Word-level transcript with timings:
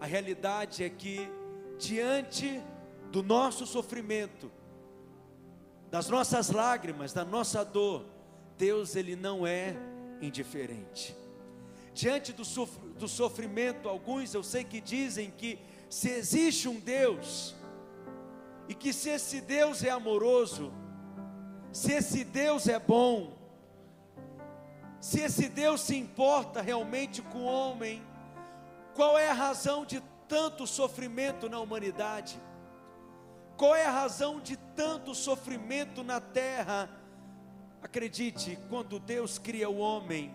A 0.00 0.06
realidade 0.06 0.84
é 0.84 0.88
que, 0.88 1.28
diante 1.78 2.62
do 3.10 3.22
nosso 3.22 3.66
sofrimento, 3.66 4.50
das 5.90 6.08
nossas 6.08 6.50
lágrimas, 6.50 7.12
da 7.12 7.24
nossa 7.24 7.64
dor, 7.64 8.04
Deus 8.56 8.94
ele 8.94 9.16
não 9.16 9.46
é 9.46 9.76
indiferente. 10.20 11.16
Diante 11.94 12.32
do, 12.32 12.44
do 12.98 13.08
sofrimento, 13.08 13.88
alguns 13.88 14.32
eu 14.34 14.42
sei 14.42 14.62
que 14.62 14.80
dizem 14.80 15.30
que 15.30 15.58
se 15.88 16.10
existe 16.10 16.68
um 16.68 16.78
Deus, 16.78 17.56
e 18.68 18.74
que 18.74 18.92
se 18.92 19.08
esse 19.08 19.40
Deus 19.40 19.82
é 19.82 19.90
amoroso, 19.90 20.70
se 21.72 21.92
esse 21.92 22.22
Deus 22.22 22.68
é 22.68 22.78
bom, 22.78 23.36
se 25.00 25.20
esse 25.20 25.48
Deus 25.48 25.80
se 25.80 25.96
importa 25.96 26.60
realmente 26.60 27.22
com 27.22 27.38
o 27.38 27.44
homem, 27.44 28.02
qual 28.98 29.16
é 29.16 29.28
a 29.28 29.32
razão 29.32 29.84
de 29.84 30.02
tanto 30.26 30.66
sofrimento 30.66 31.48
na 31.48 31.60
humanidade? 31.60 32.36
Qual 33.56 33.72
é 33.72 33.86
a 33.86 33.92
razão 33.92 34.40
de 34.40 34.56
tanto 34.74 35.14
sofrimento 35.14 36.02
na 36.02 36.20
terra? 36.20 36.90
Acredite, 37.80 38.58
quando 38.68 38.98
Deus 38.98 39.38
cria 39.38 39.68
o 39.70 39.78
homem, 39.78 40.34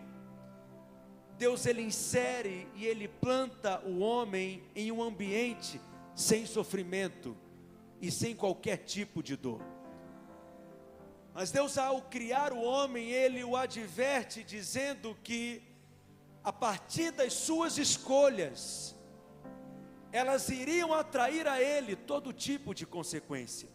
Deus 1.37 1.65
ele 1.65 1.81
insere 1.81 2.65
e 2.73 2.85
ele 2.85 3.09
planta 3.09 3.81
o 3.85 3.99
homem 3.99 4.63
em 4.73 4.93
um 4.93 5.03
ambiente 5.03 5.81
sem 6.15 6.45
sofrimento 6.45 7.35
e 7.99 8.09
sem 8.09 8.33
qualquer 8.33 8.77
tipo 8.77 9.21
de 9.21 9.35
dor. 9.35 9.61
Mas 11.33 11.51
Deus, 11.51 11.77
ao 11.77 12.01
criar 12.03 12.53
o 12.53 12.61
homem, 12.63 13.11
ele 13.11 13.43
o 13.43 13.57
adverte, 13.57 14.41
dizendo 14.41 15.17
que, 15.21 15.61
a 16.43 16.51
partir 16.51 17.11
das 17.11 17.33
suas 17.33 17.77
escolhas, 17.77 18.95
elas 20.11 20.49
iriam 20.49 20.93
atrair 20.93 21.47
a 21.47 21.61
ele 21.61 21.95
todo 21.95 22.33
tipo 22.33 22.73
de 22.73 22.85
consequência. 22.85 23.69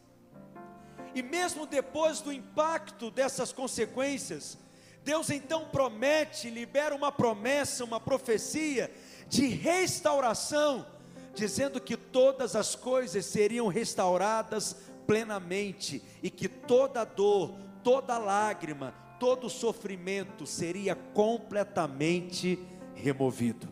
E 1.15 1.23
mesmo 1.23 1.67
depois 1.67 2.21
do 2.21 2.33
impacto 2.33 3.11
dessas 3.11 3.53
consequências, 3.53 4.59
Deus 5.03 5.31
então 5.31 5.69
promete, 5.69 6.51
libera 6.51 6.95
uma 6.95 7.11
promessa, 7.11 7.83
uma 7.85 7.99
profecia 7.99 8.93
de 9.27 9.47
restauração, 9.47 10.87
dizendo 11.35 11.81
que 11.81 11.97
todas 11.97 12.55
as 12.55 12.75
coisas 12.75 13.25
seriam 13.25 13.69
restauradas 13.69 14.77
plenamente 15.07 16.03
e 16.23 16.29
que 16.29 16.47
toda 16.49 17.05
dor, 17.05 17.55
toda 17.83 18.19
lágrima, 18.19 18.95
todo 19.19 19.51
sofrimento 19.51 20.47
seria 20.47 20.95
completamente 20.95 22.59
removido. 22.95 23.69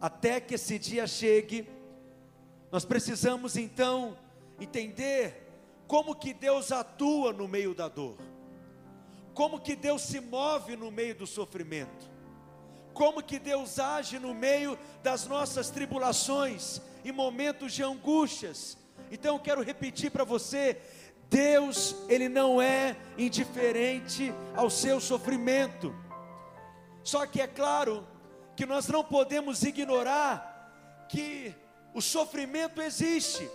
Até 0.00 0.40
que 0.40 0.54
esse 0.54 0.78
dia 0.78 1.06
chegue, 1.06 1.68
nós 2.70 2.84
precisamos 2.84 3.56
então 3.56 4.16
entender 4.60 5.46
como 5.86 6.14
que 6.14 6.32
Deus 6.32 6.70
atua 6.70 7.32
no 7.32 7.48
meio 7.48 7.74
da 7.74 7.88
dor. 7.88 8.16
Como 9.34 9.60
que 9.60 9.76
Deus 9.76 10.02
se 10.02 10.20
move 10.20 10.76
no 10.76 10.90
meio 10.90 11.14
do 11.14 11.26
sofrimento. 11.26 12.10
Como 12.92 13.22
que 13.22 13.38
Deus 13.38 13.78
age 13.78 14.18
no 14.18 14.34
meio 14.34 14.78
das 15.02 15.26
nossas 15.26 15.70
tribulações 15.70 16.80
e 17.04 17.12
momentos 17.12 17.72
de 17.72 17.82
angústias 17.82 18.76
então 19.10 19.36
eu 19.36 19.40
quero 19.40 19.62
repetir 19.62 20.10
para 20.10 20.24
você: 20.24 20.76
Deus, 21.28 21.94
Ele 22.08 22.28
não 22.28 22.60
é 22.60 22.96
indiferente 23.16 24.32
ao 24.56 24.70
seu 24.70 25.00
sofrimento. 25.00 25.94
Só 27.02 27.26
que 27.26 27.40
é 27.40 27.46
claro 27.46 28.06
que 28.56 28.66
nós 28.66 28.88
não 28.88 29.04
podemos 29.04 29.62
ignorar 29.62 31.06
que 31.08 31.54
o 31.94 32.00
sofrimento 32.00 32.80
existe, 32.80 33.48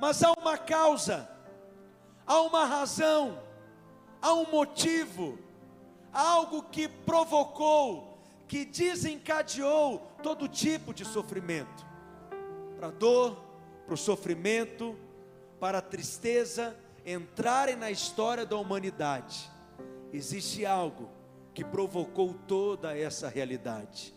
mas 0.00 0.22
há 0.22 0.32
uma 0.32 0.56
causa, 0.56 1.28
há 2.26 2.40
uma 2.40 2.64
razão, 2.64 3.42
há 4.20 4.32
um 4.32 4.50
motivo, 4.50 5.38
há 6.12 6.20
algo 6.20 6.62
que 6.64 6.88
provocou, 6.88 8.18
que 8.46 8.64
desencadeou 8.64 10.10
todo 10.22 10.48
tipo 10.48 10.94
de 10.94 11.04
sofrimento 11.04 11.84
para 12.76 12.90
dor, 12.90 13.36
para 13.84 13.94
o 13.94 13.98
sofrimento, 13.98 14.96
para 15.58 15.78
a 15.78 15.82
tristeza 15.82 16.76
entrarem 17.06 17.76
na 17.76 17.88
história 17.88 18.44
da 18.44 18.56
humanidade, 18.56 19.48
existe 20.12 20.66
algo 20.66 21.08
que 21.54 21.64
provocou 21.64 22.34
toda 22.34 22.98
essa 22.98 23.28
realidade. 23.28 24.12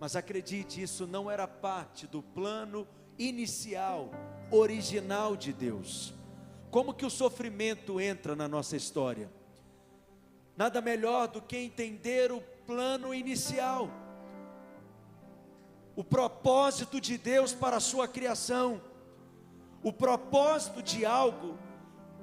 Mas 0.00 0.16
acredite, 0.16 0.82
isso 0.82 1.06
não 1.06 1.30
era 1.30 1.46
parte 1.46 2.08
do 2.08 2.20
plano 2.20 2.86
inicial, 3.16 4.10
original 4.50 5.36
de 5.36 5.52
Deus. 5.52 6.12
Como 6.72 6.92
que 6.92 7.06
o 7.06 7.10
sofrimento 7.10 8.00
entra 8.00 8.34
na 8.34 8.48
nossa 8.48 8.76
história? 8.76 9.30
Nada 10.56 10.80
melhor 10.80 11.28
do 11.28 11.40
que 11.40 11.56
entender 11.56 12.32
o 12.32 12.40
plano 12.66 13.14
inicial, 13.14 13.88
o 15.94 16.02
propósito 16.02 17.00
de 17.00 17.16
Deus 17.16 17.54
para 17.54 17.76
a 17.76 17.80
sua 17.80 18.08
criação. 18.08 18.80
O 19.82 19.92
propósito 19.92 20.82
de 20.82 21.04
algo 21.04 21.58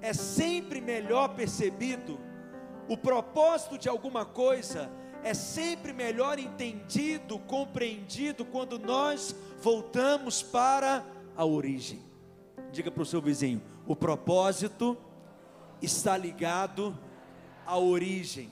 é 0.01 0.13
sempre 0.13 0.81
melhor 0.81 1.29
percebido, 1.29 2.19
o 2.87 2.97
propósito 2.97 3.77
de 3.77 3.87
alguma 3.87 4.25
coisa 4.25 4.89
é 5.23 5.33
sempre 5.33 5.93
melhor 5.93 6.39
entendido, 6.39 7.37
compreendido 7.39 8.45
quando 8.45 8.79
nós 8.79 9.35
voltamos 9.61 10.41
para 10.41 11.05
a 11.35 11.45
origem. 11.45 12.01
Diga 12.71 12.89
para 12.89 13.03
o 13.03 13.05
seu 13.05 13.21
vizinho: 13.21 13.61
o 13.85 13.95
propósito 13.95 14.97
está 15.81 16.17
ligado 16.17 16.97
à 17.65 17.77
origem. 17.77 18.49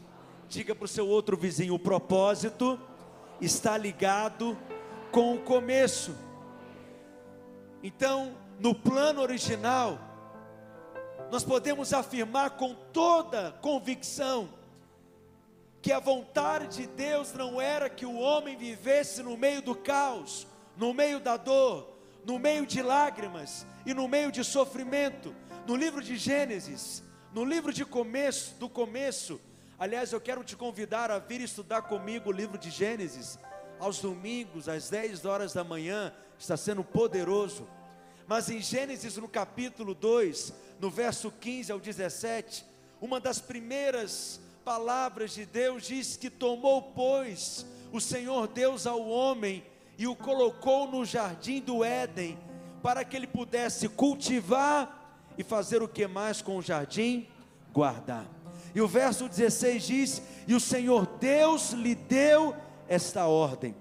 Diga 0.47 0.75
para 0.75 0.85
o 0.85 0.87
seu 0.87 1.07
outro 1.07 1.37
vizinho: 1.37 1.73
o 1.73 1.79
propósito 1.79 2.79
está 3.41 3.77
ligado 3.77 4.57
com 5.11 5.35
o 5.35 5.39
começo. 5.39 6.15
Então, 7.81 8.35
no 8.59 8.75
plano 8.75 9.21
original, 9.21 9.99
nós 11.31 11.43
podemos 11.43 11.93
afirmar 11.93 12.51
com 12.51 12.73
toda 12.73 13.51
convicção 13.61 14.49
que 15.81 15.91
a 15.91 15.99
vontade 15.99 16.81
de 16.81 16.87
Deus 16.87 17.33
não 17.33 17.61
era 17.61 17.89
que 17.89 18.05
o 18.05 18.17
homem 18.17 18.57
vivesse 18.57 19.21
no 19.23 19.37
meio 19.37 19.61
do 19.61 19.75
caos, 19.75 20.47
no 20.75 20.93
meio 20.93 21.19
da 21.19 21.37
dor, 21.37 21.97
no 22.25 22.37
meio 22.37 22.65
de 22.65 22.81
lágrimas 22.81 23.65
e 23.85 23.93
no 23.93 24.07
meio 24.07 24.31
de 24.31 24.43
sofrimento. 24.43 25.33
No 25.65 25.75
livro 25.75 26.03
de 26.03 26.17
Gênesis, 26.17 27.03
no 27.33 27.45
livro 27.45 27.71
de 27.71 27.85
começo, 27.85 28.55
do 28.55 28.69
começo, 28.69 29.39
aliás, 29.77 30.11
eu 30.11 30.19
quero 30.19 30.43
te 30.43 30.55
convidar 30.55 31.11
a 31.11 31.19
vir 31.19 31.41
estudar 31.41 31.83
comigo 31.83 32.29
o 32.29 32.33
livro 32.33 32.57
de 32.57 32.69
Gênesis 32.69 33.37
aos 33.79 33.99
domingos 33.99 34.67
às 34.67 34.89
10 34.89 35.25
horas 35.25 35.53
da 35.53 35.63
manhã, 35.63 36.13
está 36.37 36.57
sendo 36.57 36.83
poderoso. 36.83 37.67
Mas 38.27 38.49
em 38.49 38.59
Gênesis, 38.59 39.15
no 39.15 39.27
capítulo 39.27 39.93
2, 39.95 40.53
no 40.81 40.89
verso 40.89 41.31
15 41.31 41.71
ao 41.71 41.79
17, 41.79 42.65
uma 42.99 43.21
das 43.21 43.39
primeiras 43.39 44.41
palavras 44.65 45.31
de 45.33 45.45
Deus 45.45 45.87
diz 45.87 46.17
que 46.17 46.29
tomou, 46.29 46.81
pois, 46.81 47.65
o 47.91 48.01
Senhor 48.01 48.49
Deus 48.49 48.85
ao 48.85 49.07
homem 49.07 49.63
e 49.97 50.05
o 50.07 50.15
colocou 50.15 50.91
no 50.91 51.05
jardim 51.05 51.61
do 51.61 51.85
Éden, 51.85 52.37
para 52.83 53.05
que 53.05 53.15
ele 53.15 53.27
pudesse 53.27 53.87
cultivar 53.87 55.23
e 55.37 55.43
fazer 55.43 55.81
o 55.81 55.87
que 55.87 56.05
mais 56.05 56.41
com 56.41 56.57
o 56.57 56.61
jardim? 56.61 57.29
Guardar. 57.71 58.25
E 58.75 58.81
o 58.81 58.87
verso 58.87 59.29
16 59.29 59.83
diz: 59.83 60.21
E 60.45 60.53
o 60.53 60.59
Senhor 60.59 61.07
Deus 61.19 61.71
lhe 61.71 61.95
deu 61.95 62.53
esta 62.89 63.25
ordem: 63.25 63.73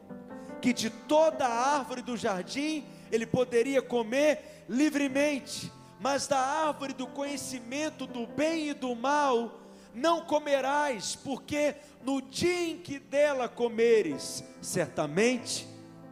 que 0.60 0.72
de 0.72 0.88
toda 0.88 1.46
a 1.46 1.78
árvore 1.78 2.02
do 2.02 2.16
jardim 2.16 2.84
ele 3.10 3.26
poderia 3.26 3.80
comer 3.82 4.64
livremente, 4.68 5.72
mas 6.00 6.26
da 6.26 6.38
árvore 6.38 6.92
do 6.92 7.06
conhecimento 7.06 8.06
do 8.06 8.26
bem 8.26 8.70
e 8.70 8.74
do 8.74 8.94
mal 8.94 9.60
não 9.96 10.20
comerás, 10.20 11.16
porque 11.16 11.74
no 12.02 12.20
dia 12.20 12.68
em 12.68 12.78
que 12.78 12.98
dela 12.98 13.48
comeres, 13.48 14.44
certamente 14.60 15.66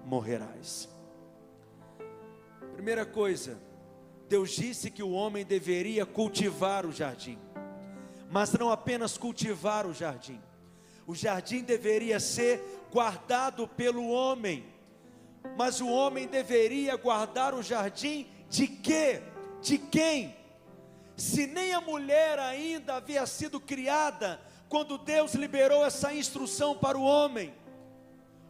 morrerás. 0.06 0.88
Primeira 2.72 3.04
coisa, 3.04 3.60
Deus 4.26 4.52
disse 4.52 4.90
que 4.90 5.02
o 5.02 5.10
homem 5.10 5.44
deveria 5.44 6.06
cultivar 6.06 6.86
o 6.86 6.92
jardim, 6.92 7.38
mas 8.30 8.52
não 8.54 8.70
apenas 8.70 9.18
cultivar 9.18 9.86
o 9.86 9.92
jardim, 9.92 10.40
o 11.06 11.14
jardim 11.14 11.62
deveria 11.62 12.18
ser 12.18 12.86
guardado 12.90 13.68
pelo 13.68 14.08
homem 14.08 14.64
mas 15.56 15.80
o 15.80 15.88
homem 15.88 16.26
deveria 16.26 16.96
guardar 16.96 17.54
o 17.54 17.62
jardim 17.62 18.26
de 18.48 18.66
quê? 18.66 19.22
De 19.60 19.78
quem? 19.78 20.36
Se 21.16 21.46
nem 21.46 21.72
a 21.72 21.80
mulher 21.80 22.38
ainda 22.38 22.96
havia 22.96 23.24
sido 23.26 23.60
criada 23.60 24.40
quando 24.68 24.98
Deus 24.98 25.34
liberou 25.34 25.84
essa 25.84 26.12
instrução 26.12 26.76
para 26.76 26.98
o 26.98 27.02
homem. 27.02 27.54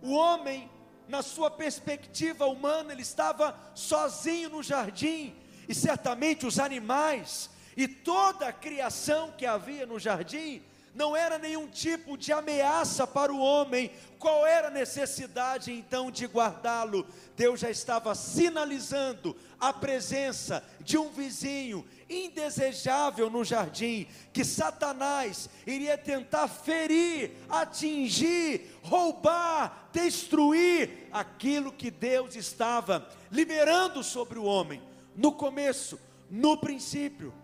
O 0.02 0.12
homem 0.12 0.70
na 1.06 1.22
sua 1.22 1.50
perspectiva 1.50 2.46
humana, 2.46 2.92
ele 2.92 3.02
estava 3.02 3.54
sozinho 3.74 4.48
no 4.48 4.62
jardim, 4.62 5.34
e 5.68 5.74
certamente 5.74 6.46
os 6.46 6.58
animais 6.58 7.50
e 7.76 7.88
toda 7.88 8.48
a 8.48 8.52
criação 8.52 9.32
que 9.36 9.44
havia 9.44 9.86
no 9.86 9.98
jardim 9.98 10.62
não 10.94 11.16
era 11.16 11.38
nenhum 11.38 11.66
tipo 11.66 12.16
de 12.16 12.32
ameaça 12.32 13.04
para 13.06 13.32
o 13.32 13.40
homem. 13.40 13.90
Qual 14.18 14.46
era 14.46 14.68
a 14.68 14.70
necessidade 14.70 15.72
então 15.72 16.10
de 16.10 16.24
guardá-lo? 16.24 17.06
Deus 17.36 17.60
já 17.60 17.68
estava 17.68 18.14
sinalizando 18.14 19.36
a 19.58 19.72
presença 19.72 20.64
de 20.80 20.96
um 20.96 21.10
vizinho 21.10 21.84
indesejável 22.08 23.28
no 23.28 23.44
jardim, 23.44 24.06
que 24.32 24.44
Satanás 24.44 25.48
iria 25.66 25.98
tentar 25.98 26.46
ferir, 26.46 27.32
atingir, 27.48 28.78
roubar, 28.82 29.88
destruir 29.92 31.08
aquilo 31.10 31.72
que 31.72 31.90
Deus 31.90 32.36
estava 32.36 33.08
liberando 33.32 34.04
sobre 34.04 34.38
o 34.38 34.44
homem, 34.44 34.80
no 35.16 35.32
começo, 35.32 35.98
no 36.30 36.56
princípio. 36.56 37.34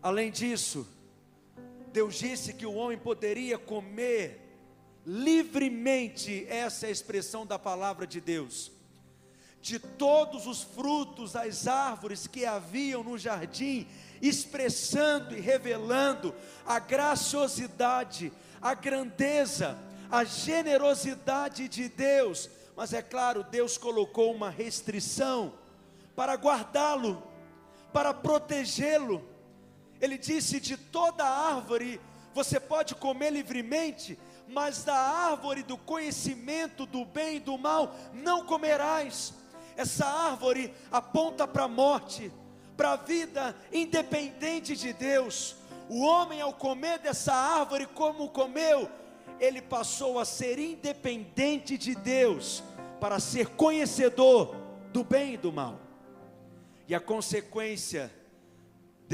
Além 0.00 0.30
disso, 0.30 0.86
Deus 1.94 2.16
disse 2.16 2.52
que 2.52 2.66
o 2.66 2.74
homem 2.74 2.98
poderia 2.98 3.56
comer 3.56 4.58
livremente, 5.06 6.44
essa 6.48 6.86
é 6.86 6.88
a 6.88 6.92
expressão 6.92 7.46
da 7.46 7.56
palavra 7.56 8.04
de 8.04 8.20
Deus, 8.20 8.72
de 9.62 9.78
todos 9.78 10.44
os 10.48 10.60
frutos 10.60 11.34
das 11.34 11.68
árvores 11.68 12.26
que 12.26 12.44
haviam 12.44 13.04
no 13.04 13.16
jardim, 13.16 13.86
expressando 14.20 15.36
e 15.36 15.40
revelando 15.40 16.34
a 16.66 16.80
graciosidade, 16.80 18.32
a 18.60 18.74
grandeza, 18.74 19.78
a 20.10 20.24
generosidade 20.24 21.68
de 21.68 21.88
Deus. 21.88 22.50
Mas 22.74 22.92
é 22.92 23.02
claro, 23.02 23.44
Deus 23.44 23.78
colocou 23.78 24.34
uma 24.34 24.50
restrição 24.50 25.54
para 26.16 26.34
guardá-lo, 26.34 27.22
para 27.92 28.12
protegê-lo 28.12 29.32
ele 30.04 30.18
disse: 30.18 30.60
De 30.60 30.76
toda 30.76 31.24
árvore 31.24 32.00
você 32.34 32.58
pode 32.58 32.94
comer 32.94 33.30
livremente, 33.30 34.18
mas 34.48 34.84
da 34.84 34.96
árvore 34.96 35.62
do 35.62 35.78
conhecimento 35.78 36.84
do 36.84 37.04
bem 37.04 37.36
e 37.36 37.40
do 37.40 37.56
mal 37.56 37.94
não 38.12 38.44
comerás. 38.44 39.32
Essa 39.76 40.06
árvore 40.06 40.72
aponta 40.90 41.46
para 41.46 41.64
a 41.64 41.68
morte, 41.68 42.30
para 42.76 42.92
a 42.92 42.96
vida 42.96 43.56
independente 43.72 44.76
de 44.76 44.92
Deus. 44.92 45.56
O 45.88 46.02
homem, 46.02 46.40
ao 46.40 46.52
comer 46.52 46.98
dessa 46.98 47.34
árvore, 47.34 47.86
como 47.86 48.30
comeu, 48.30 48.88
ele 49.38 49.60
passou 49.60 50.18
a 50.18 50.24
ser 50.24 50.58
independente 50.58 51.76
de 51.76 51.94
Deus, 51.94 52.62
para 53.00 53.18
ser 53.18 53.48
conhecedor 53.48 54.56
do 54.92 55.04
bem 55.04 55.34
e 55.34 55.36
do 55.36 55.52
mal. 55.52 55.78
E 56.86 56.94
a 56.94 57.00
consequência 57.00 58.10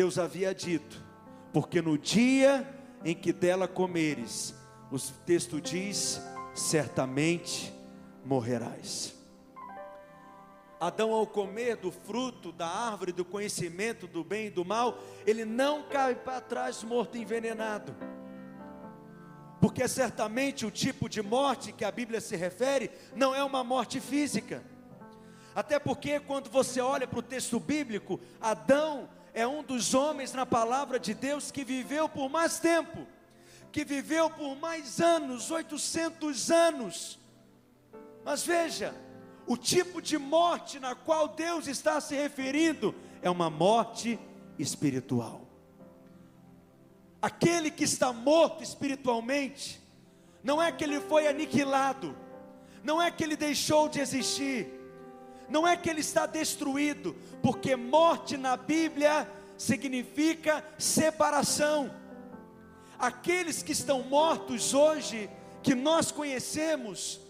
Deus 0.00 0.18
havia 0.18 0.54
dito, 0.54 1.04
porque 1.52 1.82
no 1.82 1.98
dia 1.98 2.66
em 3.04 3.14
que 3.14 3.34
dela 3.34 3.68
comeres, 3.68 4.54
o 4.90 4.98
texto 5.26 5.60
diz: 5.60 6.22
certamente 6.54 7.70
morrerás. 8.24 9.14
Adão, 10.80 11.12
ao 11.12 11.26
comer 11.26 11.76
do 11.76 11.92
fruto 11.92 12.50
da 12.50 12.66
árvore 12.66 13.12
do 13.12 13.26
conhecimento 13.26 14.06
do 14.06 14.24
bem 14.24 14.46
e 14.46 14.50
do 14.50 14.64
mal, 14.64 14.98
ele 15.26 15.44
não 15.44 15.82
cai 15.82 16.14
para 16.14 16.40
trás 16.40 16.82
morto 16.82 17.18
envenenado, 17.18 17.94
porque 19.60 19.86
certamente 19.86 20.64
o 20.64 20.70
tipo 20.70 21.10
de 21.10 21.20
morte 21.20 21.72
que 21.72 21.84
a 21.84 21.92
Bíblia 21.92 22.22
se 22.22 22.36
refere 22.36 22.90
não 23.14 23.34
é 23.34 23.44
uma 23.44 23.62
morte 23.62 24.00
física, 24.00 24.64
até 25.54 25.78
porque 25.78 26.18
quando 26.20 26.48
você 26.48 26.80
olha 26.80 27.06
para 27.06 27.18
o 27.18 27.22
texto 27.22 27.60
bíblico, 27.60 28.18
Adão 28.40 29.19
é 29.32 29.46
um 29.46 29.62
dos 29.62 29.94
homens 29.94 30.32
na 30.32 30.44
palavra 30.44 30.98
de 30.98 31.14
Deus 31.14 31.50
que 31.50 31.64
viveu 31.64 32.08
por 32.08 32.28
mais 32.28 32.58
tempo, 32.58 33.06
que 33.70 33.84
viveu 33.84 34.28
por 34.30 34.56
mais 34.56 35.00
anos, 35.00 35.50
800 35.50 36.50
anos. 36.50 37.18
Mas 38.24 38.44
veja, 38.44 38.94
o 39.46 39.56
tipo 39.56 40.02
de 40.02 40.18
morte 40.18 40.78
na 40.78 40.94
qual 40.94 41.28
Deus 41.28 41.66
está 41.66 42.00
se 42.00 42.14
referindo 42.14 42.94
é 43.22 43.30
uma 43.30 43.50
morte 43.50 44.18
espiritual. 44.58 45.46
Aquele 47.22 47.70
que 47.70 47.84
está 47.84 48.12
morto 48.12 48.62
espiritualmente, 48.62 49.80
não 50.42 50.60
é 50.62 50.72
que 50.72 50.82
ele 50.84 51.00
foi 51.00 51.28
aniquilado, 51.28 52.16
não 52.82 53.00
é 53.00 53.10
que 53.10 53.22
ele 53.22 53.36
deixou 53.36 53.88
de 53.88 54.00
existir, 54.00 54.79
não 55.50 55.66
é 55.66 55.76
que 55.76 55.90
ele 55.90 56.00
está 56.00 56.26
destruído, 56.26 57.14
porque 57.42 57.76
morte 57.76 58.36
na 58.36 58.56
Bíblia 58.56 59.28
significa 59.58 60.64
separação. 60.78 61.90
Aqueles 62.98 63.62
que 63.62 63.72
estão 63.72 64.02
mortos 64.02 64.72
hoje, 64.72 65.28
que 65.62 65.74
nós 65.74 66.10
conhecemos, 66.10 67.20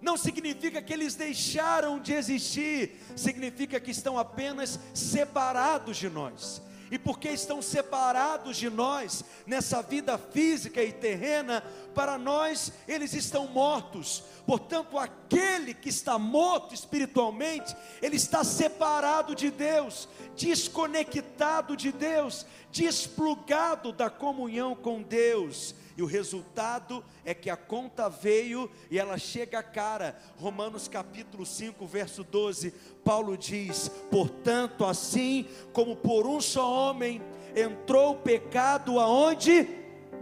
não 0.00 0.16
significa 0.16 0.82
que 0.82 0.92
eles 0.92 1.14
deixaram 1.14 1.98
de 1.98 2.12
existir, 2.12 3.00
significa 3.16 3.80
que 3.80 3.90
estão 3.90 4.18
apenas 4.18 4.78
separados 4.92 5.96
de 5.96 6.10
nós 6.10 6.67
e 6.90 6.98
porque 6.98 7.28
estão 7.28 7.60
separados 7.60 8.56
de 8.56 8.70
nós 8.70 9.24
nessa 9.46 9.82
vida 9.82 10.16
física 10.18 10.82
e 10.82 10.92
terrena, 10.92 11.62
para 11.94 12.16
nós 12.16 12.72
eles 12.86 13.12
estão 13.14 13.46
mortos. 13.46 14.22
Portanto, 14.46 14.98
aquele 14.98 15.74
que 15.74 15.88
está 15.88 16.18
morto 16.18 16.74
espiritualmente, 16.74 17.76
ele 18.00 18.16
está 18.16 18.42
separado 18.42 19.34
de 19.34 19.50
Deus, 19.50 20.08
desconectado 20.36 21.76
de 21.76 21.92
Deus, 21.92 22.46
desplugado 22.70 23.92
da 23.92 24.08
comunhão 24.08 24.74
com 24.74 25.02
Deus 25.02 25.74
e 25.98 26.02
o 26.02 26.06
resultado 26.06 27.04
é 27.24 27.34
que 27.34 27.50
a 27.50 27.56
conta 27.56 28.08
veio 28.08 28.70
e 28.88 29.00
ela 29.00 29.18
chega 29.18 29.58
a 29.58 29.64
cara. 29.64 30.16
Romanos 30.36 30.86
capítulo 30.86 31.44
5, 31.44 31.84
verso 31.88 32.22
12, 32.22 32.70
Paulo 33.04 33.36
diz: 33.36 33.90
"Portanto, 34.08 34.84
assim 34.84 35.48
como 35.72 35.96
por 35.96 36.24
um 36.24 36.40
só 36.40 36.72
homem 36.72 37.20
entrou 37.56 38.12
o 38.12 38.18
pecado 38.18 39.00
aonde? 39.00 39.68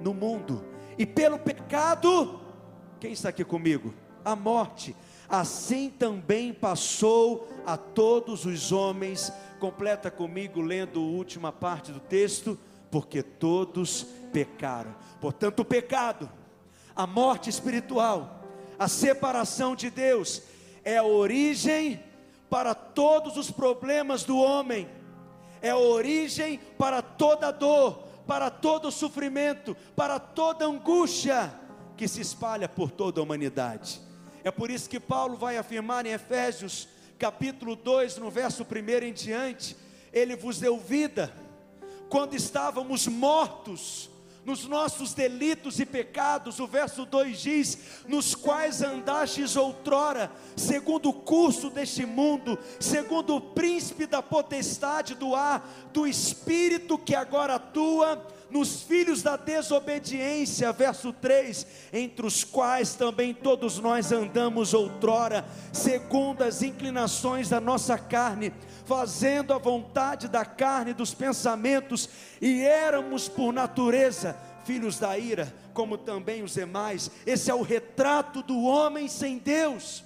No 0.01 0.15
mundo. 0.15 0.65
E 0.97 1.05
pelo 1.05 1.39
pecado, 1.39 2.41
quem 2.99 3.13
está 3.13 3.29
aqui 3.29 3.45
comigo? 3.45 3.93
A 4.25 4.35
morte. 4.35 4.97
Assim 5.29 5.91
também 5.91 6.55
passou 6.55 7.47
a 7.67 7.77
todos 7.77 8.47
os 8.47 8.73
homens. 8.73 9.31
Completa 9.61 10.11
comigo 10.11 10.63
lendo 10.63 11.01
a 11.01 11.03
última 11.03 11.53
parte 11.53 11.93
do 11.93 12.01
texto, 12.01 12.59
porque 12.91 13.23
todos 13.23 14.07
pecaram. 14.33 14.95
Portanto, 15.27 15.59
o 15.59 15.65
pecado, 15.65 16.31
a 16.95 17.05
morte 17.05 17.51
espiritual, 17.51 18.45
a 18.79 18.87
separação 18.87 19.75
de 19.75 19.91
Deus 19.91 20.41
é 20.85 20.99
a 20.99 21.03
origem 21.03 22.01
para 22.49 22.77
todos 22.77 23.37
os 23.37 23.51
problemas 23.51 24.23
do 24.23 24.39
homem, 24.39 24.89
é 25.61 25.71
a 25.71 25.77
origem 25.77 26.61
para 26.79 27.03
toda 27.03 27.51
dor, 27.51 28.05
para 28.25 28.51
todo 28.51 28.93
sofrimento, 28.93 29.77
para 29.97 30.21
toda 30.21 30.65
angústia 30.65 31.53
que 31.97 32.07
se 32.07 32.21
espalha 32.21 32.69
por 32.69 32.93
toda 32.93 33.19
a 33.19 33.25
humanidade. 33.25 34.01
É 34.45 34.53
por 34.53 34.71
isso 34.71 34.89
que 34.89 35.01
Paulo 35.01 35.37
vai 35.37 35.59
afirmar 35.59 36.07
em 36.07 36.11
Efésios, 36.11 36.87
capítulo 37.19 37.75
2, 37.75 38.19
no 38.19 38.31
verso 38.31 38.63
1 38.63 39.05
em 39.05 39.13
diante: 39.13 39.77
Ele 40.13 40.37
vos 40.37 40.61
deu 40.61 40.79
vida 40.79 41.35
quando 42.09 42.35
estávamos 42.35 43.09
mortos 43.09 44.15
nos 44.47 44.65
nossos 44.65 45.13
delitos 45.13 45.81
e 45.81 45.85
pecados, 45.85 46.61
o 46.61 46.69
verso 46.69 47.05
2 47.05 47.39
diz: 47.39 47.79
nos 48.07 48.33
quais 48.33 48.81
andastes 48.81 49.57
outrora, 49.57 50.31
segundo 50.57 51.09
o 51.09 51.13
curso 51.13 51.69
deste 51.69 52.07
mundo, 52.07 52.57
segundo 52.79 53.35
o 53.35 53.41
príncipe 53.41 54.07
da 54.07 54.23
potestade 54.23 55.17
do 55.17 55.35
ar, 55.35 55.69
do 55.93 56.07
espírito 56.07 56.97
que 56.97 57.15
agora 57.15 57.57
atua 57.57 58.25
nos 58.57 58.83
filhos 58.83 59.23
da 59.23 59.37
desobediência, 59.37 60.73
verso 60.73 61.13
3, 61.13 61.67
entre 61.93 62.27
os 62.27 62.43
quais 62.43 62.95
também 62.95 63.35
todos 63.35 63.79
nós 63.79 64.13
andamos 64.13 64.73
outrora, 64.73 65.45
segundo 65.75 66.43
as 66.43 66.63
inclinações 66.63 67.51
da 67.51 67.61
nossa 67.61 67.99
carne, 67.99 68.55
fazendo 68.87 69.53
a 69.53 69.59
vontade 69.59 70.27
da 70.27 70.43
carne 70.43 70.93
e 70.93 70.95
dos 70.95 71.13
pensamentos, 71.13 72.09
e 72.41 72.63
éramos 72.63 73.29
por 73.29 73.53
natureza 73.53 74.35
filhos 74.65 74.99
da 74.99 75.19
ira, 75.19 75.55
como 75.75 75.99
também 75.99 76.43
os 76.43 76.55
demais. 76.55 77.11
Esse 77.27 77.51
é 77.51 77.55
o 77.55 77.61
retrato 77.61 78.43
do 78.43 78.63
homem 78.63 79.07
sem 79.07 79.37
Deus. 79.37 80.03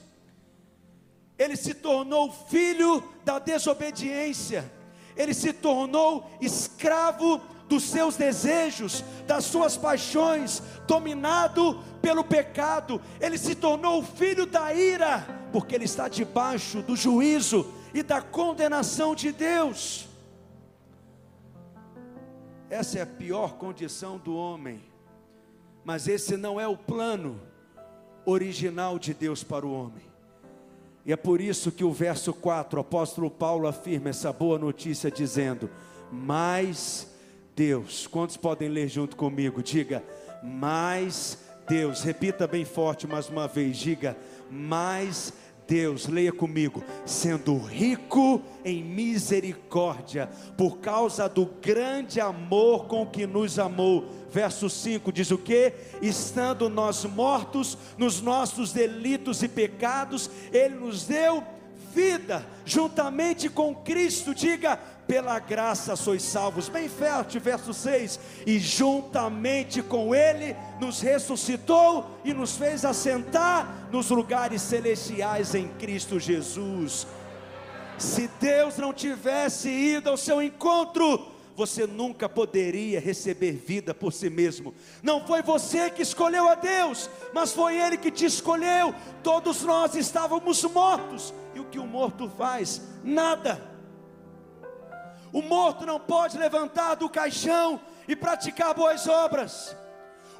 Ele 1.39 1.55
se 1.55 1.73
tornou 1.73 2.33
filho 2.33 3.03
da 3.25 3.39
desobediência, 3.39 4.71
ele 5.17 5.33
se 5.33 5.53
tornou 5.53 6.29
escravo 6.41 7.41
dos 7.71 7.85
seus 7.85 8.17
desejos, 8.17 9.05
das 9.29 9.45
suas 9.45 9.77
paixões, 9.77 10.61
dominado 10.89 11.81
pelo 12.03 12.25
pecado. 12.25 13.01
Ele 13.21 13.39
se 13.39 13.55
tornou 13.55 14.01
o 14.01 14.05
filho 14.05 14.45
da 14.45 14.75
ira, 14.75 15.25
porque 15.53 15.77
ele 15.77 15.85
está 15.85 16.09
debaixo 16.09 16.83
do 16.83 16.97
juízo 16.97 17.73
e 17.95 18.03
da 18.03 18.21
condenação 18.21 19.15
de 19.15 19.31
Deus. 19.31 20.09
Essa 22.69 22.99
é 22.99 23.03
a 23.03 23.07
pior 23.07 23.55
condição 23.55 24.19
do 24.19 24.35
homem, 24.35 24.83
mas 25.85 26.09
esse 26.09 26.37
não 26.37 26.61
é 26.61 26.67
o 26.67 26.77
plano 26.77 27.41
original 28.25 28.99
de 28.99 29.15
Deus 29.15 29.45
para 29.45 29.65
o 29.65 29.73
homem. 29.73 30.11
E 31.07 31.13
é 31.13 31.17
por 31.17 31.41
isso 31.41 31.71
que 31.71 31.85
o 31.85 31.93
verso 31.93 32.35
4, 32.35 32.79
o 32.79 32.81
apóstolo 32.81 33.31
Paulo 33.31 33.69
afirma 33.69 34.11
essa 34.11 34.33
boa 34.33 34.59
notícia, 34.59 35.11
dizendo: 35.11 35.71
Mas 36.13 37.10
Deus, 37.61 38.07
quantos 38.07 38.39
podem 38.39 38.71
ler 38.71 38.89
junto 38.89 39.15
comigo? 39.15 39.63
Diga, 39.63 40.03
mas 40.43 41.37
Deus, 41.69 42.03
repita 42.03 42.47
bem 42.47 42.65
forte 42.65 43.07
mais 43.07 43.29
uma 43.29 43.47
vez, 43.47 43.77
diga, 43.77 44.17
mas 44.51 45.31
Deus, 45.69 46.07
leia 46.07 46.33
comigo, 46.33 46.83
sendo 47.05 47.59
rico 47.59 48.41
em 48.65 48.83
misericórdia, 48.83 50.27
por 50.57 50.79
causa 50.79 51.29
do 51.29 51.45
grande 51.61 52.19
amor 52.19 52.87
com 52.87 53.05
que 53.05 53.27
nos 53.27 53.59
amou. 53.59 54.09
Verso 54.31 54.71
5 54.71 55.13
diz 55.13 55.31
o 55.31 55.37
que? 55.37 55.75
Estando 56.01 56.67
nós 56.71 57.05
mortos 57.05 57.77
nos 57.99 58.23
nossos 58.23 58.73
delitos 58.73 59.43
e 59.43 59.49
pecados, 59.49 60.31
Ele 60.51 60.77
nos 60.77 61.05
deu 61.05 61.45
vida 61.95 62.47
juntamente 62.65 63.49
com 63.49 63.75
Cristo. 63.75 64.35
Diga, 64.35 64.79
pela 65.11 65.41
graça 65.41 65.97
sois 65.97 66.23
salvos. 66.23 66.69
Bem 66.69 66.89
forte, 66.89 67.41
verso 67.41 67.75
6. 67.75 68.21
E 68.47 68.61
juntamente 68.61 69.83
com 69.83 70.15
Ele 70.15 70.55
nos 70.81 71.01
ressuscitou 71.01 72.07
e 72.25 72.33
nos 72.33 72.57
fez 72.57 72.85
assentar 72.85 73.89
nos 73.91 74.09
lugares 74.09 74.63
celestiais 74.63 75.53
em 75.57 75.67
Cristo 75.67 76.21
Jesus. 76.21 77.09
Se 77.99 78.31
Deus 78.41 78.79
não 78.79 78.93
tivesse 78.93 79.69
ido 79.69 80.11
ao 80.11 80.17
seu 80.17 80.41
encontro, 80.41 81.27
você 81.57 81.89
nunca 81.89 82.29
poderia 82.29 83.01
receber 83.01 83.51
vida 83.51 83.93
por 83.93 84.13
si 84.13 84.31
mesmo. 84.31 84.73
Não 85.03 85.27
foi 85.27 85.43
você 85.43 85.91
que 85.91 86.03
escolheu 86.03 86.49
a 86.49 86.55
Deus, 86.55 87.11
mas 87.35 87.53
foi 87.53 87.77
Ele 87.77 87.97
que 87.97 88.13
te 88.13 88.27
escolheu. 88.27 88.95
Todos 89.25 89.65
nós 89.65 89.97
estávamos 89.97 90.63
mortos, 90.63 91.35
e 91.53 91.59
o 91.59 91.65
que 91.65 91.81
o 91.81 91.87
morto 91.87 92.31
faz? 92.39 92.81
Nada. 93.03 93.70
O 95.33 95.43
morto 95.43 95.87
não 95.87 96.01
pode 96.01 96.37
levantar 96.37 96.97
do 96.97 97.09
caixão 97.09 97.81
e 98.09 98.17
praticar 98.17 98.75
boas 98.75 99.07
obras. 99.07 99.77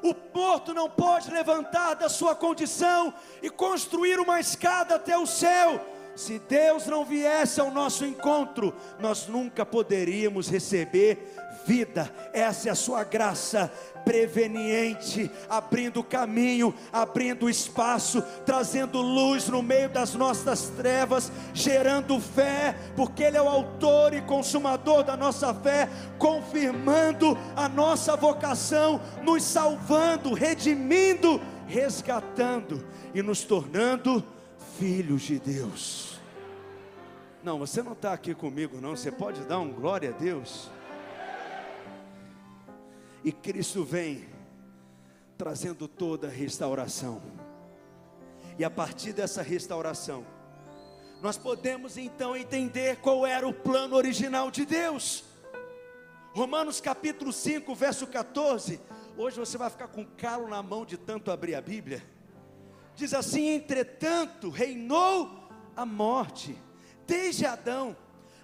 O 0.03 0.15
morto 0.33 0.73
não 0.73 0.89
pode 0.89 1.31
levantar 1.31 1.93
da 1.93 2.09
sua 2.09 2.35
condição 2.35 3.13
e 3.41 3.49
construir 3.49 4.19
uma 4.19 4.39
escada 4.39 4.95
até 4.95 5.17
o 5.17 5.27
céu. 5.27 5.79
Se 6.15 6.39
Deus 6.39 6.87
não 6.87 7.05
viesse 7.05 7.61
ao 7.61 7.71
nosso 7.71 8.03
encontro, 8.03 8.75
nós 8.99 9.27
nunca 9.27 9.65
poderíamos 9.65 10.49
receber 10.49 11.33
vida. 11.65 12.11
Essa 12.33 12.69
é 12.69 12.71
a 12.71 12.75
sua 12.75 13.03
graça 13.03 13.71
preveniente, 14.03 15.29
abrindo 15.49 16.03
caminho, 16.03 16.73
abrindo 16.91 17.49
espaço, 17.49 18.21
trazendo 18.45 19.01
luz 19.01 19.47
no 19.47 19.61
meio 19.61 19.89
das 19.89 20.13
nossas 20.15 20.69
trevas, 20.69 21.31
gerando 21.53 22.19
fé, 22.19 22.75
porque 22.95 23.23
Ele 23.23 23.37
é 23.37 23.41
o 23.41 23.47
autor 23.47 24.13
e 24.13 24.21
consumador 24.21 25.03
da 25.03 25.15
nossa 25.15 25.53
fé, 25.53 25.87
confirmando 26.17 27.37
a 27.55 27.69
nossa 27.69 28.15
vocação, 28.15 28.99
nos 29.23 29.43
salvando, 29.43 30.33
redimindo, 30.33 31.41
resgatando 31.67 32.85
e 33.13 33.21
nos 33.21 33.43
tornando 33.43 34.23
filhos 34.77 35.21
de 35.21 35.39
Deus. 35.39 36.19
Não, 37.43 37.57
você 37.57 37.81
não 37.81 37.93
está 37.93 38.13
aqui 38.13 38.35
comigo, 38.35 38.79
não. 38.79 38.95
Você 38.95 39.11
pode 39.11 39.41
dar 39.41 39.59
um 39.59 39.71
glória 39.71 40.09
a 40.09 40.13
Deus. 40.13 40.69
E 43.23 43.31
Cristo 43.31 43.83
vem 43.83 44.27
trazendo 45.37 45.87
toda 45.87 46.27
a 46.27 46.31
restauração. 46.31 47.21
E 48.57 48.63
a 48.63 48.69
partir 48.69 49.13
dessa 49.13 49.41
restauração, 49.41 50.25
nós 51.21 51.37
podemos 51.37 51.97
então 51.97 52.35
entender 52.35 52.97
qual 52.97 53.25
era 53.25 53.47
o 53.47 53.53
plano 53.53 53.95
original 53.95 54.49
de 54.49 54.65
Deus. 54.65 55.23
Romanos 56.33 56.81
capítulo 56.81 57.31
5, 57.31 57.75
verso 57.75 58.07
14. 58.07 58.79
Hoje 59.15 59.39
você 59.39 59.57
vai 59.57 59.69
ficar 59.69 59.89
com 59.89 60.03
calo 60.03 60.47
na 60.47 60.63
mão 60.63 60.83
de 60.83 60.97
tanto 60.97 61.29
abrir 61.29 61.53
a 61.53 61.61
Bíblia. 61.61 62.03
Diz 62.95 63.13
assim: 63.13 63.49
entretanto, 63.49 64.49
reinou 64.49 65.47
a 65.75 65.85
morte, 65.85 66.57
desde 67.05 67.45
Adão 67.45 67.95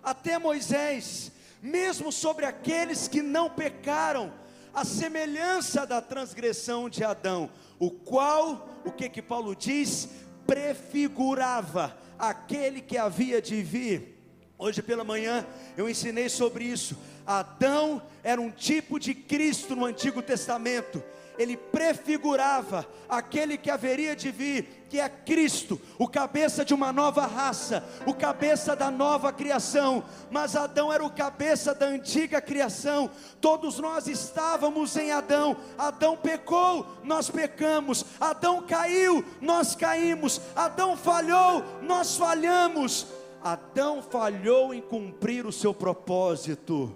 até 0.03 0.37
Moisés, 0.37 1.31
mesmo 1.61 2.11
sobre 2.11 2.45
aqueles 2.45 3.07
que 3.07 3.21
não 3.21 3.49
pecaram 3.49 4.31
a 4.77 4.85
semelhança 4.85 5.87
da 5.87 5.99
transgressão 5.99 6.87
de 6.87 7.03
Adão, 7.03 7.49
o 7.79 7.89
qual, 7.89 8.69
o 8.85 8.91
que 8.91 9.09
que 9.09 9.23
Paulo 9.23 9.55
diz, 9.55 10.07
prefigurava 10.45 11.97
aquele 12.19 12.79
que 12.79 12.95
havia 12.95 13.41
de 13.41 13.63
vir. 13.63 14.21
Hoje 14.55 14.83
pela 14.83 15.03
manhã 15.03 15.43
eu 15.75 15.89
ensinei 15.89 16.29
sobre 16.29 16.65
isso. 16.65 16.95
Adão 17.25 18.03
era 18.23 18.39
um 18.39 18.51
tipo 18.51 18.99
de 18.99 19.15
Cristo 19.15 19.75
no 19.75 19.83
Antigo 19.83 20.21
Testamento 20.21 21.03
ele 21.37 21.55
prefigurava 21.55 22.87
aquele 23.07 23.57
que 23.57 23.69
haveria 23.69 24.15
de 24.15 24.31
vir, 24.31 24.85
que 24.89 24.99
é 24.99 25.07
Cristo, 25.07 25.79
o 25.97 26.07
cabeça 26.07 26.63
de 26.63 26.73
uma 26.73 26.91
nova 26.91 27.25
raça, 27.25 27.83
o 28.05 28.13
cabeça 28.13 28.75
da 28.75 28.89
nova 28.89 29.31
criação. 29.31 30.03
Mas 30.31 30.55
Adão 30.55 30.91
era 30.91 31.05
o 31.05 31.11
cabeça 31.11 31.73
da 31.73 31.85
antiga 31.85 32.41
criação. 32.41 33.09
Todos 33.39 33.79
nós 33.79 34.07
estávamos 34.07 34.95
em 34.95 35.11
Adão. 35.11 35.57
Adão 35.77 36.17
pecou, 36.17 36.85
nós 37.03 37.29
pecamos. 37.29 38.05
Adão 38.19 38.61
caiu, 38.61 39.23
nós 39.41 39.75
caímos. 39.75 40.41
Adão 40.55 40.97
falhou, 40.97 41.63
nós 41.81 42.17
falhamos. 42.17 43.07
Adão 43.43 44.01
falhou 44.01 44.73
em 44.73 44.81
cumprir 44.81 45.45
o 45.45 45.51
seu 45.51 45.73
propósito. 45.73 46.95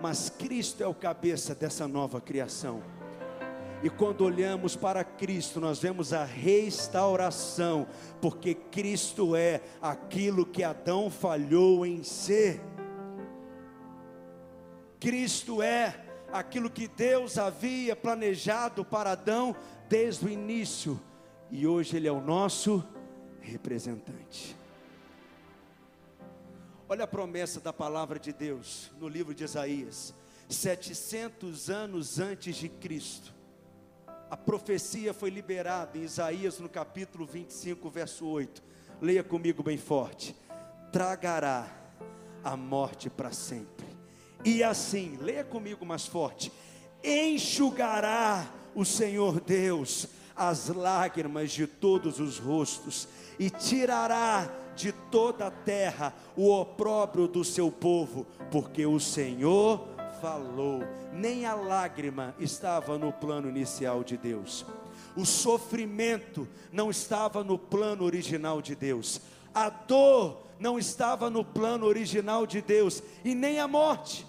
Mas 0.00 0.28
Cristo 0.28 0.82
é 0.82 0.86
o 0.86 0.94
cabeça 0.94 1.54
dessa 1.54 1.88
nova 1.88 2.20
criação. 2.20 2.95
E 3.82 3.90
quando 3.90 4.22
olhamos 4.22 4.74
para 4.74 5.04
Cristo, 5.04 5.60
nós 5.60 5.78
vemos 5.78 6.12
a 6.12 6.24
restauração, 6.24 7.86
porque 8.22 8.54
Cristo 8.54 9.36
é 9.36 9.60
aquilo 9.82 10.46
que 10.46 10.64
Adão 10.64 11.10
falhou 11.10 11.84
em 11.84 12.02
ser. 12.02 12.62
Cristo 14.98 15.62
é 15.62 16.02
aquilo 16.32 16.70
que 16.70 16.88
Deus 16.88 17.36
havia 17.36 17.94
planejado 17.94 18.82
para 18.84 19.12
Adão 19.12 19.54
desde 19.88 20.24
o 20.24 20.28
início, 20.28 20.98
e 21.50 21.66
hoje 21.66 21.96
Ele 21.96 22.08
é 22.08 22.12
o 22.12 22.20
nosso 22.20 22.82
representante. 23.40 24.56
Olha 26.88 27.04
a 27.04 27.06
promessa 27.06 27.60
da 27.60 27.72
palavra 27.74 28.18
de 28.18 28.32
Deus 28.32 28.90
no 28.98 29.06
livro 29.06 29.34
de 29.34 29.44
Isaías, 29.44 30.14
700 30.48 31.68
anos 31.68 32.18
antes 32.18 32.56
de 32.56 32.68
Cristo 32.68 33.35
a 34.30 34.36
profecia 34.36 35.14
foi 35.14 35.30
liberada 35.30 35.96
em 35.96 36.02
Isaías 36.02 36.58
no 36.58 36.68
capítulo 36.68 37.24
25, 37.26 37.88
verso 37.88 38.26
8. 38.26 38.62
Leia 39.00 39.22
comigo 39.22 39.62
bem 39.62 39.78
forte. 39.78 40.34
Tragará 40.90 41.68
a 42.42 42.56
morte 42.56 43.08
para 43.08 43.30
sempre. 43.30 43.86
E 44.44 44.62
assim, 44.62 45.16
leia 45.20 45.44
comigo 45.44 45.86
mais 45.86 46.06
forte. 46.06 46.52
Enxugará 47.04 48.50
o 48.74 48.84
Senhor 48.84 49.40
Deus 49.40 50.08
as 50.34 50.68
lágrimas 50.68 51.52
de 51.52 51.66
todos 51.66 52.20
os 52.20 52.38
rostos 52.38 53.08
e 53.38 53.48
tirará 53.48 54.50
de 54.74 54.92
toda 54.92 55.46
a 55.46 55.50
terra 55.50 56.12
o 56.36 56.50
opróbrio 56.50 57.26
do 57.26 57.42
seu 57.42 57.70
povo, 57.70 58.26
porque 58.50 58.84
o 58.84 59.00
Senhor 59.00 59.95
falou, 60.20 60.82
nem 61.12 61.46
a 61.46 61.54
lágrima 61.54 62.34
estava 62.38 62.98
no 62.98 63.12
plano 63.12 63.48
inicial 63.48 64.02
de 64.02 64.16
Deus, 64.16 64.64
o 65.16 65.24
sofrimento 65.24 66.48
não 66.72 66.90
estava 66.90 67.42
no 67.42 67.58
plano 67.58 68.04
original 68.04 68.60
de 68.60 68.74
Deus, 68.74 69.20
a 69.54 69.70
dor 69.70 70.42
não 70.58 70.78
estava 70.78 71.30
no 71.30 71.44
plano 71.44 71.86
original 71.86 72.46
de 72.46 72.60
Deus, 72.60 73.02
e 73.24 73.34
nem 73.34 73.58
a 73.58 73.68
morte. 73.68 74.26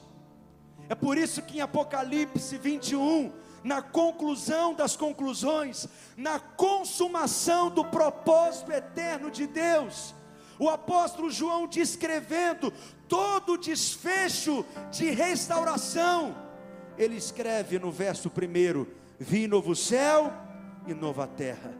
É 0.90 0.96
por 0.96 1.18
isso 1.18 1.42
que 1.42 1.58
em 1.58 1.62
Apocalipse 1.62 2.58
21, 2.58 3.32
na 3.64 3.82
conclusão 3.82 4.74
das 4.74 4.96
conclusões, 4.96 5.88
na 6.16 6.40
consumação 6.40 7.70
do 7.70 7.84
propósito 7.84 8.72
eterno 8.72 9.30
de 9.30 9.46
Deus, 9.46 10.16
o 10.60 10.70
apóstolo 10.70 11.30
João 11.30 11.68
descrevendo 11.68 12.74
todo 13.08 13.58
desfecho 13.58 14.66
de 14.92 15.10
restauração, 15.12 16.36
ele 16.98 17.16
escreve 17.16 17.80
no 17.80 17.92
verso 17.92 18.30
primeiro: 18.30 18.88
Vi 19.20 19.48
novo 19.48 19.76
céu 19.76 20.32
e 20.86 20.94
nova 20.94 21.28
terra, 21.28 21.74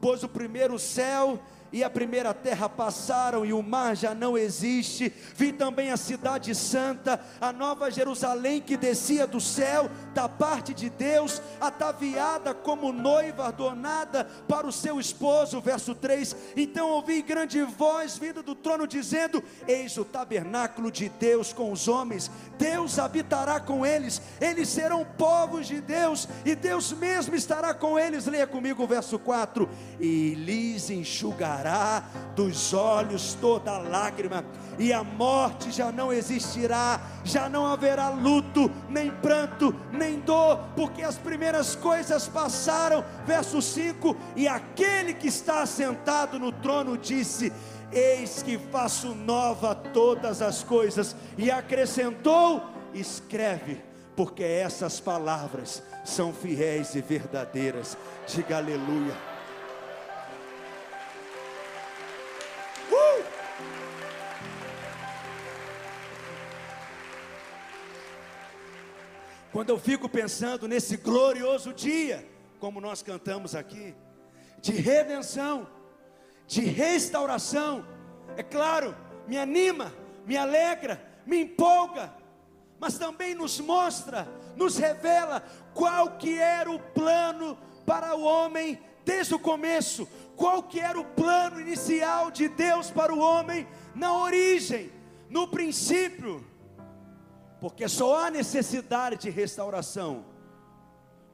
pois 0.00 0.22
o 0.22 0.28
primeiro 0.28 0.78
céu 0.78 1.40
e 1.72 1.82
a 1.82 1.88
primeira 1.88 2.34
terra 2.34 2.68
passaram 2.68 3.46
e 3.46 3.52
o 3.52 3.62
mar 3.62 3.96
já 3.96 4.14
não 4.14 4.36
existe. 4.36 5.12
Vi 5.34 5.52
também 5.52 5.90
a 5.90 5.96
cidade 5.96 6.54
santa, 6.54 7.18
a 7.40 7.52
nova 7.52 7.90
Jerusalém 7.90 8.60
que 8.60 8.76
descia 8.76 9.26
do 9.26 9.40
céu, 9.40 9.90
da 10.12 10.28
parte 10.28 10.74
de 10.74 10.90
Deus, 10.90 11.40
ataviada 11.60 12.52
como 12.52 12.92
noiva 12.92 13.46
adornada 13.46 14.24
para 14.46 14.66
o 14.66 14.72
seu 14.72 15.00
esposo. 15.00 15.60
Verso 15.60 15.94
3: 15.94 16.36
Então 16.56 16.90
ouvi 16.90 17.22
grande 17.22 17.62
voz 17.62 18.18
vinda 18.18 18.42
do 18.42 18.54
trono 18.54 18.86
dizendo: 18.86 19.42
Eis 19.66 19.96
o 19.96 20.04
tabernáculo 20.04 20.90
de 20.90 21.08
Deus 21.08 21.52
com 21.52 21.72
os 21.72 21.88
homens, 21.88 22.30
Deus 22.58 22.98
habitará 22.98 23.58
com 23.58 23.86
eles, 23.86 24.20
eles 24.40 24.68
serão 24.68 25.04
povos 25.16 25.66
de 25.66 25.80
Deus, 25.80 26.28
e 26.44 26.54
Deus 26.54 26.92
mesmo 26.92 27.34
estará 27.34 27.72
com 27.72 27.98
eles. 27.98 28.26
Leia 28.26 28.46
comigo 28.46 28.82
o 28.82 28.86
verso 28.86 29.18
4: 29.18 29.68
E 29.98 30.34
lhes 30.34 30.90
enxugará 30.90 31.61
enxugará 31.62 32.02
dos 32.34 32.72
olhos 32.74 33.34
toda 33.34 33.78
lágrima, 33.78 34.44
e 34.78 34.92
a 34.92 35.04
morte 35.04 35.70
já 35.70 35.92
não 35.92 36.12
existirá, 36.12 37.00
já 37.24 37.48
não 37.48 37.66
haverá 37.66 38.08
luto, 38.08 38.70
nem 38.88 39.10
pranto, 39.10 39.74
nem 39.92 40.18
dor, 40.20 40.58
porque 40.74 41.02
as 41.02 41.16
primeiras 41.16 41.76
coisas 41.76 42.26
passaram. 42.26 43.04
Verso 43.26 43.62
5: 43.62 44.16
E 44.34 44.48
aquele 44.48 45.14
que 45.14 45.28
está 45.28 45.64
sentado 45.66 46.38
no 46.38 46.50
trono 46.50 46.96
disse: 46.98 47.52
Eis 47.92 48.42
que 48.42 48.58
faço 48.58 49.14
nova 49.14 49.74
todas 49.74 50.42
as 50.42 50.62
coisas, 50.62 51.14
e 51.36 51.50
acrescentou: 51.50 52.62
Escreve, 52.94 53.80
porque 54.16 54.42
essas 54.42 54.98
palavras 54.98 55.82
são 56.04 56.32
fiéis 56.32 56.94
e 56.94 57.02
verdadeiras. 57.02 57.96
Diga 58.26 58.56
aleluia. 58.56 59.31
Quando 69.52 69.68
eu 69.68 69.78
fico 69.78 70.08
pensando 70.08 70.66
nesse 70.66 70.96
glorioso 70.96 71.74
dia, 71.74 72.26
como 72.58 72.80
nós 72.80 73.02
cantamos 73.02 73.54
aqui, 73.54 73.94
de 74.62 74.72
redenção, 74.72 75.68
de 76.46 76.62
restauração, 76.62 77.86
é 78.34 78.42
claro, 78.42 78.96
me 79.28 79.36
anima, 79.36 79.92
me 80.24 80.38
alegra, 80.38 81.04
me 81.26 81.42
empolga, 81.42 82.14
mas 82.80 82.96
também 82.96 83.34
nos 83.34 83.60
mostra, 83.60 84.26
nos 84.56 84.78
revela 84.78 85.44
qual 85.74 86.16
que 86.16 86.38
era 86.38 86.70
o 86.70 86.78
plano 86.78 87.58
para 87.84 88.16
o 88.16 88.22
homem 88.22 88.80
desde 89.04 89.34
o 89.34 89.38
começo, 89.38 90.08
qual 90.34 90.62
que 90.62 90.80
era 90.80 90.98
o 90.98 91.04
plano 91.04 91.60
inicial 91.60 92.30
de 92.30 92.48
Deus 92.48 92.90
para 92.90 93.12
o 93.12 93.18
homem 93.18 93.68
na 93.94 94.16
origem, 94.16 94.90
no 95.28 95.46
princípio 95.46 96.42
porque 97.62 97.88
só 97.88 98.24
há 98.24 98.28
necessidade 98.28 99.14
de 99.18 99.30
restauração, 99.30 100.24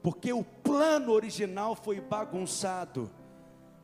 porque 0.03 0.31
o 0.31 0.45
plano 0.45 1.13
original 1.13 1.75
foi 1.75 2.03
bagunçado. 2.03 3.11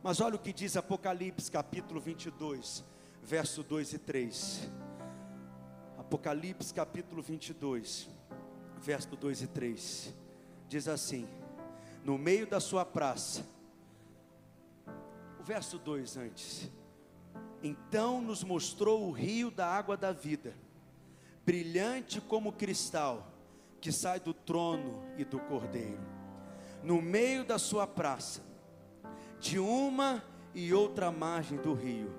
Mas 0.03 0.21
olha 0.21 0.35
o 0.35 0.39
que 0.39 0.53
diz 0.53 0.77
Apocalipse 0.77 1.49
capítulo 1.49 1.99
22, 1.99 2.85
verso 3.23 3.63
2 3.63 3.93
e 3.93 3.97
3. 3.97 4.69
Apocalipse 5.97 6.71
capítulo 6.71 7.23
22, 7.23 8.07
verso 8.79 9.15
2 9.15 9.41
e 9.41 9.47
3. 9.47 10.13
Diz 10.69 10.87
assim: 10.87 11.27
No 12.03 12.15
meio 12.15 12.45
da 12.45 12.59
sua 12.59 12.85
praça, 12.85 13.43
o 15.39 15.43
verso 15.43 15.79
2 15.79 16.15
antes. 16.15 16.69
Então 17.63 18.21
nos 18.21 18.43
mostrou 18.43 19.07
o 19.07 19.11
rio 19.11 19.49
da 19.49 19.65
água 19.65 19.97
da 19.97 20.11
vida 20.11 20.53
brilhante 21.45 22.19
como 22.19 22.51
cristal, 22.51 23.31
que 23.79 23.91
sai 23.91 24.19
do 24.19 24.33
trono 24.33 25.03
e 25.15 25.23
do 25.23 25.39
cordeiro. 25.39 26.01
No 26.83 27.01
meio 27.01 27.45
da 27.45 27.59
sua 27.59 27.85
praça, 27.85 28.41
de 29.39 29.59
uma 29.59 30.23
e 30.55 30.73
outra 30.73 31.11
margem 31.11 31.57
do 31.59 31.73
rio, 31.73 32.11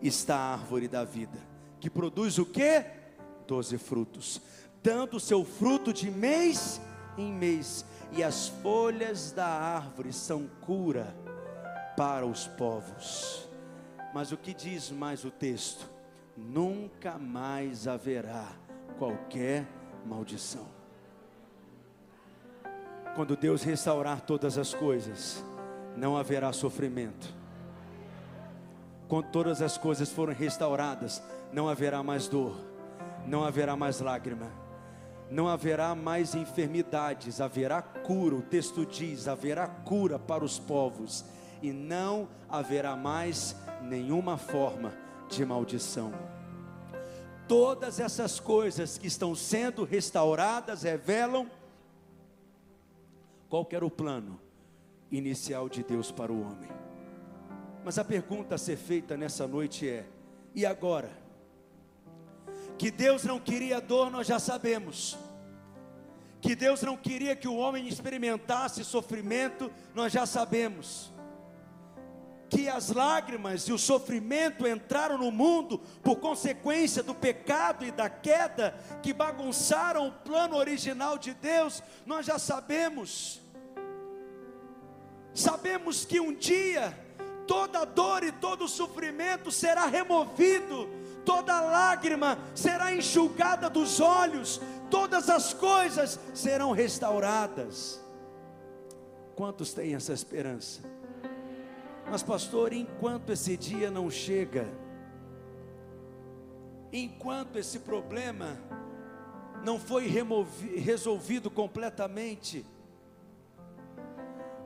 está 0.00 0.36
a 0.36 0.52
árvore 0.54 0.88
da 0.88 1.04
vida, 1.04 1.38
que 1.78 1.90
produz 1.90 2.38
o 2.38 2.46
que? 2.46 2.84
Doze 3.46 3.76
frutos, 3.76 4.40
dando 4.82 5.20
seu 5.20 5.44
fruto 5.44 5.92
de 5.92 6.10
mês 6.10 6.80
em 7.18 7.30
mês, 7.30 7.84
e 8.12 8.22
as 8.22 8.48
folhas 8.48 9.30
da 9.30 9.46
árvore 9.46 10.12
são 10.12 10.48
cura 10.62 11.14
para 11.96 12.24
os 12.24 12.46
povos. 12.46 13.46
Mas 14.14 14.32
o 14.32 14.36
que 14.36 14.54
diz 14.54 14.90
mais 14.90 15.24
o 15.24 15.30
texto? 15.30 15.88
Nunca 16.36 17.18
mais 17.18 17.86
haverá 17.86 18.48
qualquer 19.00 19.66
maldição. 20.04 20.66
Quando 23.16 23.34
Deus 23.34 23.62
restaurar 23.62 24.20
todas 24.20 24.58
as 24.58 24.74
coisas, 24.74 25.42
não 25.96 26.18
haverá 26.18 26.52
sofrimento. 26.52 27.34
Quando 29.08 29.30
todas 29.30 29.62
as 29.62 29.78
coisas 29.78 30.12
forem 30.12 30.36
restauradas, 30.36 31.22
não 31.50 31.66
haverá 31.66 32.02
mais 32.02 32.28
dor, 32.28 32.54
não 33.26 33.42
haverá 33.42 33.74
mais 33.74 34.00
lágrima, 34.00 34.52
não 35.30 35.48
haverá 35.48 35.94
mais 35.94 36.34
enfermidades, 36.34 37.40
haverá 37.40 37.80
cura. 37.80 38.34
O 38.34 38.42
texto 38.42 38.84
diz: 38.84 39.26
haverá 39.26 39.66
cura 39.66 40.18
para 40.18 40.44
os 40.44 40.58
povos, 40.58 41.24
e 41.62 41.72
não 41.72 42.28
haverá 42.50 42.94
mais 42.96 43.56
nenhuma 43.80 44.36
forma 44.36 44.92
de 45.30 45.42
maldição. 45.42 46.39
Todas 47.50 47.98
essas 47.98 48.38
coisas 48.38 48.96
que 48.96 49.08
estão 49.08 49.34
sendo 49.34 49.82
restauradas 49.82 50.84
revelam 50.84 51.50
qual 53.48 53.66
era 53.72 53.84
o 53.84 53.90
plano 53.90 54.40
inicial 55.10 55.68
de 55.68 55.82
Deus 55.82 56.12
para 56.12 56.30
o 56.30 56.42
homem. 56.42 56.70
Mas 57.84 57.98
a 57.98 58.04
pergunta 58.04 58.54
a 58.54 58.58
ser 58.58 58.76
feita 58.76 59.16
nessa 59.16 59.48
noite 59.48 59.88
é: 59.88 60.06
e 60.54 60.64
agora? 60.64 61.10
Que 62.78 62.88
Deus 62.88 63.24
não 63.24 63.40
queria 63.40 63.80
dor, 63.80 64.12
nós 64.12 64.28
já 64.28 64.38
sabemos. 64.38 65.18
Que 66.40 66.54
Deus 66.54 66.82
não 66.82 66.96
queria 66.96 67.34
que 67.34 67.48
o 67.48 67.56
homem 67.56 67.88
experimentasse 67.88 68.84
sofrimento, 68.84 69.72
nós 69.92 70.12
já 70.12 70.24
sabemos 70.24 71.12
que 72.50 72.68
as 72.68 72.90
lágrimas 72.90 73.62
e 73.68 73.72
o 73.72 73.78
sofrimento 73.78 74.66
entraram 74.66 75.16
no 75.16 75.30
mundo 75.30 75.80
por 76.02 76.16
consequência 76.16 77.00
do 77.00 77.14
pecado 77.14 77.86
e 77.86 77.92
da 77.92 78.10
queda 78.10 78.74
que 79.00 79.12
bagunçaram 79.12 80.08
o 80.08 80.12
plano 80.12 80.56
original 80.56 81.16
de 81.16 81.32
Deus, 81.32 81.80
nós 82.04 82.26
já 82.26 82.40
sabemos. 82.40 83.40
Sabemos 85.32 86.04
que 86.04 86.18
um 86.18 86.34
dia 86.34 86.92
toda 87.46 87.84
dor 87.84 88.24
e 88.24 88.32
todo 88.32 88.66
sofrimento 88.66 89.52
será 89.52 89.86
removido, 89.86 90.88
toda 91.24 91.60
lágrima 91.60 92.36
será 92.52 92.92
enxugada 92.92 93.70
dos 93.70 94.00
olhos, 94.00 94.60
todas 94.90 95.30
as 95.30 95.54
coisas 95.54 96.18
serão 96.34 96.72
restauradas. 96.72 98.00
Quantos 99.36 99.72
têm 99.72 99.94
essa 99.94 100.12
esperança? 100.12 100.89
Mas, 102.10 102.24
pastor, 102.24 102.72
enquanto 102.72 103.30
esse 103.30 103.56
dia 103.56 103.88
não 103.88 104.10
chega, 104.10 104.66
enquanto 106.92 107.56
esse 107.56 107.78
problema 107.78 108.58
não 109.64 109.78
foi 109.78 110.08
resolvido 110.76 111.48
completamente, 111.48 112.66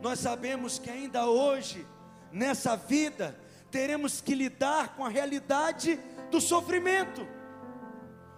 nós 0.01 0.21
sabemos 0.21 0.79
que 0.79 0.89
ainda 0.89 1.27
hoje, 1.27 1.87
nessa 2.33 2.77
vida, 2.77 3.39
teremos 3.71 4.23
que 4.23 4.35
lidar 4.35 4.97
com 4.97 5.05
a 5.05 5.11
realidade 5.11 6.01
do 6.31 6.41
sofrimento. 6.41 7.27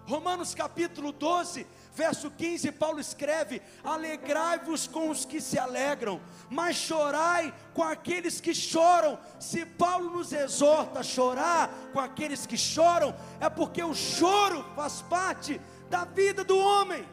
Romanos 0.05 0.53
capítulo 0.53 1.13
12 1.13 1.65
Verso 1.97 2.29
15, 2.29 2.71
Paulo 2.73 2.99
escreve: 2.99 3.59
Alegrai-vos 3.83 4.85
com 4.85 5.09
os 5.09 5.25
que 5.25 5.41
se 5.41 5.57
alegram, 5.57 6.21
mas 6.47 6.75
chorai 6.75 7.51
com 7.73 7.81
aqueles 7.81 8.39
que 8.39 8.53
choram. 8.53 9.17
Se 9.39 9.65
Paulo 9.65 10.11
nos 10.11 10.31
exorta 10.31 10.99
a 10.99 11.03
chorar 11.03 11.71
com 11.91 11.99
aqueles 11.99 12.45
que 12.45 12.55
choram, 12.55 13.15
é 13.39 13.49
porque 13.49 13.83
o 13.83 13.95
choro 13.95 14.63
faz 14.75 15.01
parte 15.01 15.59
da 15.89 16.05
vida 16.05 16.43
do 16.43 16.55
homem. 16.55 17.03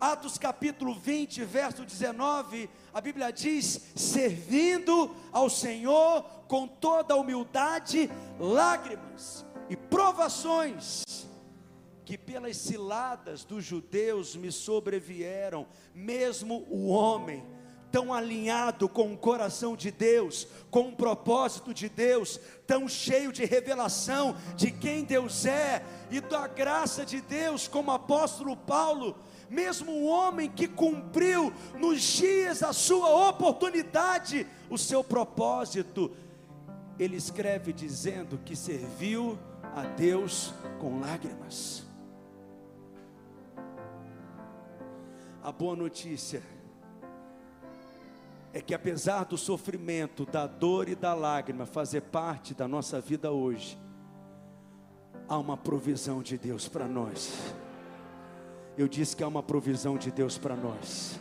Atos 0.00 0.36
capítulo 0.36 0.94
20, 0.94 1.44
verso 1.44 1.84
19, 1.84 2.68
a 2.92 3.00
Bíblia 3.00 3.32
diz: 3.32 3.80
servindo 3.94 5.14
ao 5.30 5.48
Senhor 5.48 6.24
com 6.48 6.66
toda 6.66 7.14
humildade, 7.14 8.10
lágrimas 8.40 9.46
provações 9.92 11.04
que 12.02 12.16
pelas 12.16 12.56
ciladas 12.56 13.44
dos 13.44 13.62
judeus 13.62 14.34
me 14.34 14.50
sobrevieram, 14.50 15.66
mesmo 15.94 16.66
o 16.70 16.88
homem 16.88 17.44
tão 17.90 18.12
alinhado 18.12 18.88
com 18.88 19.12
o 19.12 19.18
coração 19.18 19.76
de 19.76 19.90
Deus, 19.90 20.48
com 20.70 20.88
o 20.88 20.96
propósito 20.96 21.74
de 21.74 21.90
Deus, 21.90 22.40
tão 22.66 22.88
cheio 22.88 23.30
de 23.30 23.44
revelação 23.44 24.34
de 24.56 24.70
quem 24.70 25.04
Deus 25.04 25.44
é 25.44 25.84
e 26.10 26.22
da 26.22 26.46
graça 26.46 27.04
de 27.04 27.20
Deus, 27.20 27.68
como 27.68 27.90
o 27.90 27.94
apóstolo 27.94 28.56
Paulo, 28.56 29.18
mesmo 29.50 29.92
um 29.92 30.08
homem 30.08 30.50
que 30.50 30.66
cumpriu 30.66 31.52
nos 31.78 32.00
dias 32.00 32.60
da 32.60 32.72
sua 32.72 33.28
oportunidade 33.28 34.46
o 34.70 34.78
seu 34.78 35.04
propósito, 35.04 36.10
ele 36.98 37.16
escreve 37.16 37.74
dizendo 37.74 38.40
que 38.42 38.56
serviu 38.56 39.38
a 39.74 39.84
Deus 39.84 40.52
com 40.78 41.00
lágrimas. 41.00 41.84
A 45.42 45.50
boa 45.50 45.74
notícia 45.74 46.42
é 48.52 48.60
que 48.60 48.74
apesar 48.74 49.24
do 49.24 49.38
sofrimento, 49.38 50.26
da 50.26 50.46
dor 50.46 50.88
e 50.88 50.94
da 50.94 51.14
lágrima 51.14 51.64
fazer 51.64 52.02
parte 52.02 52.54
da 52.54 52.68
nossa 52.68 53.00
vida 53.00 53.32
hoje, 53.32 53.78
há 55.26 55.38
uma 55.38 55.56
provisão 55.56 56.22
de 56.22 56.36
Deus 56.36 56.68
para 56.68 56.86
nós. 56.86 57.32
Eu 58.76 58.86
disse 58.86 59.16
que 59.16 59.24
há 59.24 59.28
uma 59.28 59.42
provisão 59.42 59.96
de 59.96 60.10
Deus 60.10 60.36
para 60.36 60.54
nós. 60.54 61.18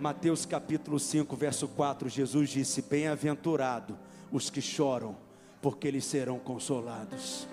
Mateus 0.00 0.44
capítulo 0.44 0.98
5, 0.98 1.36
verso 1.36 1.68
4, 1.68 2.08
Jesus 2.08 2.50
disse: 2.50 2.82
Bem-aventurado 2.82 3.96
os 4.32 4.50
que 4.50 4.60
choram, 4.60 5.16
porque 5.60 5.86
eles 5.86 6.04
serão 6.04 6.38
consolados. 6.40 7.46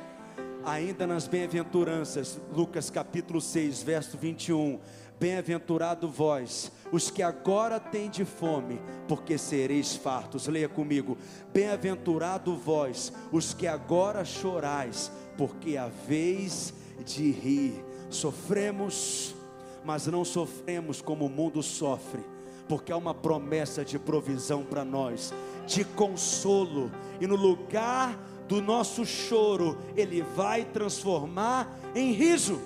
Ainda 0.65 1.07
nas 1.07 1.25
bem-aventuranças, 1.25 2.39
Lucas 2.53 2.89
capítulo 2.89 3.39
6, 3.39 3.81
verso 3.81 4.17
21, 4.17 4.79
Bem-aventurado 5.17 6.07
vós, 6.07 6.71
os 6.93 7.09
que 7.09 7.21
agora 7.21 7.81
de 8.09 8.23
fome, 8.23 8.81
porque 9.05 9.37
sereis 9.37 9.95
fartos. 9.95 10.47
Leia 10.47 10.69
comigo. 10.69 11.17
Bem-aventurado 11.53 12.55
vós, 12.55 13.11
os 13.31 13.53
que 13.53 13.67
agora 13.67 14.23
chorais, 14.23 15.11
porque 15.37 15.75
a 15.75 15.87
vez 15.87 16.73
de 17.05 17.31
rir. 17.31 17.83
Sofremos, 18.09 19.35
mas 19.83 20.07
não 20.07 20.23
sofremos 20.23 21.01
como 21.01 21.25
o 21.25 21.29
mundo 21.29 21.61
sofre, 21.61 22.23
porque 22.67 22.91
há 22.91 22.97
uma 22.97 23.13
promessa 23.13 23.83
de 23.83 23.99
provisão 23.99 24.63
para 24.63 24.85
nós, 24.85 25.33
de 25.67 25.83
consolo, 25.83 26.89
e 27.19 27.27
no 27.27 27.35
lugar 27.35 28.17
do 28.49 28.63
nosso 28.63 29.05
choro, 29.05 29.77
Ele 29.95 30.23
vai 30.23 30.65
transformar 30.65 31.69
em 31.93 32.11
riso. 32.13 32.59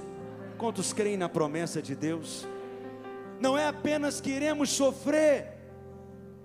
Quantos 0.57 0.93
creem 0.93 1.17
na 1.17 1.27
promessa 1.27 1.81
de 1.81 1.93
Deus? 1.93 2.47
Não 3.37 3.57
é 3.57 3.67
apenas 3.67 4.21
que 4.21 4.29
iremos 4.29 4.69
sofrer, 4.69 5.57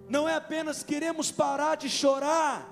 não 0.09 0.29
é 0.29 0.35
apenas 0.35 0.83
que 0.83 0.97
iremos 0.97 1.31
parar 1.31 1.77
de 1.77 1.89
chorar. 1.89 2.69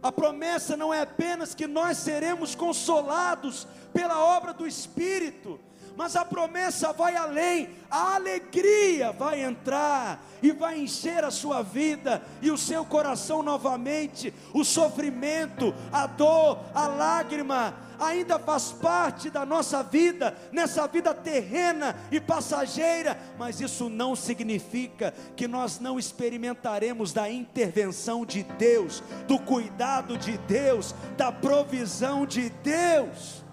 A 0.00 0.12
promessa 0.12 0.76
não 0.76 0.94
é 0.94 1.00
apenas 1.00 1.56
que 1.56 1.66
nós 1.66 1.96
seremos 1.96 2.54
consolados 2.54 3.66
pela 3.92 4.24
obra 4.24 4.54
do 4.54 4.64
Espírito, 4.64 5.58
mas 5.96 6.14
a 6.14 6.24
promessa 6.24 6.92
vai 6.92 7.16
além, 7.16 7.70
a 7.90 8.16
alegria 8.16 9.12
vai 9.12 9.42
entrar 9.42 10.22
e 10.42 10.52
vai 10.52 10.78
encher 10.78 11.24
a 11.24 11.30
sua 11.30 11.62
vida 11.62 12.22
e 12.42 12.50
o 12.50 12.58
seu 12.58 12.84
coração 12.84 13.42
novamente. 13.42 14.32
O 14.52 14.62
sofrimento, 14.62 15.74
a 15.90 16.06
dor, 16.06 16.60
a 16.74 16.86
lágrima, 16.86 17.74
ainda 17.98 18.38
faz 18.38 18.72
parte 18.72 19.30
da 19.30 19.46
nossa 19.46 19.82
vida, 19.82 20.36
nessa 20.52 20.86
vida 20.86 21.14
terrena 21.14 21.96
e 22.10 22.20
passageira, 22.20 23.18
mas 23.38 23.60
isso 23.60 23.88
não 23.88 24.14
significa 24.14 25.14
que 25.34 25.48
nós 25.48 25.80
não 25.80 25.98
experimentaremos 25.98 27.14
da 27.14 27.30
intervenção 27.30 28.26
de 28.26 28.42
Deus, 28.42 29.02
do 29.26 29.38
cuidado 29.38 30.18
de 30.18 30.36
Deus, 30.38 30.94
da 31.16 31.32
provisão 31.32 32.26
de 32.26 32.50
Deus. 32.50 33.45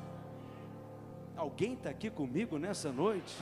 Alguém 1.43 1.73
está 1.73 1.89
aqui 1.89 2.09
comigo 2.09 2.57
nessa 2.57 2.89
noite? 2.89 3.35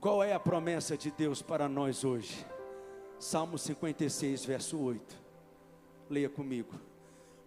Qual 0.00 0.22
é 0.22 0.32
a 0.32 0.38
promessa 0.38 0.96
de 0.96 1.10
Deus 1.10 1.42
para 1.42 1.68
nós 1.68 2.04
hoje? 2.04 2.46
Salmo 3.18 3.58
56, 3.58 4.44
verso 4.44 4.78
8. 4.78 5.20
Leia 6.08 6.28
comigo. 6.28 6.80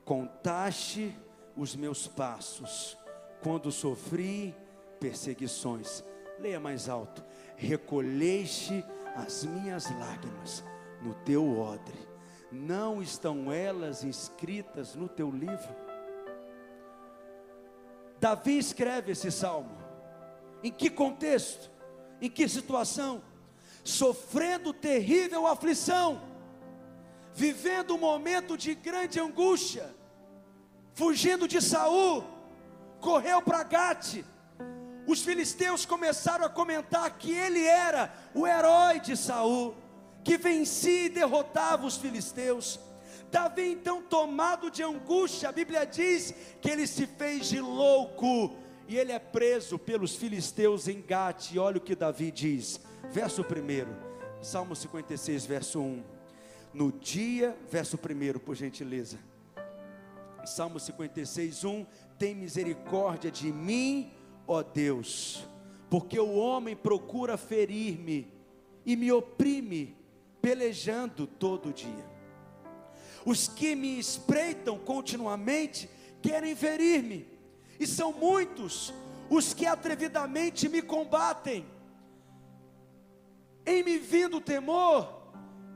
Contaste 0.03 1.17
os 1.55 1.77
meus 1.77 2.09
passos 2.09 2.97
quando 3.41 3.71
sofri 3.71 4.53
perseguições. 4.99 6.03
Leia 6.37 6.59
mais 6.59 6.89
alto. 6.89 7.23
Recolheste 7.55 8.83
as 9.15 9.45
minhas 9.45 9.89
lágrimas 9.97 10.61
no 11.01 11.13
teu 11.13 11.57
odre. 11.57 12.05
Não 12.51 13.01
estão 13.01 13.49
elas 13.49 14.03
inscritas 14.03 14.93
no 14.93 15.07
teu 15.07 15.31
livro? 15.31 15.82
Davi 18.23 18.57
escreve 18.57 19.11
esse 19.11 19.29
salmo. 19.29 19.77
Em 20.63 20.71
que 20.71 20.89
contexto? 20.89 21.69
Em 22.21 22.29
que 22.29 22.47
situação? 22.47 23.21
Sofrendo 23.83 24.71
terrível 24.71 25.45
aflição, 25.45 26.21
vivendo 27.33 27.93
um 27.93 27.97
momento 27.97 28.57
de 28.57 28.75
grande 28.75 29.19
angústia, 29.19 29.93
fugindo 30.93 31.49
de 31.49 31.61
Saul, 31.61 32.23
correu 33.01 33.41
para 33.41 33.61
Gate. 33.63 34.23
Os 35.05 35.21
filisteus 35.21 35.85
começaram 35.85 36.45
a 36.45 36.49
comentar 36.49 37.17
que 37.17 37.29
ele 37.29 37.65
era 37.65 38.09
o 38.33 38.47
herói 38.47 39.01
de 39.01 39.17
Saul, 39.17 39.75
que 40.23 40.37
vencia 40.37 41.07
e 41.07 41.09
derrotava 41.09 41.85
os 41.85 41.97
filisteus. 41.97 42.79
Davi, 43.33 43.71
então, 43.71 43.99
tomado 43.99 44.69
de 44.69 44.83
angústia, 44.83 45.49
a 45.49 45.51
Bíblia 45.51 45.87
diz 45.87 46.35
que 46.61 46.69
ele 46.69 46.85
se 46.85 47.07
fez 47.07 47.49
de 47.49 47.59
louco 47.59 48.55
e 48.87 48.95
ele 48.95 49.11
é 49.11 49.17
preso 49.17 49.79
pelos 49.79 50.15
filisteus 50.15 50.87
em 50.87 51.01
Gate. 51.01 51.57
Olha 51.57 51.77
o 51.77 51.81
que 51.81 51.95
Davi 51.95 52.29
diz, 52.29 52.79
verso 53.11 53.41
1, 53.41 54.43
Salmo 54.43 54.75
56, 54.75 55.47
verso 55.47 55.81
1. 55.81 56.03
No 56.75 56.91
dia, 56.91 57.57
verso 57.71 57.97
1, 57.97 58.37
por 58.37 58.53
gentileza. 58.55 59.17
Salmo 60.45 60.79
56, 60.79 61.63
1: 61.63 61.87
Tem 62.19 62.35
misericórdia 62.35 63.31
de 63.31 63.51
mim, 63.51 64.13
ó 64.45 64.61
Deus, 64.61 65.43
porque 65.89 66.19
o 66.19 66.35
homem 66.35 66.75
procura 66.75 67.35
ferir-me 67.35 68.31
e 68.85 68.95
me 68.95 69.11
oprime, 69.11 69.97
pelejando 70.39 71.25
todo 71.25 71.73
dia. 71.73 72.12
Os 73.25 73.47
que 73.47 73.75
me 73.75 73.97
espreitam 73.99 74.77
continuamente 74.77 75.89
querem 76.21 76.55
ferir-me, 76.55 77.27
e 77.79 77.85
são 77.85 78.13
muitos 78.13 78.93
os 79.29 79.53
que 79.53 79.65
atrevidamente 79.65 80.69
me 80.69 80.81
combatem. 80.81 81.65
Em 83.65 83.83
me 83.83 83.97
vindo 83.97 84.41
temor, 84.41 85.31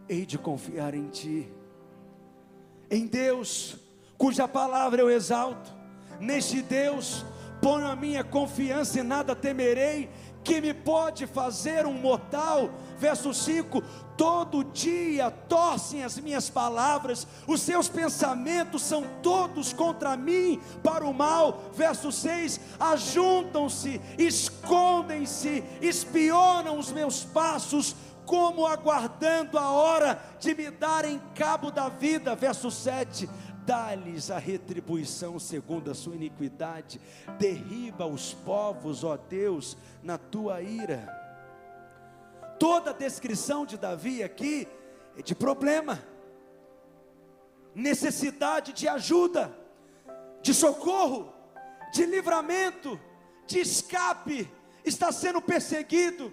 hei 0.08 0.26
de 0.26 0.38
confiar 0.38 0.94
em 0.94 1.10
Ti, 1.10 1.52
em 2.90 3.06
Deus, 3.08 3.78
cuja 4.18 4.48
palavra 4.48 5.02
eu 5.02 5.10
exalto, 5.10 5.74
neste 6.20 6.62
Deus 6.62 7.26
ponho 7.62 7.88
a 7.88 7.96
minha 7.96 8.24
confiança 8.24 9.00
e 9.00 9.04
nada 9.04 9.36
temerei, 9.36 10.10
que 10.48 10.62
me 10.62 10.74
pode 10.74 11.28
fazer 11.28 11.86
um 11.86 11.92
mortal. 11.92 12.70
Verso 12.98 13.34
5: 13.34 13.84
todo 14.16 14.64
dia 14.64 15.30
torcem 15.30 16.06
as 16.06 16.18
minhas 16.18 16.50
palavras, 16.50 17.28
os 17.46 17.62
seus 17.62 17.90
pensamentos 17.90 18.82
são 18.82 19.04
todos 19.22 19.74
contra 19.74 20.16
mim 20.16 20.60
para 20.82 21.06
o 21.06 21.14
mal. 21.14 21.70
Verso 21.74 22.14
6: 22.14 22.62
ajuntam-se, 22.80 24.02
escondem-se, 24.18 25.66
espionam 25.82 26.80
os 26.80 26.94
meus 26.94 27.26
passos, 27.26 27.94
como 28.26 28.66
aguardando 28.66 29.58
a 29.58 29.72
hora 29.72 30.22
de 30.40 30.56
me 30.56 30.72
darem 30.72 31.22
cabo 31.36 31.72
da 31.72 31.90
vida. 31.90 32.38
Verso 32.38 32.72
7: 32.72 33.30
dá-lhes 33.68 34.32
a 34.32 34.40
retribuição 34.40 35.38
segundo 35.38 35.92
a 35.92 35.94
sua 35.94 36.16
iniquidade, 36.16 37.02
derriba 37.38 38.08
os 38.08 38.34
povos, 38.34 39.04
ó 39.04 39.18
Deus, 39.18 39.76
na 40.02 40.18
tua 40.18 40.62
ira. 40.62 41.06
Toda 42.58 42.92
a 42.92 42.94
descrição 42.94 43.66
de 43.66 43.78
Davi 43.78 44.24
aqui 44.24 44.66
é 45.18 45.22
de 45.22 45.36
problema, 45.36 46.02
necessidade 47.76 48.72
de 48.72 48.88
ajuda, 48.88 49.54
de 50.42 50.54
socorro, 50.54 51.34
de 51.92 52.06
livramento, 52.06 52.98
de 53.46 53.60
escape. 53.60 54.50
Está 54.86 55.12
sendo 55.12 55.42
perseguido, 55.42 56.32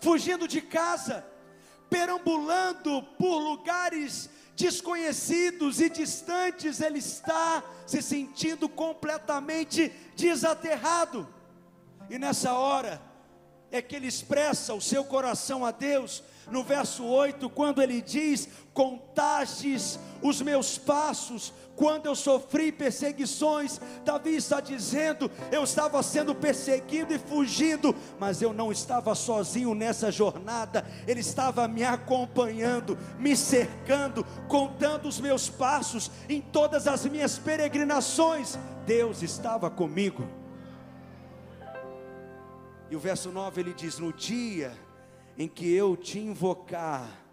fugindo 0.00 0.48
de 0.48 0.60
casa, 0.60 1.24
perambulando 1.88 3.00
por 3.16 3.38
lugares 3.38 4.28
desconhecidos 4.56 5.80
e 5.80 5.88
distantes, 5.88 6.80
ele 6.80 6.98
está 6.98 7.62
se 7.86 8.00
sentindo 8.00 8.68
completamente 8.68 9.92
desaterrado. 10.16 11.28
E 12.08 12.18
nessa 12.18 12.52
hora 12.52 13.13
é 13.76 13.82
que 13.82 13.96
ele 13.96 14.06
expressa 14.06 14.72
o 14.72 14.80
seu 14.80 15.04
coração 15.04 15.64
a 15.64 15.72
Deus, 15.72 16.22
no 16.48 16.62
verso 16.62 17.04
8, 17.04 17.50
quando 17.50 17.82
ele 17.82 18.00
diz: 18.00 18.48
Contastes 18.72 19.98
os 20.22 20.40
meus 20.40 20.78
passos, 20.78 21.52
quando 21.74 22.06
eu 22.06 22.14
sofri 22.14 22.70
perseguições, 22.70 23.80
Davi 24.04 24.36
está 24.36 24.60
dizendo: 24.60 25.28
eu 25.50 25.64
estava 25.64 26.00
sendo 26.04 26.36
perseguido 26.36 27.12
e 27.12 27.18
fugindo, 27.18 27.92
mas 28.16 28.40
eu 28.40 28.52
não 28.52 28.70
estava 28.70 29.12
sozinho 29.12 29.74
nessa 29.74 30.12
jornada, 30.12 30.86
Ele 31.04 31.20
estava 31.20 31.66
me 31.66 31.82
acompanhando, 31.82 32.96
me 33.18 33.36
cercando, 33.36 34.24
contando 34.46 35.08
os 35.08 35.18
meus 35.18 35.50
passos 35.50 36.12
em 36.28 36.40
todas 36.40 36.86
as 36.86 37.04
minhas 37.06 37.38
peregrinações. 37.38 38.56
Deus 38.86 39.20
estava 39.20 39.68
comigo. 39.68 40.43
E 42.90 42.96
o 42.96 42.98
verso 42.98 43.30
9 43.30 43.60
ele 43.60 43.74
diz: 43.74 43.98
No 43.98 44.12
dia 44.12 44.72
em 45.36 45.48
que 45.48 45.72
eu 45.74 45.96
te 45.96 46.18
invocar, 46.18 47.24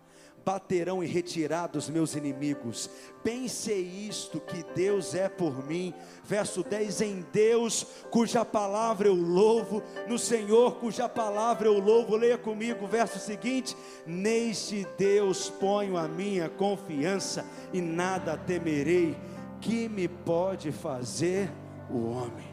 baterão 0.43 1.03
em 1.03 1.07
retirada 1.07 1.77
os 1.77 1.89
meus 1.89 2.15
inimigos. 2.15 2.89
Pense 3.23 3.71
isto 3.71 4.39
que 4.39 4.63
Deus 4.75 5.13
é 5.13 5.29
por 5.29 5.65
mim. 5.65 5.93
Verso 6.23 6.63
10: 6.63 7.01
Em 7.01 7.25
Deus, 7.31 7.85
cuja 8.09 8.43
palavra 8.43 9.07
eu 9.07 9.15
louvo, 9.15 9.83
no 10.07 10.17
Senhor, 10.17 10.75
cuja 10.75 11.07
palavra 11.07 11.67
eu 11.67 11.79
louvo. 11.79 12.15
Leia 12.15 12.37
comigo 12.37 12.85
o 12.85 12.87
verso 12.87 13.19
seguinte: 13.19 13.75
Neste 14.05 14.87
Deus 14.97 15.49
ponho 15.49 15.97
a 15.97 16.07
minha 16.07 16.49
confiança 16.49 17.45
e 17.71 17.81
nada 17.81 18.37
temerei. 18.37 19.17
Que 19.59 19.87
me 19.87 20.07
pode 20.07 20.71
fazer 20.71 21.51
o 21.87 22.09
homem? 22.09 22.50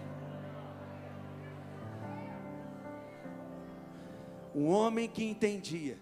Um 4.58 4.70
homem 4.70 5.08
que 5.08 5.22
entendia 5.22 5.96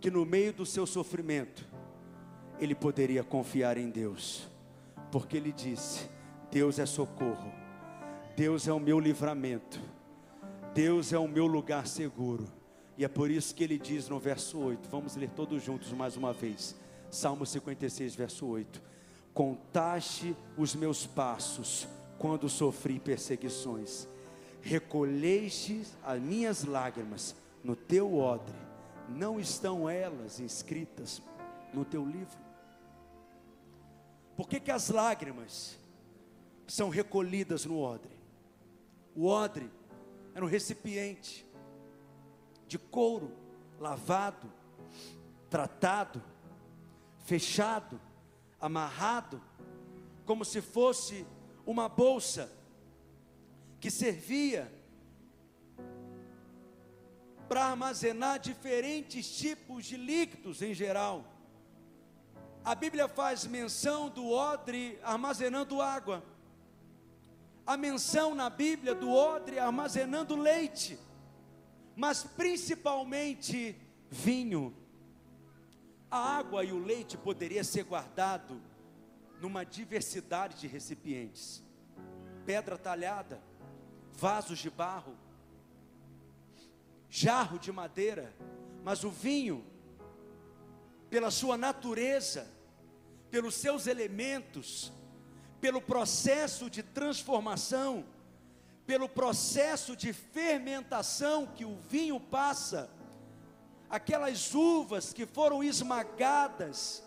que 0.00 0.08
no 0.08 0.24
meio 0.24 0.52
do 0.52 0.64
seu 0.64 0.86
sofrimento, 0.86 1.66
ele 2.60 2.72
poderia 2.72 3.24
confiar 3.24 3.76
em 3.76 3.90
Deus, 3.90 4.48
porque 5.10 5.36
ele 5.36 5.50
disse: 5.50 6.08
Deus 6.52 6.78
é 6.78 6.86
socorro, 6.86 7.52
Deus 8.36 8.68
é 8.68 8.72
o 8.72 8.78
meu 8.78 9.00
livramento, 9.00 9.80
Deus 10.72 11.12
é 11.12 11.18
o 11.18 11.26
meu 11.26 11.48
lugar 11.48 11.84
seguro. 11.88 12.46
E 12.96 13.04
é 13.04 13.08
por 13.08 13.28
isso 13.28 13.52
que 13.52 13.64
ele 13.64 13.76
diz 13.76 14.08
no 14.08 14.20
verso 14.20 14.56
8, 14.56 14.88
vamos 14.88 15.16
ler 15.16 15.30
todos 15.30 15.60
juntos 15.60 15.90
mais 15.90 16.16
uma 16.16 16.32
vez. 16.32 16.76
Salmo 17.10 17.44
56, 17.44 18.14
verso 18.14 18.46
8: 18.46 18.80
Contaste 19.32 20.36
os 20.56 20.76
meus 20.76 21.08
passos 21.08 21.88
quando 22.20 22.48
sofri 22.48 23.00
perseguições, 23.00 24.06
recolheste 24.62 25.82
as 26.04 26.22
minhas 26.22 26.62
lágrimas 26.62 27.34
no 27.64 27.74
teu 27.74 28.14
odre 28.14 28.54
não 29.08 29.40
estão 29.40 29.88
elas 29.88 30.38
inscritas 30.38 31.22
no 31.72 31.84
teu 31.84 32.04
livro? 32.04 32.38
Por 34.36 34.46
que, 34.46 34.60
que 34.60 34.70
as 34.70 34.90
lágrimas 34.90 35.78
são 36.66 36.90
recolhidas 36.90 37.64
no 37.64 37.80
odre? 37.80 38.12
O 39.16 39.26
odre 39.26 39.70
era 40.34 40.44
um 40.44 40.48
recipiente 40.48 41.46
de 42.66 42.78
couro 42.78 43.32
lavado, 43.80 44.52
tratado, 45.48 46.22
fechado, 47.24 48.00
amarrado, 48.60 49.40
como 50.26 50.44
se 50.44 50.60
fosse 50.60 51.26
uma 51.64 51.88
bolsa 51.88 52.50
que 53.80 53.90
servia 53.90 54.72
para 57.48 57.64
armazenar 57.66 58.38
diferentes 58.38 59.36
tipos 59.36 59.84
de 59.84 59.96
líquidos 59.96 60.62
em 60.62 60.74
geral. 60.74 61.24
A 62.64 62.74
Bíblia 62.74 63.06
faz 63.08 63.44
menção 63.44 64.08
do 64.08 64.30
odre 64.30 64.98
armazenando 65.02 65.82
água. 65.82 66.24
A 67.66 67.76
menção 67.76 68.34
na 68.34 68.48
Bíblia 68.48 68.94
do 68.94 69.10
odre 69.10 69.58
armazenando 69.58 70.34
leite, 70.36 70.98
mas 71.94 72.22
principalmente 72.22 73.76
vinho. 74.10 74.74
A 76.10 76.36
água 76.38 76.64
e 76.64 76.72
o 76.72 76.78
leite 76.78 77.16
poderia 77.16 77.64
ser 77.64 77.84
guardado 77.84 78.60
numa 79.40 79.64
diversidade 79.64 80.60
de 80.60 80.66
recipientes. 80.66 81.62
Pedra 82.46 82.78
talhada, 82.78 83.42
vasos 84.12 84.58
de 84.58 84.70
barro, 84.70 85.16
jarro 87.16 87.60
de 87.60 87.70
madeira, 87.70 88.34
mas 88.82 89.04
o 89.04 89.08
vinho, 89.08 89.64
pela 91.08 91.30
sua 91.30 91.56
natureza, 91.56 92.44
pelos 93.30 93.54
seus 93.54 93.86
elementos, 93.86 94.92
pelo 95.60 95.80
processo 95.80 96.68
de 96.68 96.82
transformação, 96.82 98.04
pelo 98.84 99.08
processo 99.08 99.94
de 99.94 100.12
fermentação 100.12 101.46
que 101.46 101.64
o 101.64 101.76
vinho 101.88 102.18
passa, 102.18 102.90
aquelas 103.88 104.52
uvas 104.52 105.12
que 105.12 105.24
foram 105.24 105.62
esmagadas, 105.62 107.00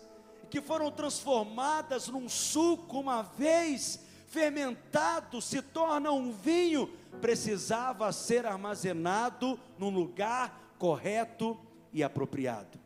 que 0.48 0.62
foram 0.62 0.90
transformadas 0.90 2.08
num 2.08 2.30
suco 2.30 2.98
uma 2.98 3.20
vez 3.20 4.00
fermentado, 4.26 5.42
se 5.42 5.60
torna 5.60 6.10
um 6.10 6.32
vinho 6.32 6.97
precisava 7.20 8.12
ser 8.12 8.46
armazenado 8.46 9.58
num 9.78 9.90
lugar 9.90 10.74
correto 10.78 11.58
e 11.92 12.02
apropriado. 12.02 12.78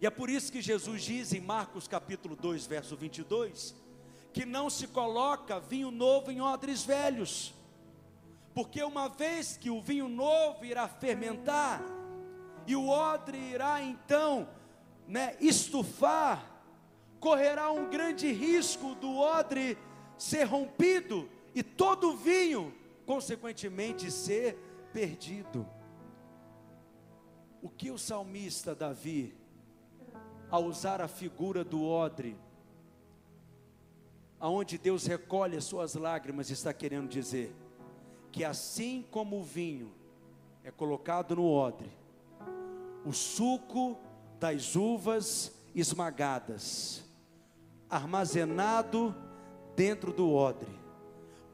E 0.00 0.06
é 0.06 0.10
por 0.10 0.28
isso 0.28 0.52
que 0.52 0.60
Jesus 0.60 1.02
diz 1.02 1.32
em 1.32 1.40
Marcos 1.40 1.88
capítulo 1.88 2.36
2, 2.36 2.66
verso 2.66 2.96
22, 2.96 3.74
que 4.32 4.44
não 4.44 4.68
se 4.68 4.86
coloca 4.88 5.60
vinho 5.60 5.90
novo 5.90 6.30
em 6.30 6.40
odres 6.40 6.84
velhos, 6.84 7.54
porque 8.52 8.82
uma 8.82 9.08
vez 9.08 9.56
que 9.56 9.70
o 9.70 9.80
vinho 9.80 10.08
novo 10.08 10.64
irá 10.64 10.86
fermentar, 10.88 11.82
e 12.66 12.76
o 12.76 12.88
odre 12.88 13.38
irá 13.38 13.82
então 13.82 14.48
né, 15.06 15.36
estufar, 15.40 16.50
correrá 17.20 17.70
um 17.70 17.88
grande 17.88 18.30
risco 18.32 18.94
do 18.94 19.16
odre 19.16 19.78
ser 20.18 20.44
rompido 20.44 21.28
e 21.54 21.62
todo 21.62 22.10
o 22.10 22.16
vinho 22.16 22.74
consequentemente 23.04 24.10
ser 24.10 24.56
perdido. 24.92 25.66
O 27.62 27.68
que 27.68 27.90
o 27.90 27.98
salmista 27.98 28.74
Davi, 28.74 29.34
ao 30.50 30.64
usar 30.64 31.00
a 31.00 31.08
figura 31.08 31.64
do 31.64 31.82
odre, 31.84 32.36
aonde 34.38 34.76
Deus 34.76 35.06
recolhe 35.06 35.56
as 35.56 35.64
suas 35.64 35.94
lágrimas, 35.94 36.50
está 36.50 36.72
querendo 36.72 37.08
dizer 37.08 37.54
que 38.30 38.44
assim 38.44 39.06
como 39.10 39.38
o 39.38 39.42
vinho 39.42 39.94
é 40.62 40.70
colocado 40.70 41.36
no 41.36 41.48
odre, 41.50 41.90
o 43.04 43.12
suco 43.12 43.96
das 44.38 44.76
uvas 44.76 45.52
esmagadas, 45.74 47.04
armazenado 47.88 49.14
dentro 49.76 50.12
do 50.12 50.32
odre, 50.32 50.73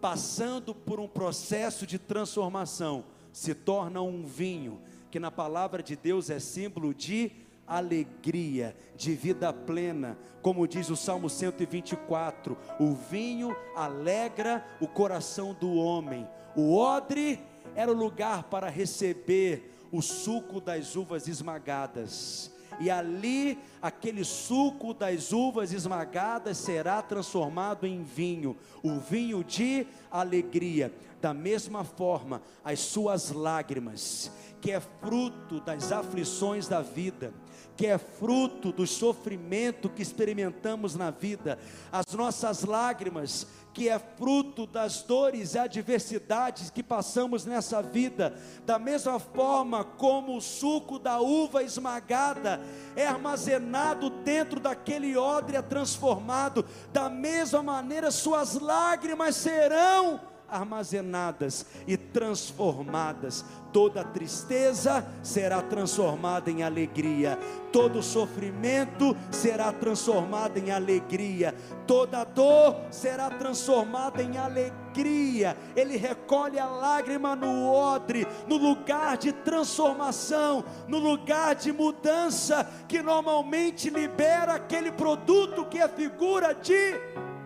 passando 0.00 0.74
por 0.74 0.98
um 0.98 1.08
processo 1.08 1.86
de 1.86 1.98
transformação, 1.98 3.04
se 3.32 3.54
torna 3.54 4.00
um 4.00 4.24
vinho, 4.24 4.80
que 5.10 5.20
na 5.20 5.30
palavra 5.30 5.82
de 5.82 5.96
Deus 5.96 6.30
é 6.30 6.38
símbolo 6.38 6.94
de 6.94 7.32
alegria, 7.66 8.76
de 8.96 9.14
vida 9.14 9.52
plena, 9.52 10.18
como 10.42 10.66
diz 10.66 10.90
o 10.90 10.96
Salmo 10.96 11.28
124: 11.30 12.56
o 12.78 12.94
vinho 12.94 13.54
alegra 13.76 14.66
o 14.80 14.88
coração 14.88 15.54
do 15.54 15.74
homem, 15.74 16.26
o 16.56 16.74
odre 16.74 17.40
era 17.74 17.90
o 17.90 17.94
lugar 17.94 18.44
para 18.44 18.68
receber 18.68 19.76
o 19.92 20.00
suco 20.00 20.60
das 20.60 20.96
uvas 20.96 21.28
esmagadas 21.28 22.52
e 22.80 22.90
ali 22.90 23.58
aquele 23.82 24.24
suco 24.24 24.94
das 24.94 25.32
uvas 25.32 25.72
esmagadas 25.72 26.56
será 26.56 27.02
transformado 27.02 27.86
em 27.86 28.02
vinho, 28.02 28.56
o 28.82 28.98
vinho 28.98 29.44
de 29.44 29.86
alegria. 30.10 30.92
Da 31.20 31.34
mesma 31.34 31.84
forma, 31.84 32.42
as 32.64 32.80
suas 32.80 33.30
lágrimas, 33.30 34.32
que 34.62 34.70
é 34.70 34.80
fruto 34.80 35.60
das 35.60 35.92
aflições 35.92 36.66
da 36.66 36.80
vida, 36.80 37.34
que 37.80 37.86
é 37.86 37.96
fruto 37.96 38.72
do 38.72 38.86
sofrimento 38.86 39.88
que 39.88 40.02
experimentamos 40.02 40.94
na 40.94 41.10
vida, 41.10 41.58
as 41.90 42.12
nossas 42.12 42.62
lágrimas, 42.62 43.46
que 43.72 43.88
é 43.88 43.98
fruto 43.98 44.66
das 44.66 45.00
dores 45.00 45.54
e 45.54 45.58
adversidades 45.58 46.68
que 46.68 46.82
passamos 46.82 47.46
nessa 47.46 47.80
vida, 47.80 48.38
da 48.66 48.78
mesma 48.78 49.18
forma 49.18 49.82
como 49.82 50.36
o 50.36 50.42
suco 50.42 50.98
da 50.98 51.20
uva 51.20 51.62
esmagada 51.62 52.60
é 52.94 53.06
armazenado 53.06 54.10
dentro 54.10 54.60
daquele 54.60 55.16
odre 55.16 55.56
é 55.56 55.62
transformado, 55.62 56.66
da 56.92 57.08
mesma 57.08 57.62
maneira 57.62 58.10
suas 58.10 58.60
lágrimas 58.60 59.36
serão 59.36 60.20
armazenadas 60.50 61.64
e 61.86 61.96
transformadas. 61.96 63.44
Toda 63.72 64.02
tristeza 64.02 65.06
será 65.22 65.62
transformada 65.62 66.50
em 66.50 66.64
alegria, 66.64 67.38
todo 67.72 68.02
sofrimento 68.02 69.16
será 69.30 69.72
transformado 69.72 70.56
em 70.58 70.72
alegria, 70.72 71.54
toda 71.86 72.24
dor 72.24 72.76
será 72.90 73.30
transformada 73.30 74.22
em 74.22 74.36
alegria. 74.36 75.56
Ele 75.76 75.96
recolhe 75.96 76.58
a 76.58 76.66
lágrima 76.66 77.36
no 77.36 77.72
odre, 77.72 78.26
no 78.48 78.56
lugar 78.56 79.16
de 79.16 79.32
transformação, 79.32 80.64
no 80.88 80.98
lugar 80.98 81.54
de 81.54 81.72
mudança, 81.72 82.68
que 82.88 83.00
normalmente 83.00 83.88
libera 83.88 84.54
aquele 84.54 84.90
produto 84.90 85.64
que 85.66 85.78
é 85.78 85.88
figura 85.88 86.52
de 86.52 86.94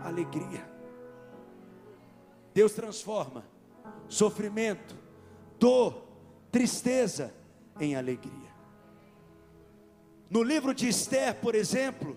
alegria. 0.03 0.74
Deus 2.55 2.73
transforma 2.73 3.45
sofrimento, 4.09 4.97
dor, 5.59 6.07
tristeza 6.53 7.35
em 7.81 7.97
alegria. 7.97 8.55
No 10.31 10.43
livro 10.43 10.73
de 10.73 10.89
Esther, 10.89 11.35
por 11.35 11.55
exemplo, 11.55 12.17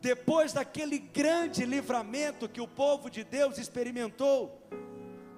depois 0.00 0.52
daquele 0.52 0.98
grande 0.98 1.64
livramento 1.64 2.48
que 2.48 2.60
o 2.60 2.68
povo 2.68 3.10
de 3.10 3.24
Deus 3.24 3.58
experimentou, 3.58 4.60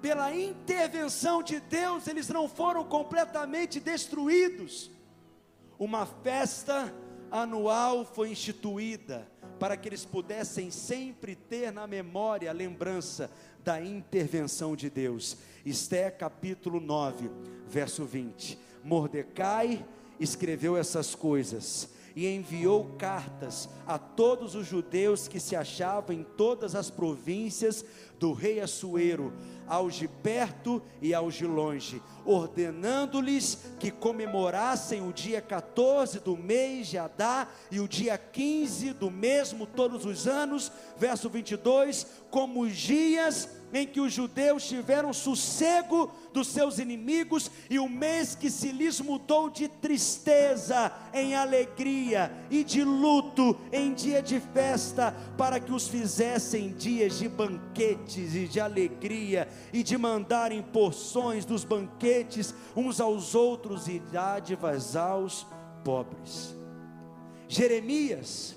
pela 0.01 0.35
intervenção 0.35 1.41
de 1.41 1.61
Deus, 1.61 2.07
eles 2.07 2.27
não 2.27 2.49
foram 2.49 2.83
completamente 2.83 3.79
destruídos. 3.79 4.91
Uma 5.79 6.05
festa 6.05 6.93
anual 7.31 8.05
foi 8.05 8.31
instituída 8.31 9.25
para 9.57 9.77
que 9.77 9.87
eles 9.87 10.03
pudessem 10.03 10.69
sempre 10.69 11.35
ter 11.35 11.71
na 11.71 11.87
memória 11.87 12.49
a 12.49 12.53
lembrança 12.53 13.31
da 13.63 13.81
intervenção 13.81 14.75
de 14.75 14.89
Deus. 14.89 15.37
Esther 15.65 16.17
capítulo 16.17 16.79
9, 16.79 17.29
verso 17.67 18.05
20. 18.05 18.59
Mordecai 18.83 19.85
escreveu 20.19 20.75
essas 20.75 21.15
coisas 21.15 21.89
e 22.15 22.27
enviou 22.27 22.85
cartas 22.97 23.69
a 23.87 23.97
todos 23.97 24.53
os 24.55 24.67
judeus 24.67 25.27
que 25.27 25.39
se 25.39 25.55
achavam 25.55 26.15
em 26.15 26.23
todas 26.23 26.75
as 26.75 26.89
províncias 26.89 27.83
do 28.23 28.31
rei 28.31 28.61
Assuero, 28.61 29.33
aos 29.67 29.95
de 29.95 30.07
perto 30.07 30.81
e 31.01 31.13
aos 31.13 31.35
de 31.35 31.45
longe, 31.45 32.01
ordenando-lhes 32.23 33.57
que 33.81 33.91
comemorassem 33.91 35.05
o 35.05 35.11
dia 35.11 35.41
14 35.41 36.21
do 36.21 36.37
mês 36.37 36.87
de 36.87 36.97
Adá 36.97 37.49
e 37.69 37.81
o 37.81 37.87
dia 37.87 38.17
15 38.17 38.93
do 38.93 39.11
mesmo 39.11 39.65
todos 39.65 40.05
os 40.05 40.25
anos, 40.25 40.71
verso 40.97 41.29
22, 41.29 42.07
como 42.31 42.61
os 42.61 42.77
dias 42.77 43.49
em 43.73 43.87
que 43.87 43.99
os 43.99 44.13
judeus 44.13 44.67
tiveram 44.67 45.11
sossego 45.11 46.11
dos 46.31 46.47
seus 46.47 46.77
inimigos 46.77 47.49
e 47.69 47.79
o 47.79 47.89
mês 47.89 48.35
que 48.35 48.49
se 48.49 48.71
lhes 48.71 49.01
mudou 49.01 49.49
de 49.49 49.67
tristeza 49.67 50.91
em 51.11 51.35
alegria 51.35 52.31
e 52.51 52.63
de 52.63 52.83
luto 52.83 53.57
em 53.71 53.93
dia 53.93 54.21
de 54.21 54.39
festa, 54.39 55.15
para 55.37 55.59
que 55.59 55.71
os 55.71 55.87
fizessem 55.87 56.69
dias 56.73 57.17
de 57.17 57.27
banquetes 57.27 58.35
e 58.35 58.47
de 58.47 58.59
alegria 58.59 59.47
e 59.73 59.81
de 59.81 59.97
mandarem 59.97 60.61
porções 60.61 61.43
dos 61.43 61.63
banquetes 61.63 62.53
uns 62.75 63.01
aos 63.01 63.33
outros 63.33 63.87
e 63.87 63.99
dádivas 63.99 64.95
aos 64.95 65.47
pobres. 65.83 66.55
Jeremias, 67.47 68.55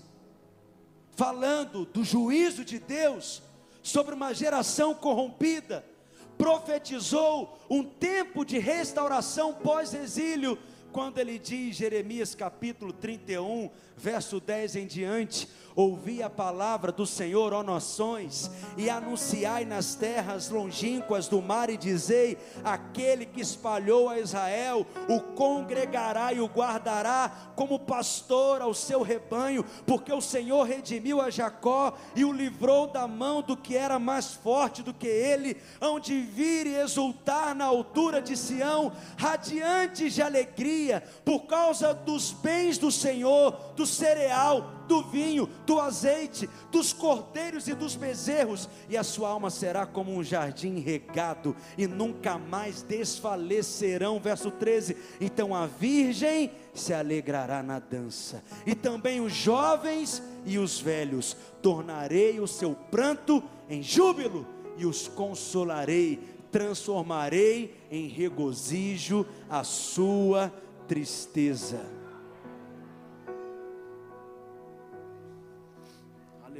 falando 1.14 1.86
do 1.86 2.04
juízo 2.04 2.64
de 2.64 2.78
Deus 2.78 3.42
sobre 3.86 4.16
uma 4.16 4.34
geração 4.34 4.92
corrompida, 4.94 5.84
profetizou 6.36 7.56
um 7.70 7.84
tempo 7.84 8.44
de 8.44 8.58
restauração 8.58 9.54
pós-exílio, 9.54 10.58
quando 10.90 11.18
ele 11.18 11.38
diz, 11.38 11.76
Jeremias 11.76 12.34
capítulo 12.34 12.92
31, 12.92 13.70
verso 13.96 14.40
10 14.40 14.76
em 14.76 14.86
diante: 14.86 15.48
Ouvi 15.76 16.22
a 16.22 16.30
palavra 16.30 16.90
do 16.90 17.04
Senhor, 17.04 17.52
ó 17.52 17.62
nações, 17.62 18.50
e 18.78 18.88
anunciai 18.88 19.66
nas 19.66 19.94
terras 19.94 20.48
longínquas 20.48 21.28
do 21.28 21.42
mar, 21.42 21.68
e 21.68 21.76
dizei: 21.76 22.38
Aquele 22.64 23.26
que 23.26 23.42
espalhou 23.42 24.08
a 24.08 24.18
Israel, 24.18 24.86
o 25.06 25.20
congregará 25.34 26.32
e 26.32 26.40
o 26.40 26.46
guardará 26.46 27.30
como 27.54 27.78
pastor 27.78 28.62
ao 28.62 28.72
seu 28.72 29.02
rebanho, 29.02 29.66
porque 29.86 30.10
o 30.10 30.22
Senhor 30.22 30.66
redimiu 30.66 31.20
a 31.20 31.28
Jacó 31.28 31.92
e 32.14 32.24
o 32.24 32.32
livrou 32.32 32.86
da 32.86 33.06
mão 33.06 33.42
do 33.42 33.54
que 33.54 33.76
era 33.76 33.98
mais 33.98 34.32
forte 34.32 34.82
do 34.82 34.94
que 34.94 35.06
ele, 35.06 35.58
onde 35.78 36.18
vir 36.18 36.66
e 36.66 36.76
exultar 36.76 37.54
na 37.54 37.66
altura 37.66 38.22
de 38.22 38.34
Sião, 38.34 38.92
radiantes 39.18 40.14
de 40.14 40.22
alegria, 40.22 41.04
por 41.22 41.40
causa 41.40 41.92
dos 41.92 42.32
bens 42.32 42.78
do 42.78 42.90
Senhor, 42.90 43.50
do 43.76 43.84
cereal, 43.84 44.75
do 44.86 45.02
vinho, 45.02 45.48
do 45.66 45.80
azeite, 45.80 46.48
dos 46.70 46.92
cordeiros 46.92 47.68
e 47.68 47.74
dos 47.74 47.94
bezerros, 47.94 48.68
e 48.88 48.96
a 48.96 49.02
sua 49.02 49.30
alma 49.30 49.50
será 49.50 49.86
como 49.86 50.12
um 50.12 50.22
jardim 50.22 50.78
regado, 50.80 51.54
e 51.76 51.86
nunca 51.86 52.38
mais 52.38 52.82
desfalecerão. 52.82 54.18
Verso 54.18 54.50
13: 54.50 54.96
Então 55.20 55.54
a 55.54 55.66
virgem 55.66 56.50
se 56.74 56.92
alegrará 56.92 57.62
na 57.62 57.78
dança, 57.78 58.42
e 58.66 58.74
também 58.74 59.20
os 59.20 59.32
jovens 59.32 60.22
e 60.44 60.58
os 60.58 60.80
velhos, 60.80 61.36
tornarei 61.60 62.40
o 62.40 62.46
seu 62.46 62.74
pranto 62.90 63.42
em 63.68 63.82
júbilo, 63.82 64.46
e 64.78 64.86
os 64.86 65.08
consolarei, 65.08 66.20
transformarei 66.52 67.74
em 67.90 68.08
regozijo 68.08 69.26
a 69.48 69.64
sua 69.64 70.52
tristeza. 70.86 71.95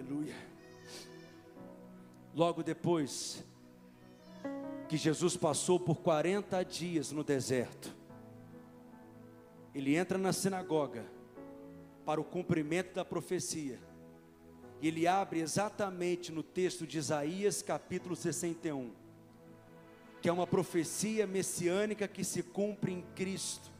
Aleluia. 0.06 0.36
Logo 2.32 2.62
depois 2.62 3.44
que 4.88 4.96
Jesus 4.96 5.36
passou 5.36 5.80
por 5.80 5.96
40 5.96 6.62
dias 6.64 7.10
no 7.10 7.24
deserto, 7.24 7.92
ele 9.74 9.96
entra 9.96 10.16
na 10.16 10.32
sinagoga 10.32 11.04
para 12.04 12.20
o 12.20 12.24
cumprimento 12.24 12.94
da 12.94 13.04
profecia. 13.04 13.80
Ele 14.80 15.08
abre 15.08 15.40
exatamente 15.40 16.30
no 16.30 16.44
texto 16.44 16.86
de 16.86 16.98
Isaías, 16.98 17.60
capítulo 17.60 18.14
61, 18.14 18.92
que 20.22 20.28
é 20.28 20.32
uma 20.32 20.46
profecia 20.46 21.26
messiânica 21.26 22.06
que 22.06 22.22
se 22.22 22.44
cumpre 22.44 22.92
em 22.92 23.02
Cristo. 23.16 23.72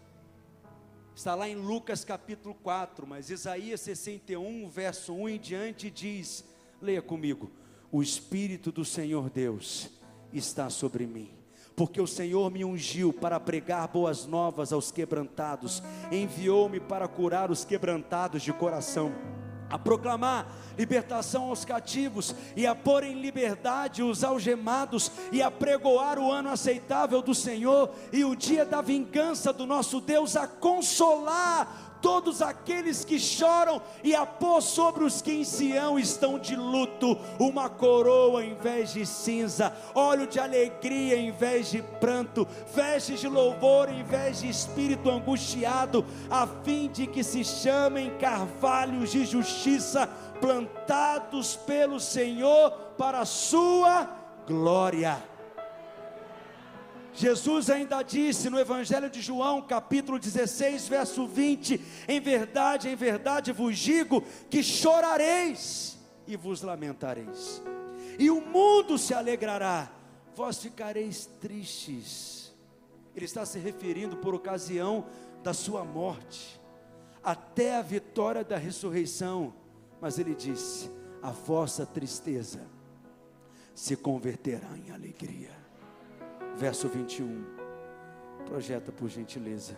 Está 1.16 1.34
lá 1.34 1.48
em 1.48 1.54
Lucas 1.54 2.04
capítulo 2.04 2.54
4, 2.62 3.06
mas 3.06 3.30
Isaías 3.30 3.80
61, 3.80 4.68
verso 4.68 5.14
1 5.14 5.28
em 5.30 5.40
diante 5.40 5.90
diz: 5.90 6.44
leia 6.80 7.00
comigo, 7.00 7.50
o 7.90 8.02
Espírito 8.02 8.70
do 8.70 8.84
Senhor 8.84 9.30
Deus 9.30 9.88
está 10.30 10.68
sobre 10.68 11.06
mim 11.06 11.30
porque 11.74 12.00
o 12.00 12.06
Senhor 12.06 12.50
me 12.50 12.64
ungiu 12.64 13.12
para 13.12 13.38
pregar 13.38 13.86
boas 13.88 14.24
novas 14.24 14.72
aos 14.72 14.90
quebrantados, 14.90 15.82
enviou-me 16.10 16.80
para 16.80 17.06
curar 17.06 17.50
os 17.50 17.66
quebrantados 17.66 18.42
de 18.42 18.50
coração 18.50 19.12
a 19.70 19.78
proclamar 19.78 20.46
libertação 20.76 21.44
aos 21.44 21.64
cativos 21.64 22.34
e 22.54 22.66
a 22.66 22.74
pôr 22.74 23.04
em 23.04 23.20
liberdade 23.20 24.02
os 24.02 24.22
algemados 24.22 25.10
e 25.32 25.42
a 25.42 25.50
pregoar 25.50 26.18
o 26.18 26.30
ano 26.30 26.50
aceitável 26.50 27.22
do 27.22 27.34
Senhor 27.34 27.90
e 28.12 28.24
o 28.24 28.36
dia 28.36 28.64
da 28.64 28.80
vingança 28.80 29.52
do 29.52 29.66
nosso 29.66 30.00
Deus, 30.00 30.36
a 30.36 30.46
consolar 30.46 31.85
todos 32.06 32.40
aqueles 32.40 33.04
que 33.04 33.18
choram 33.18 33.82
e 34.04 34.14
a 34.14 34.24
pôr 34.24 34.62
sobre 34.62 35.02
os 35.02 35.20
que 35.20 35.32
em 35.32 35.42
Sião 35.42 35.98
estão 35.98 36.38
de 36.38 36.54
luto 36.54 37.18
uma 37.36 37.68
coroa 37.68 38.44
em 38.44 38.54
vez 38.54 38.92
de 38.92 39.04
cinza, 39.04 39.76
óleo 39.92 40.24
de 40.24 40.38
alegria 40.38 41.16
em 41.16 41.32
vez 41.32 41.68
de 41.68 41.82
pranto, 41.82 42.46
vestes 42.72 43.18
de 43.18 43.28
louvor 43.28 43.88
em 43.88 44.04
vez 44.04 44.38
de 44.38 44.48
espírito 44.48 45.10
angustiado, 45.10 46.06
a 46.30 46.46
fim 46.46 46.86
de 46.86 47.08
que 47.08 47.24
se 47.24 47.42
chamem 47.42 48.16
carvalhos 48.18 49.10
de 49.10 49.24
justiça 49.24 50.08
plantados 50.40 51.56
pelo 51.56 51.98
Senhor 51.98 52.70
para 52.96 53.18
a 53.18 53.26
sua 53.26 54.08
glória. 54.46 55.20
Jesus 57.16 57.70
ainda 57.70 58.02
disse 58.02 58.50
no 58.50 58.58
Evangelho 58.58 59.08
de 59.08 59.22
João, 59.22 59.62
capítulo 59.62 60.18
16, 60.18 60.86
verso 60.86 61.26
20: 61.26 61.80
Em 62.06 62.20
verdade, 62.20 62.90
em 62.90 62.94
verdade 62.94 63.52
vos 63.52 63.78
digo 63.78 64.22
que 64.50 64.62
chorareis 64.62 65.98
e 66.26 66.36
vos 66.36 66.60
lamentareis, 66.60 67.62
e 68.18 68.30
o 68.30 68.42
mundo 68.42 68.98
se 68.98 69.14
alegrará, 69.14 69.90
vós 70.34 70.58
ficareis 70.58 71.24
tristes. 71.40 72.54
Ele 73.14 73.24
está 73.24 73.46
se 73.46 73.58
referindo 73.58 74.18
por 74.18 74.34
ocasião 74.34 75.06
da 75.42 75.54
sua 75.54 75.84
morte, 75.84 76.60
até 77.24 77.76
a 77.76 77.82
vitória 77.82 78.44
da 78.44 78.58
ressurreição, 78.58 79.54
mas 80.02 80.18
ele 80.18 80.34
disse: 80.34 80.90
a 81.22 81.30
vossa 81.30 81.86
tristeza 81.86 82.60
se 83.74 83.96
converterá 83.96 84.76
em 84.76 84.90
alegria 84.90 85.65
verso 86.56 86.88
21. 86.88 87.44
Projeta 88.46 88.90
por 88.90 89.08
gentileza. 89.08 89.76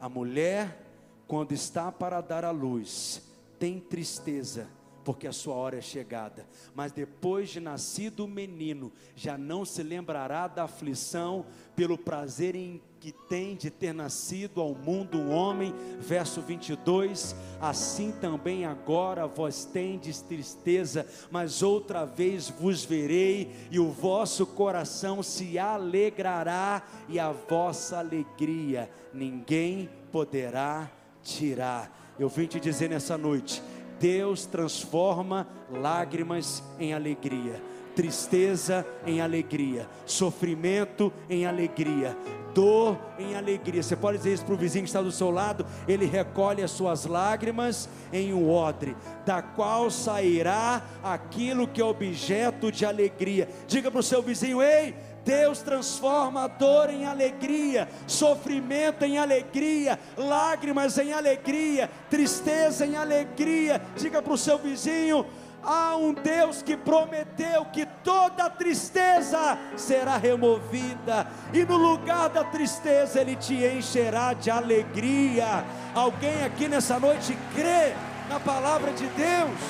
A 0.00 0.08
mulher, 0.08 0.82
quando 1.26 1.52
está 1.52 1.92
para 1.92 2.20
dar 2.20 2.44
à 2.44 2.50
luz, 2.50 3.22
tem 3.58 3.78
tristeza, 3.78 4.66
porque 5.04 5.26
a 5.26 5.32
sua 5.32 5.54
hora 5.54 5.76
é 5.76 5.82
chegada. 5.82 6.46
Mas 6.74 6.92
depois 6.92 7.50
de 7.50 7.60
nascido 7.60 8.24
o 8.24 8.28
menino, 8.28 8.90
já 9.14 9.36
não 9.36 9.64
se 9.64 9.82
lembrará 9.82 10.48
da 10.48 10.64
aflição 10.64 11.44
pelo 11.76 11.98
prazer 11.98 12.54
em 12.54 12.80
que 13.00 13.12
tem 13.12 13.56
de 13.56 13.70
ter 13.70 13.94
nascido 13.94 14.60
ao 14.60 14.74
mundo 14.74 15.16
um 15.16 15.30
homem, 15.30 15.74
verso 15.98 16.42
22, 16.42 17.34
assim 17.58 18.12
também 18.12 18.66
agora 18.66 19.26
vós 19.26 19.64
tendes 19.64 20.20
tristeza, 20.20 21.06
mas 21.30 21.62
outra 21.62 22.04
vez 22.04 22.50
vos 22.50 22.84
verei, 22.84 23.50
e 23.70 23.80
o 23.80 23.90
vosso 23.90 24.44
coração 24.44 25.22
se 25.22 25.58
alegrará, 25.58 26.82
e 27.08 27.18
a 27.18 27.32
vossa 27.32 27.98
alegria 27.98 28.90
ninguém 29.14 29.88
poderá 30.12 30.90
tirar. 31.22 32.14
Eu 32.18 32.28
vim 32.28 32.46
te 32.46 32.60
dizer 32.60 32.90
nessa 32.90 33.16
noite: 33.16 33.62
Deus 33.98 34.44
transforma 34.44 35.48
lágrimas 35.70 36.62
em 36.78 36.92
alegria 36.92 37.62
tristeza 37.94 38.86
em 39.06 39.20
alegria, 39.20 39.88
sofrimento 40.06 41.12
em 41.28 41.46
alegria, 41.46 42.16
dor 42.54 42.98
em 43.18 43.34
alegria. 43.34 43.82
Você 43.82 43.96
pode 43.96 44.18
dizer 44.18 44.34
isso 44.34 44.44
para 44.44 44.54
o 44.54 44.58
vizinho 44.58 44.84
que 44.84 44.88
está 44.88 45.02
do 45.02 45.12
seu 45.12 45.30
lado? 45.30 45.64
Ele 45.86 46.06
recolhe 46.06 46.62
as 46.62 46.70
suas 46.70 47.06
lágrimas 47.06 47.88
em 48.12 48.32
um 48.32 48.50
odre, 48.50 48.96
da 49.24 49.42
qual 49.42 49.90
sairá 49.90 50.82
aquilo 51.02 51.68
que 51.68 51.80
é 51.80 51.84
objeto 51.84 52.70
de 52.70 52.84
alegria. 52.84 53.48
Diga 53.66 53.90
para 53.90 54.00
o 54.00 54.04
seu 54.04 54.22
vizinho: 54.22 54.62
ei. 54.62 54.94
Deus 55.22 55.60
transforma 55.60 56.44
a 56.44 56.48
dor 56.48 56.88
em 56.88 57.04
alegria, 57.04 57.86
sofrimento 58.06 59.04
em 59.04 59.18
alegria, 59.18 59.98
lágrimas 60.16 60.96
em 60.96 61.12
alegria, 61.12 61.90
tristeza 62.08 62.86
em 62.86 62.96
alegria. 62.96 63.82
Diga 63.96 64.22
para 64.22 64.32
o 64.32 64.38
seu 64.38 64.56
vizinho: 64.56 65.26
Há 65.62 65.96
um 65.96 66.14
Deus 66.14 66.62
que 66.62 66.76
prometeu 66.76 67.66
que 67.66 67.84
toda 68.02 68.48
tristeza 68.48 69.58
será 69.76 70.16
removida, 70.16 71.26
e 71.52 71.64
no 71.64 71.76
lugar 71.76 72.30
da 72.30 72.44
tristeza 72.44 73.20
Ele 73.20 73.36
te 73.36 73.54
encherá 73.54 74.32
de 74.32 74.50
alegria. 74.50 75.64
Alguém 75.94 76.44
aqui 76.44 76.68
nessa 76.68 76.98
noite 76.98 77.36
crê 77.54 77.94
na 78.28 78.40
palavra 78.40 78.92
de 78.92 79.06
Deus? 79.08 79.60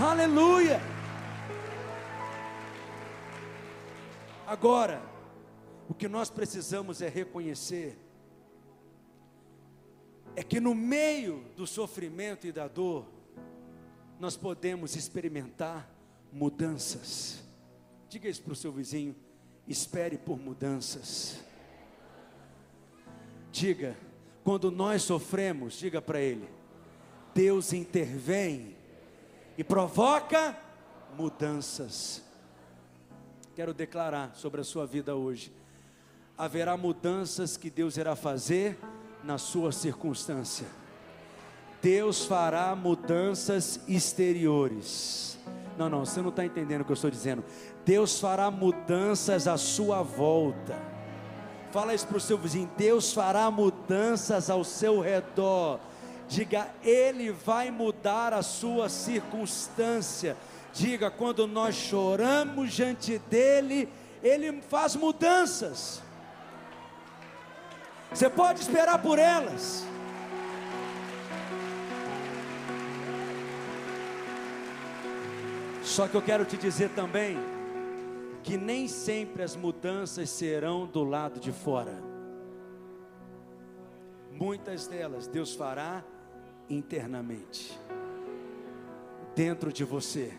Aleluia! 0.00 0.80
Agora, 4.46 5.00
o 5.88 5.94
que 5.94 6.08
nós 6.08 6.28
precisamos 6.28 7.00
é 7.00 7.08
reconhecer 7.08 7.98
é 10.36 10.42
que 10.42 10.60
no 10.60 10.74
meio 10.74 11.44
do 11.56 11.66
sofrimento 11.66 12.46
e 12.46 12.52
da 12.52 12.66
dor, 12.66 13.06
nós 14.18 14.36
podemos 14.36 14.96
experimentar 14.96 15.88
mudanças. 16.32 17.42
Diga 18.08 18.28
isso 18.28 18.42
para 18.42 18.52
o 18.52 18.56
seu 18.56 18.72
vizinho: 18.72 19.14
espere 19.66 20.16
por 20.18 20.38
mudanças. 20.38 21.38
Diga, 23.50 23.96
quando 24.42 24.70
nós 24.70 25.02
sofremos, 25.02 25.74
diga 25.74 26.02
para 26.02 26.20
ele: 26.20 26.48
Deus 27.34 27.72
intervém 27.72 28.76
e 29.56 29.64
provoca 29.64 30.56
mudanças. 31.16 32.22
Quero 33.54 33.72
declarar 33.72 34.34
sobre 34.34 34.60
a 34.60 34.64
sua 34.64 34.86
vida 34.86 35.14
hoje: 35.14 35.52
haverá 36.36 36.76
mudanças 36.76 37.56
que 37.56 37.70
Deus 37.70 37.96
irá 37.96 38.16
fazer 38.16 38.78
na 39.22 39.38
sua 39.38 39.72
circunstância. 39.72 40.66
Deus 41.84 42.24
fará 42.24 42.74
mudanças 42.74 43.78
exteriores. 43.86 45.38
Não, 45.76 45.90
não, 45.90 46.06
você 46.06 46.22
não 46.22 46.30
está 46.30 46.42
entendendo 46.42 46.80
o 46.80 46.84
que 46.86 46.92
eu 46.92 46.94
estou 46.94 47.10
dizendo. 47.10 47.44
Deus 47.84 48.18
fará 48.18 48.50
mudanças 48.50 49.46
à 49.46 49.58
sua 49.58 50.02
volta. 50.02 50.80
Fala 51.70 51.92
isso 51.92 52.06
para 52.06 52.16
o 52.16 52.20
seu 52.20 52.38
vizinho. 52.38 52.70
Deus 52.74 53.12
fará 53.12 53.50
mudanças 53.50 54.48
ao 54.48 54.64
seu 54.64 54.98
redor. 55.02 55.78
Diga, 56.26 56.68
Ele 56.82 57.30
vai 57.30 57.70
mudar 57.70 58.32
a 58.32 58.40
sua 58.40 58.88
circunstância. 58.88 60.38
Diga, 60.72 61.10
quando 61.10 61.46
nós 61.46 61.74
choramos 61.74 62.72
diante 62.72 63.20
dEle, 63.28 63.90
Ele 64.22 64.62
faz 64.62 64.96
mudanças. 64.96 66.00
Você 68.10 68.30
pode 68.30 68.60
esperar 68.60 69.02
por 69.02 69.18
elas. 69.18 69.84
Só 75.94 76.08
que 76.08 76.16
eu 76.16 76.22
quero 76.22 76.44
te 76.44 76.56
dizer 76.56 76.90
também 76.90 77.36
que 78.42 78.56
nem 78.56 78.88
sempre 78.88 79.44
as 79.44 79.54
mudanças 79.54 80.28
serão 80.28 80.88
do 80.88 81.04
lado 81.04 81.38
de 81.38 81.52
fora. 81.52 82.02
Muitas 84.32 84.88
delas 84.88 85.28
Deus 85.28 85.54
fará 85.54 86.02
internamente, 86.68 87.78
dentro 89.36 89.72
de 89.72 89.84
você, 89.84 90.36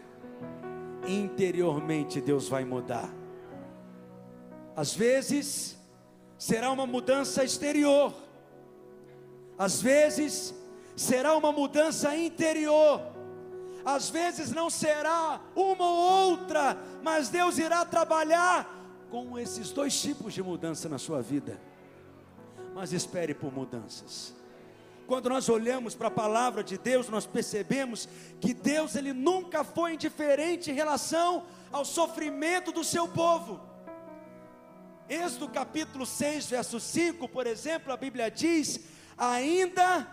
interiormente 1.08 2.20
Deus 2.20 2.50
vai 2.50 2.66
mudar. 2.66 3.10
Às 4.76 4.94
vezes 4.94 5.80
será 6.38 6.70
uma 6.70 6.86
mudança 6.86 7.46
exterior, 7.46 8.14
às 9.58 9.82
vezes 9.82 10.54
será 10.98 11.34
uma 11.34 11.54
mudança 11.54 12.14
interior 12.14 13.15
às 13.86 14.10
vezes 14.10 14.52
não 14.52 14.68
será 14.68 15.40
uma 15.56 15.86
ou 15.86 16.32
outra, 16.32 16.76
mas 17.04 17.30
Deus 17.30 17.60
irá 17.60 17.86
trabalhar 17.86 18.68
com 19.12 19.38
esses 19.38 19.72
dois 19.72 20.02
tipos 20.02 20.34
de 20.34 20.42
mudança 20.42 20.90
na 20.90 20.98
sua 20.98 21.22
vida. 21.22 21.62
Mas 22.74 22.92
espere 22.92 23.36
por 23.36 23.54
mudanças. 23.54 24.34
Quando 25.06 25.30
nós 25.30 25.48
olhamos 25.50 25.94
para 25.94 26.08
a 26.08 26.12
palavra 26.12 26.64
de 26.64 26.80
Deus, 26.80 27.10
nós 27.10 27.28
percebemos 27.28 28.10
que 28.42 28.56
Deus 28.56 28.96
ele 28.96 29.14
nunca 29.14 29.64
foi 29.64 29.94
indiferente 29.94 30.72
em 30.72 30.74
relação 30.74 31.46
ao 31.72 31.86
sofrimento 31.86 32.72
do 32.72 32.84
seu 32.84 33.08
povo. 33.08 33.62
Êxodo 35.08 35.48
capítulo 35.50 36.08
6, 36.08 36.48
verso 36.48 36.80
5, 36.80 37.30
por 37.30 37.46
exemplo, 37.46 37.94
a 37.94 37.98
Bíblia 37.98 38.32
diz: 38.32 38.80
Ainda 39.16 40.08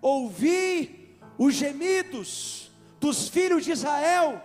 ouvi 0.00 1.18
os 1.36 1.52
gemidos 1.52 2.65
dos 3.00 3.28
filhos 3.28 3.64
de 3.64 3.72
Israel, 3.72 4.42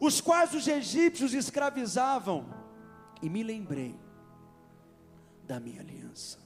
os 0.00 0.20
quais 0.20 0.54
os 0.54 0.66
egípcios 0.66 1.34
escravizavam, 1.34 2.46
e 3.20 3.28
me 3.28 3.42
lembrei 3.42 3.94
da 5.44 5.60
minha 5.60 5.80
aliança. 5.80 6.38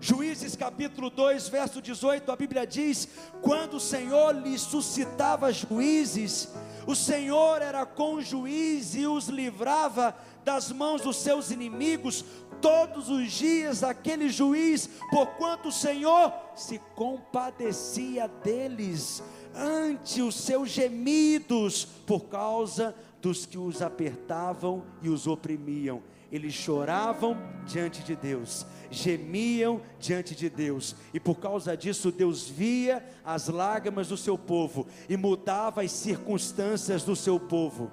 Juízes 0.00 0.54
capítulo 0.54 1.08
2, 1.08 1.48
verso 1.48 1.80
18, 1.80 2.30
a 2.30 2.36
Bíblia 2.36 2.66
diz: 2.66 3.08
Quando 3.40 3.78
o 3.78 3.80
Senhor 3.80 4.34
lhe 4.34 4.58
suscitava 4.58 5.50
juízes, 5.50 6.50
o 6.86 6.94
Senhor 6.94 7.62
era 7.62 7.86
com 7.86 8.20
juiz 8.20 8.94
e 8.94 9.06
os 9.06 9.28
livrava 9.28 10.14
das 10.44 10.70
mãos 10.70 11.00
dos 11.00 11.16
seus 11.16 11.50
inimigos 11.50 12.22
todos 12.60 13.08
os 13.08 13.32
dias 13.32 13.82
aquele 13.82 14.28
juiz, 14.28 14.88
porquanto 15.10 15.68
o 15.68 15.72
Senhor 15.72 16.32
se 16.54 16.78
compadecia 16.94 18.28
deles 18.28 19.22
ante 19.54 20.20
os 20.20 20.34
seus 20.34 20.70
gemidos 20.70 21.84
por 22.06 22.24
causa 22.26 22.94
dos 23.20 23.46
que 23.46 23.56
os 23.56 23.80
apertavam 23.80 24.84
e 25.02 25.08
os 25.08 25.26
oprimiam. 25.26 26.02
Eles 26.30 26.52
choravam 26.52 27.36
diante 27.64 28.02
de 28.02 28.16
Deus, 28.16 28.66
gemiam 28.90 29.80
diante 30.00 30.34
de 30.34 30.50
Deus, 30.50 30.96
e 31.12 31.20
por 31.20 31.36
causa 31.36 31.76
disso 31.76 32.10
Deus 32.10 32.48
via 32.48 33.04
as 33.24 33.48
lágrimas 33.48 34.08
do 34.08 34.16
seu 34.16 34.36
povo 34.36 34.86
e 35.08 35.16
mudava 35.16 35.82
as 35.82 35.92
circunstâncias 35.92 37.04
do 37.04 37.14
seu 37.14 37.38
povo. 37.38 37.90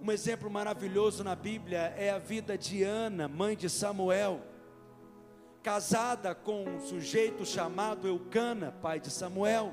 Um 0.00 0.10
exemplo 0.10 0.50
maravilhoso 0.50 1.22
na 1.22 1.36
Bíblia 1.36 1.94
é 1.96 2.10
a 2.10 2.18
vida 2.18 2.58
de 2.58 2.82
Ana, 2.82 3.28
mãe 3.28 3.56
de 3.56 3.68
Samuel, 3.70 4.40
casada 5.62 6.34
com 6.34 6.64
um 6.64 6.80
sujeito 6.80 7.44
chamado 7.44 8.08
Eucana, 8.08 8.72
pai 8.82 8.98
de 8.98 9.10
Samuel. 9.10 9.72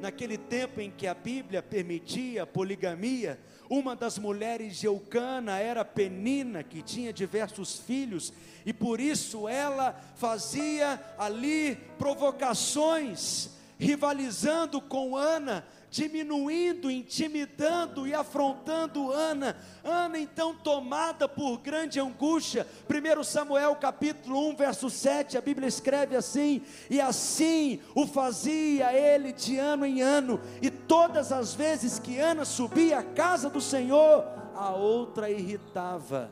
Naquele 0.00 0.38
tempo 0.38 0.80
em 0.80 0.90
que 0.90 1.06
a 1.06 1.12
Bíblia 1.12 1.62
permitia 1.62 2.46
poligamia, 2.46 3.38
uma 3.68 3.94
das 3.94 4.18
mulheres 4.18 4.78
de 4.78 4.86
Eucana 4.86 5.58
era 5.58 5.84
Penina, 5.84 6.62
que 6.62 6.82
tinha 6.82 7.12
diversos 7.12 7.78
filhos, 7.78 8.32
e 8.64 8.72
por 8.72 8.98
isso 8.98 9.46
ela 9.46 9.92
fazia 10.16 10.98
ali 11.18 11.76
provocações, 11.98 13.50
rivalizando 13.78 14.80
com 14.80 15.16
Ana, 15.16 15.66
diminuindo, 15.90 16.90
intimidando 16.90 18.06
e 18.06 18.14
afrontando 18.14 19.12
Ana. 19.12 19.56
Ana 19.82 20.18
então 20.18 20.54
tomada 20.54 21.28
por 21.28 21.58
grande 21.58 21.98
angústia. 21.98 22.66
1 22.88 23.24
Samuel 23.24 23.74
capítulo 23.76 24.48
1, 24.50 24.56
verso 24.56 24.88
7, 24.88 25.36
a 25.36 25.40
Bíblia 25.40 25.66
escreve 25.66 26.14
assim: 26.14 26.62
"E 26.88 27.00
assim 27.00 27.80
o 27.94 28.06
fazia 28.06 28.92
ele 28.92 29.32
de 29.32 29.58
ano 29.58 29.84
em 29.84 30.00
ano, 30.00 30.40
e 30.62 30.70
todas 30.70 31.32
as 31.32 31.54
vezes 31.54 31.98
que 31.98 32.18
Ana 32.18 32.44
subia 32.44 33.00
à 33.00 33.02
casa 33.02 33.50
do 33.50 33.60
Senhor, 33.60 34.24
a 34.54 34.70
outra 34.70 35.28
irritava. 35.28 36.30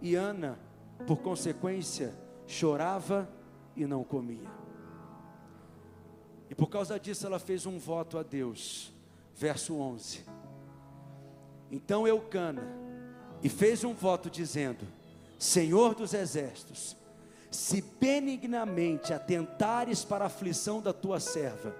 E 0.00 0.14
Ana, 0.14 0.58
por 1.06 1.18
consequência, 1.18 2.14
chorava 2.46 3.28
e 3.76 3.84
não 3.84 4.02
comia. 4.02 4.57
E 6.50 6.54
por 6.54 6.68
causa 6.68 6.98
disso 6.98 7.26
ela 7.26 7.38
fez 7.38 7.66
um 7.66 7.78
voto 7.78 8.18
a 8.18 8.22
Deus. 8.22 8.92
Verso 9.34 9.76
11. 9.76 10.24
Então 11.70 12.08
Eucana 12.08 12.66
e 13.42 13.48
fez 13.48 13.84
um 13.84 13.94
voto 13.94 14.30
dizendo: 14.30 14.86
Senhor 15.38 15.94
dos 15.94 16.14
exércitos, 16.14 16.96
se 17.50 17.82
benignamente 18.00 19.12
atentares 19.12 20.04
para 20.04 20.24
a 20.24 20.26
aflição 20.26 20.80
da 20.80 20.92
tua 20.92 21.20
serva, 21.20 21.74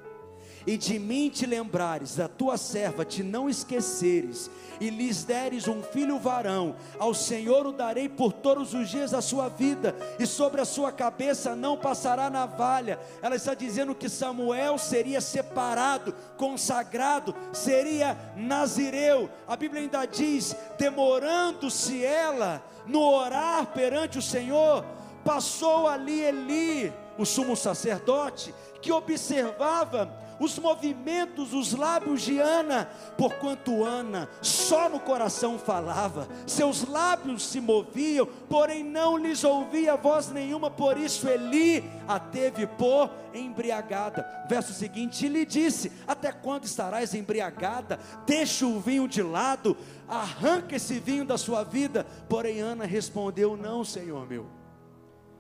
e 0.68 0.76
de 0.76 0.98
mim 0.98 1.30
te 1.30 1.46
lembrares, 1.46 2.16
da 2.16 2.28
tua 2.28 2.58
serva 2.58 3.02
te 3.02 3.22
não 3.22 3.48
esqueceres, 3.48 4.50
e 4.78 4.90
lhes 4.90 5.24
deres 5.24 5.66
um 5.66 5.82
filho 5.82 6.18
varão, 6.18 6.76
ao 6.98 7.14
Senhor 7.14 7.66
o 7.66 7.72
darei 7.72 8.06
por 8.06 8.34
todos 8.34 8.74
os 8.74 8.90
dias 8.90 9.12
da 9.12 9.22
sua 9.22 9.48
vida, 9.48 9.96
e 10.18 10.26
sobre 10.26 10.60
a 10.60 10.66
sua 10.66 10.92
cabeça 10.92 11.56
não 11.56 11.74
passará 11.74 12.28
navalha. 12.28 12.98
Ela 13.22 13.36
está 13.36 13.54
dizendo 13.54 13.94
que 13.94 14.10
Samuel 14.10 14.76
seria 14.76 15.22
separado, 15.22 16.14
consagrado, 16.36 17.34
seria 17.50 18.14
nazireu. 18.36 19.30
A 19.46 19.56
Bíblia 19.56 19.80
ainda 19.80 20.04
diz: 20.04 20.54
demorando-se 20.78 22.04
ela 22.04 22.62
no 22.86 23.00
orar 23.00 23.68
perante 23.68 24.18
o 24.18 24.22
Senhor, 24.22 24.84
passou 25.24 25.88
ali 25.88 26.20
Eli, 26.20 26.92
o 27.16 27.24
sumo 27.24 27.56
sacerdote, 27.56 28.54
que 28.82 28.92
observava 28.92 30.27
os 30.38 30.58
movimentos, 30.58 31.52
os 31.52 31.72
lábios 31.72 32.22
de 32.22 32.38
Ana, 32.38 32.88
porquanto 33.16 33.84
Ana 33.84 34.28
só 34.40 34.88
no 34.88 35.00
coração 35.00 35.58
falava, 35.58 36.28
seus 36.46 36.86
lábios 36.86 37.46
se 37.46 37.60
moviam, 37.60 38.26
porém 38.48 38.84
não 38.84 39.16
lhes 39.16 39.44
ouvia 39.44 39.96
voz 39.96 40.30
nenhuma, 40.30 40.70
por 40.70 40.96
isso 40.96 41.28
Eli 41.28 41.84
a 42.06 42.18
teve 42.18 42.66
por 42.66 43.10
embriagada. 43.34 44.26
Verso 44.48 44.72
seguinte, 44.72 45.28
lhe 45.28 45.44
disse: 45.44 45.92
Até 46.06 46.32
quando 46.32 46.64
estarás 46.64 47.14
embriagada? 47.14 47.98
Deixa 48.26 48.66
o 48.66 48.80
vinho 48.80 49.08
de 49.08 49.22
lado, 49.22 49.76
arranca 50.08 50.76
esse 50.76 50.98
vinho 50.98 51.24
da 51.24 51.36
sua 51.36 51.64
vida. 51.64 52.06
Porém, 52.28 52.60
Ana 52.60 52.84
respondeu: 52.84 53.56
Não, 53.56 53.84
Senhor 53.84 54.26
meu, 54.26 54.46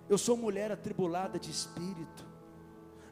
eu 0.08 0.18
sou 0.18 0.36
mulher 0.36 0.70
atribulada 0.70 1.38
de 1.38 1.50
espírito 1.50 2.27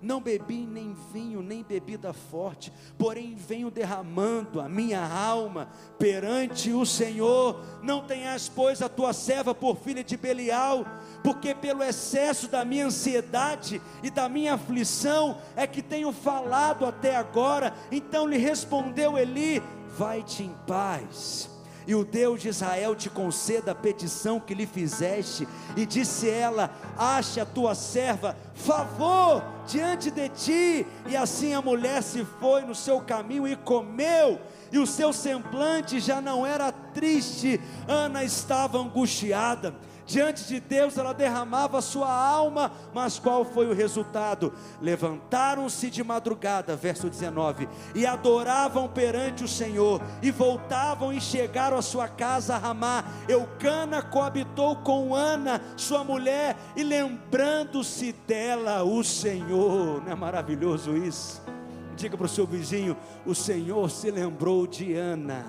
não 0.07 0.21
bebi 0.21 0.65
nem 0.65 0.95
vinho, 1.13 1.43
nem 1.43 1.65
bebida 1.65 2.13
forte, 2.13 2.73
porém 2.97 3.35
venho 3.35 3.73
derramando 3.73 4.61
a 4.61 4.69
minha 4.69 5.05
alma 5.05 5.69
perante 5.99 6.73
o 6.73 6.87
Senhor. 6.87 7.61
Não 7.83 8.07
tenhas, 8.07 8.49
pois, 8.49 8.81
a 8.81 8.89
tua 8.89 9.13
serva 9.13 9.53
por 9.53 9.77
filha 9.77 10.05
de 10.05 10.17
Belial, 10.17 10.87
porque 11.25 11.55
pelo 11.57 11.83
excesso 11.83 12.47
da 12.47 12.65
minha 12.65 12.87
ansiedade 12.87 13.83
e 14.01 14.09
da 14.09 14.29
minha 14.29 14.55
aflição 14.55 15.39
é 15.57 15.67
que 15.67 15.83
tenho 15.83 16.13
falado 16.13 16.87
até 16.87 17.17
agora. 17.17 17.75
Então 17.91 18.29
lhe 18.29 18.39
respondeu 18.39 19.19
Eli: 19.19 19.61
Vai-te 19.99 20.45
em 20.45 20.55
paz 20.69 21.56
e 21.87 21.95
o 21.95 22.05
Deus 22.05 22.43
de 22.43 22.49
Israel 22.49 22.95
te 22.95 23.09
conceda 23.09 23.73
a 23.73 23.75
petição 23.75 24.41
que 24.41 24.55
lhe 24.55 24.67
fizeste. 24.67 25.47
E 25.77 25.87
disse 25.87 26.29
ela: 26.29 26.71
Ache 26.97 27.41
a 27.41 27.47
tua 27.47 27.75
serva 27.75 28.37
favor 28.55 29.43
diante 29.67 30.11
de 30.11 30.29
ti. 30.31 30.87
E 31.07 31.17
assim 31.17 31.55
a 31.55 31.63
mulher 31.63 32.03
se 32.03 32.25
foi 32.41 32.63
no 32.63 32.75
seu 32.75 33.01
caminho 33.01 33.47
e 33.47 33.55
comeu 33.55 34.41
e 34.73 34.79
o 34.79 34.87
seu 34.87 35.13
semblante 35.13 36.01
já 36.01 36.21
não 36.21 36.47
era 36.47 36.73
triste, 36.73 37.61
Ana 37.89 38.25
estava 38.25 38.79
angustiada 38.79 39.75
diante 40.07 40.45
de 40.45 40.61
Deus 40.61 40.97
ela 40.97 41.13
derramava 41.13 41.83
sua 41.83 42.11
alma, 42.11 42.71
mas 42.95 43.19
qual 43.19 43.45
foi 43.45 43.67
o 43.67 43.75
resultado? 43.75 44.53
Levantaram-se 44.81 45.91
de 45.91 46.03
madrugada, 46.05 46.77
verso 46.77 47.11
19, 47.11 47.69
e 47.95 48.07
adoravam 48.07 48.89
perante 48.89 49.45
o 49.45 49.49
Senhor, 49.49 50.01
e 50.23 50.31
voltavam 50.31 51.13
e 51.13 51.21
chegaram 51.21 51.77
à 51.77 51.83
sua 51.83 52.09
casa 52.09 52.57
Ramá. 52.57 53.05
Eucana 53.29 54.01
coabitou 54.01 54.77
com 54.77 55.15
Ana, 55.15 55.61
sua 55.77 56.05
mulher, 56.05 56.57
e 56.77 56.85
lembrando-se 56.85 58.13
dela 58.27 58.85
o 58.85 59.03
Senhor. 59.03 60.03
Não 60.05 60.13
é 60.13 60.15
maravilhoso 60.15 60.97
isso? 60.97 61.56
Diga 61.97 62.17
para 62.17 62.27
o 62.27 62.29
seu 62.29 62.47
vizinho: 62.47 62.97
o 63.25 63.35
Senhor 63.35 63.91
se 63.91 64.11
lembrou 64.11 64.67
de 64.67 64.95
Ana. 64.95 65.47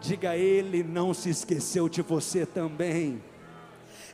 Diga 0.00 0.30
a 0.30 0.36
ele, 0.36 0.82
não 0.82 1.12
se 1.12 1.30
esqueceu 1.30 1.88
de 1.88 2.02
você 2.02 2.46
também. 2.46 3.20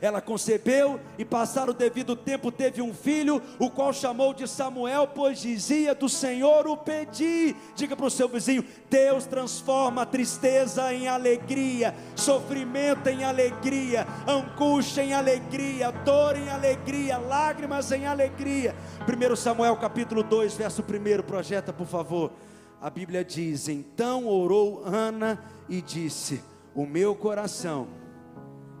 Ela 0.03 0.19
concebeu 0.19 0.99
e, 1.17 1.23
passado 1.23 1.69
o 1.69 1.73
devido 1.73 2.13
tempo, 2.13 2.51
teve 2.51 2.81
um 2.81 2.93
filho, 2.93 3.41
o 3.57 3.69
qual 3.69 3.93
chamou 3.93 4.33
de 4.33 4.45
Samuel, 4.45 5.07
pois 5.07 5.39
dizia: 5.39 5.95
Do 5.95 6.09
Senhor 6.09 6.67
o 6.67 6.75
pedi. 6.75 7.55
Diga 7.73 7.95
para 7.95 8.07
o 8.07 8.11
seu 8.11 8.27
vizinho: 8.27 8.65
Deus 8.89 9.25
transforma 9.25 10.05
tristeza 10.05 10.93
em 10.93 11.07
alegria, 11.07 11.95
sofrimento 12.17 13.07
em 13.07 13.23
alegria, 13.23 14.05
angústia 14.27 15.03
em 15.03 15.13
alegria, 15.13 15.89
dor 16.03 16.35
em 16.35 16.49
alegria, 16.49 17.17
lágrimas 17.17 17.89
em 17.93 18.05
alegria. 18.05 18.75
1 19.07 19.35
Samuel 19.37 19.77
capítulo 19.77 20.21
2, 20.21 20.53
verso 20.55 20.83
1, 20.83 21.23
projeta 21.23 21.71
por 21.71 21.87
favor. 21.87 22.33
A 22.81 22.89
Bíblia 22.89 23.23
diz: 23.23 23.69
Então 23.69 24.27
orou 24.27 24.83
Ana 24.85 25.41
e 25.69 25.81
disse: 25.81 26.43
O 26.75 26.85
meu 26.85 27.15
coração 27.15 28.02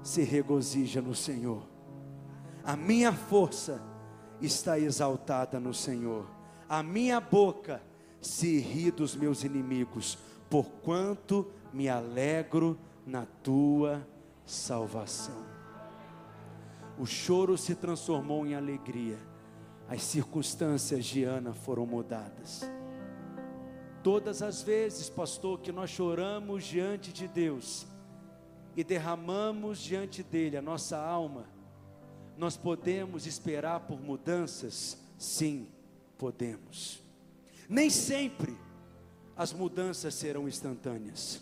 se 0.03 0.21
regozija 0.21 1.01
no 1.01 1.15
Senhor. 1.15 1.63
A 2.63 2.75
minha 2.75 3.13
força 3.13 3.81
está 4.41 4.77
exaltada 4.77 5.59
no 5.59 5.73
Senhor. 5.73 6.29
A 6.67 6.83
minha 6.83 7.19
boca 7.19 7.81
se 8.21 8.59
ri 8.59 8.91
dos 8.91 9.15
meus 9.15 9.43
inimigos, 9.43 10.17
porquanto 10.49 11.49
me 11.71 11.89
alegro 11.89 12.77
na 13.05 13.25
tua 13.25 14.05
salvação. 14.45 15.45
O 16.97 17.05
choro 17.05 17.57
se 17.57 17.73
transformou 17.73 18.45
em 18.45 18.53
alegria. 18.53 19.17
As 19.87 20.03
circunstâncias 20.03 21.05
de 21.05 21.23
Ana 21.23 21.53
foram 21.53 21.85
mudadas. 21.85 22.69
Todas 24.01 24.41
as 24.41 24.61
vezes, 24.61 25.09
pastor, 25.09 25.59
que 25.59 25.71
nós 25.71 25.89
choramos 25.89 26.65
diante 26.65 27.11
de 27.11 27.27
Deus, 27.27 27.87
e 28.75 28.83
derramamos 28.83 29.79
diante 29.79 30.23
dele 30.23 30.57
a 30.57 30.61
nossa 30.61 30.97
alma, 30.97 31.47
nós 32.37 32.57
podemos 32.57 33.27
esperar 33.27 33.81
por 33.81 34.01
mudanças? 34.01 34.97
Sim, 35.17 35.67
podemos. 36.17 37.01
Nem 37.69 37.89
sempre 37.89 38.57
as 39.35 39.53
mudanças 39.53 40.13
serão 40.13 40.47
instantâneas. 40.47 41.41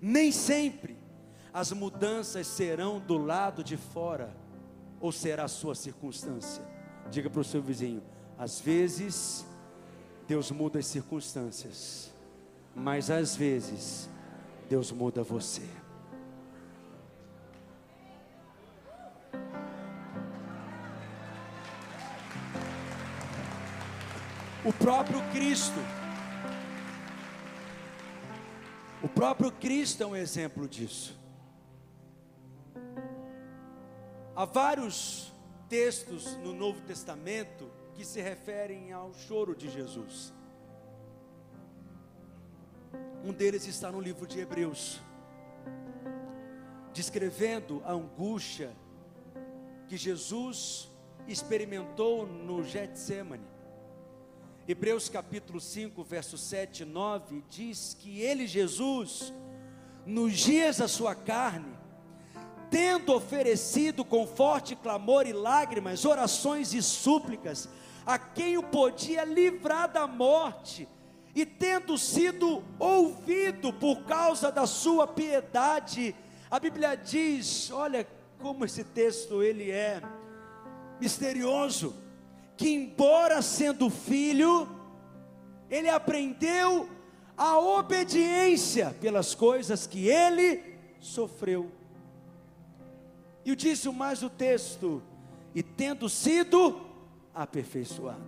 Nem 0.00 0.32
sempre 0.32 0.96
as 1.52 1.70
mudanças 1.72 2.46
serão 2.46 2.98
do 2.98 3.18
lado 3.18 3.62
de 3.62 3.76
fora, 3.76 4.34
ou 5.00 5.12
será 5.12 5.44
a 5.44 5.48
sua 5.48 5.74
circunstância. 5.74 6.64
Diga 7.10 7.28
para 7.28 7.40
o 7.40 7.44
seu 7.44 7.62
vizinho: 7.62 8.02
às 8.38 8.58
vezes 8.60 9.44
Deus 10.26 10.50
muda 10.50 10.78
as 10.78 10.86
circunstâncias, 10.86 12.12
mas 12.74 13.10
às 13.10 13.36
vezes 13.36 14.08
Deus 14.68 14.90
muda 14.90 15.22
você. 15.22 15.81
O 24.64 24.72
próprio 24.72 25.20
Cristo. 25.32 25.78
O 29.02 29.08
próprio 29.08 29.50
Cristo 29.50 30.04
é 30.04 30.06
um 30.06 30.14
exemplo 30.14 30.68
disso. 30.68 31.18
Há 34.36 34.44
vários 34.44 35.32
textos 35.68 36.36
no 36.36 36.54
Novo 36.54 36.80
Testamento 36.82 37.68
que 37.94 38.04
se 38.04 38.20
referem 38.20 38.92
ao 38.92 39.12
choro 39.12 39.56
de 39.56 39.68
Jesus. 39.68 40.32
Um 43.24 43.32
deles 43.32 43.66
está 43.66 43.90
no 43.90 44.00
livro 44.00 44.26
de 44.26 44.38
Hebreus, 44.38 45.00
descrevendo 46.92 47.82
a 47.84 47.92
angústia 47.92 48.76
que 49.88 49.96
Jesus 49.96 50.88
experimentou 51.26 52.26
no 52.26 52.62
Getsemane. 52.62 53.61
Hebreus 54.66 55.08
capítulo 55.08 55.60
5, 55.60 56.04
verso 56.04 56.38
7 56.38 56.84
e 56.84 56.86
9 56.86 57.42
diz 57.50 57.96
que 57.98 58.20
ele, 58.20 58.46
Jesus, 58.46 59.34
nos 60.06 60.38
dias 60.38 60.76
da 60.76 60.86
sua 60.86 61.16
carne, 61.16 61.76
tendo 62.70 63.12
oferecido 63.12 64.04
com 64.04 64.24
forte 64.24 64.76
clamor 64.76 65.26
e 65.26 65.32
lágrimas, 65.32 66.04
orações 66.04 66.72
e 66.74 66.80
súplicas, 66.80 67.68
a 68.06 68.16
quem 68.16 68.56
o 68.56 68.62
podia 68.62 69.24
livrar 69.24 69.90
da 69.90 70.06
morte, 70.06 70.88
e 71.34 71.44
tendo 71.44 71.98
sido 71.98 72.62
ouvido 72.78 73.72
por 73.72 74.04
causa 74.04 74.52
da 74.52 74.64
sua 74.64 75.08
piedade, 75.08 76.14
a 76.48 76.60
Bíblia 76.60 76.94
diz, 76.94 77.68
olha 77.72 78.06
como 78.38 78.64
esse 78.64 78.84
texto 78.84 79.42
ele 79.42 79.72
é 79.72 80.00
misterioso, 81.00 82.01
que 82.56 82.68
embora 82.70 83.42
sendo 83.42 83.88
filho, 83.90 84.68
ele 85.70 85.88
aprendeu 85.88 86.88
a 87.36 87.58
obediência 87.58 88.94
pelas 89.00 89.34
coisas 89.34 89.86
que 89.86 90.08
ele 90.08 90.62
sofreu. 91.00 91.70
E 93.44 93.56
disse 93.56 93.88
mais 93.92 94.22
o 94.22 94.30
texto, 94.30 95.02
e 95.54 95.62
tendo 95.62 96.08
sido 96.08 96.80
aperfeiçoado, 97.34 98.22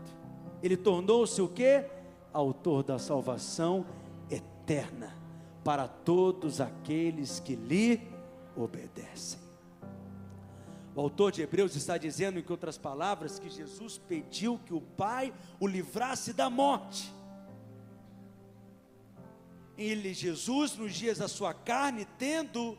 ele 0.62 0.76
tornou-se 0.76 1.40
o 1.40 1.48
que? 1.48 1.84
Autor 2.32 2.82
da 2.82 2.98
salvação 2.98 3.86
eterna 4.28 5.16
para 5.62 5.86
todos 5.86 6.60
aqueles 6.60 7.38
que 7.38 7.54
lhe 7.54 8.00
obedecem. 8.56 9.43
O 10.94 11.00
autor 11.00 11.32
de 11.32 11.42
Hebreus 11.42 11.74
está 11.74 11.98
dizendo, 11.98 12.38
em 12.38 12.44
outras 12.48 12.78
palavras, 12.78 13.38
que 13.38 13.50
Jesus 13.50 13.98
pediu 13.98 14.60
que 14.64 14.72
o 14.72 14.80
Pai 14.80 15.34
o 15.58 15.66
livrasse 15.66 16.32
da 16.32 16.48
morte. 16.48 17.12
Ele, 19.76 20.14
Jesus, 20.14 20.76
nos 20.76 20.94
dias 20.94 21.18
da 21.18 21.26
sua 21.26 21.52
carne, 21.52 22.06
tendo 22.16 22.78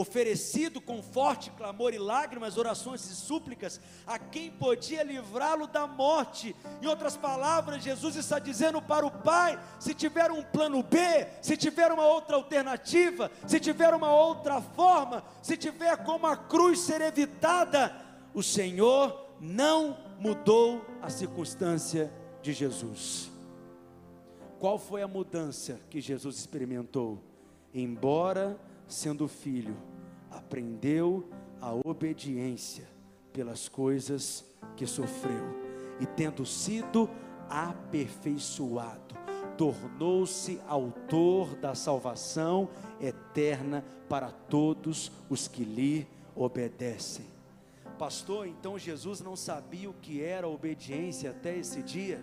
oferecido 0.00 0.80
com 0.80 1.02
forte 1.02 1.50
clamor 1.50 1.92
e 1.92 1.98
lágrimas, 1.98 2.56
orações 2.56 3.04
e 3.10 3.14
súplicas 3.14 3.80
a 4.06 4.18
quem 4.18 4.50
podia 4.50 5.02
livrá-lo 5.02 5.66
da 5.66 5.86
morte. 5.86 6.54
Em 6.80 6.86
outras 6.86 7.16
palavras, 7.16 7.82
Jesus 7.82 8.16
está 8.16 8.38
dizendo 8.38 8.80
para 8.80 9.06
o 9.06 9.10
Pai: 9.10 9.58
se 9.78 9.94
tiver 9.94 10.30
um 10.30 10.42
plano 10.42 10.82
B, 10.82 10.98
se 11.42 11.56
tiver 11.56 11.90
uma 11.90 12.06
outra 12.06 12.36
alternativa, 12.36 13.30
se 13.46 13.58
tiver 13.58 13.92
uma 13.94 14.12
outra 14.12 14.60
forma, 14.60 15.24
se 15.42 15.56
tiver 15.56 15.96
como 16.04 16.26
a 16.26 16.36
cruz 16.36 16.80
ser 16.80 17.00
evitada, 17.00 17.94
o 18.32 18.42
Senhor 18.42 19.26
não 19.40 19.96
mudou 20.18 20.84
a 21.02 21.10
circunstância 21.10 22.12
de 22.42 22.52
Jesus. 22.52 23.30
Qual 24.58 24.78
foi 24.78 25.02
a 25.02 25.08
mudança 25.08 25.80
que 25.88 26.00
Jesus 26.00 26.36
experimentou? 26.36 27.22
Embora 27.72 28.58
sendo 28.88 29.28
filho, 29.28 29.76
aprendeu 30.30 31.28
a 31.60 31.72
obediência 31.74 32.88
pelas 33.32 33.68
coisas 33.68 34.44
que 34.76 34.86
sofreu, 34.86 35.44
e 36.00 36.06
tendo 36.06 36.44
sido 36.44 37.08
aperfeiçoado, 37.48 39.16
tornou-se 39.56 40.60
autor 40.68 41.56
da 41.56 41.74
salvação 41.74 42.68
eterna 43.00 43.84
para 44.08 44.30
todos 44.30 45.10
os 45.28 45.48
que 45.48 45.64
lhe 45.64 46.06
obedecem. 46.34 47.26
Pastor, 47.98 48.46
então 48.46 48.78
Jesus 48.78 49.20
não 49.20 49.34
sabia 49.34 49.90
o 49.90 49.94
que 49.94 50.22
era 50.22 50.48
obediência 50.48 51.30
até 51.30 51.56
esse 51.56 51.82
dia? 51.82 52.22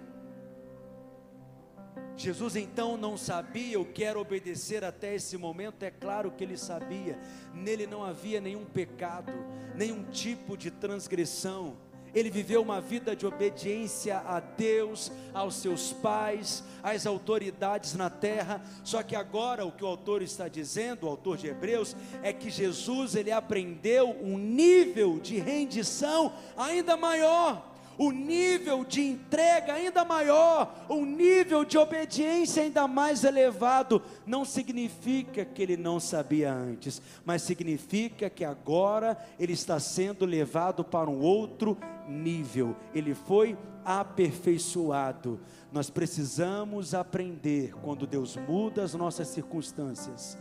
Jesus 2.17 2.55
então 2.55 2.95
não 2.97 3.17
sabia 3.17 3.79
o 3.79 3.85
que 3.85 4.03
era 4.03 4.19
obedecer 4.19 4.83
até 4.83 5.15
esse 5.15 5.37
momento, 5.37 5.83
é 5.83 5.91
claro 5.91 6.31
que 6.31 6.43
ele 6.43 6.57
sabia, 6.57 7.19
nele 7.53 7.85
não 7.85 8.03
havia 8.03 8.39
nenhum 8.39 8.65
pecado, 8.65 9.33
nenhum 9.75 10.03
tipo 10.05 10.57
de 10.57 10.71
transgressão, 10.71 11.77
ele 12.15 12.29
viveu 12.29 12.61
uma 12.61 12.79
vida 12.79 13.13
de 13.13 13.27
obediência 13.27 14.19
a 14.19 14.39
Deus, 14.39 15.11
aos 15.33 15.55
seus 15.55 15.91
pais, 15.91 16.63
às 16.81 17.05
autoridades 17.05 17.93
na 17.93 18.09
terra. 18.09 18.61
Só 18.85 19.03
que 19.03 19.17
agora 19.17 19.65
o 19.65 19.71
que 19.71 19.83
o 19.83 19.87
autor 19.87 20.21
está 20.21 20.47
dizendo, 20.47 21.05
o 21.05 21.09
autor 21.09 21.35
de 21.35 21.47
Hebreus, 21.47 21.93
é 22.23 22.31
que 22.31 22.49
Jesus 22.49 23.15
ele 23.15 23.33
aprendeu 23.33 24.11
um 24.21 24.37
nível 24.37 25.19
de 25.19 25.39
rendição 25.39 26.31
ainda 26.55 26.95
maior 26.95 27.74
o 27.97 28.11
nível 28.11 28.83
de 28.83 29.01
entrega 29.01 29.73
ainda 29.73 30.03
maior, 30.03 30.85
um 30.89 31.05
nível 31.05 31.63
de 31.63 31.77
obediência 31.77 32.63
ainda 32.63 32.87
mais 32.87 33.23
elevado, 33.23 34.01
não 34.25 34.43
significa 34.43 35.45
que 35.45 35.61
ele 35.61 35.77
não 35.77 35.99
sabia 35.99 36.53
antes, 36.53 37.01
mas 37.23 37.41
significa 37.41 38.29
que 38.29 38.43
agora 38.43 39.17
ele 39.39 39.53
está 39.53 39.79
sendo 39.79 40.25
levado 40.25 40.83
para 40.83 41.09
um 41.09 41.21
outro 41.21 41.77
nível, 42.07 42.75
ele 42.93 43.13
foi 43.13 43.57
aperfeiçoado. 43.83 45.39
Nós 45.71 45.89
precisamos 45.89 46.93
aprender 46.93 47.73
quando 47.75 48.07
Deus 48.07 48.35
muda 48.35 48.83
as 48.83 48.93
nossas 48.93 49.27
circunstâncias. 49.27 50.37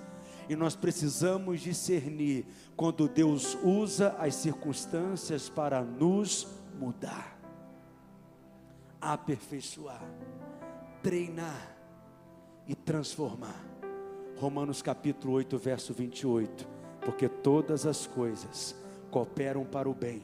E 0.49 0.55
nós 0.55 0.77
precisamos 0.77 1.61
discernir 1.61 2.47
quando 2.77 3.09
Deus 3.09 3.57
usa 3.63 4.15
as 4.19 4.35
circunstâncias 4.35 5.49
para 5.49 5.83
nos 5.83 6.47
mudar 6.79 7.34
aperfeiçoar, 9.05 10.03
treinar 11.03 11.77
e 12.67 12.75
transformar. 12.75 13.63
Romanos 14.37 14.81
capítulo 14.81 15.35
8, 15.35 15.59
verso 15.59 15.93
28. 15.93 16.67
Porque 17.05 17.29
todas 17.29 17.85
as 17.85 18.07
coisas 18.07 18.75
cooperam 19.11 19.65
para 19.65 19.89
o 19.89 19.95
bem 19.95 20.23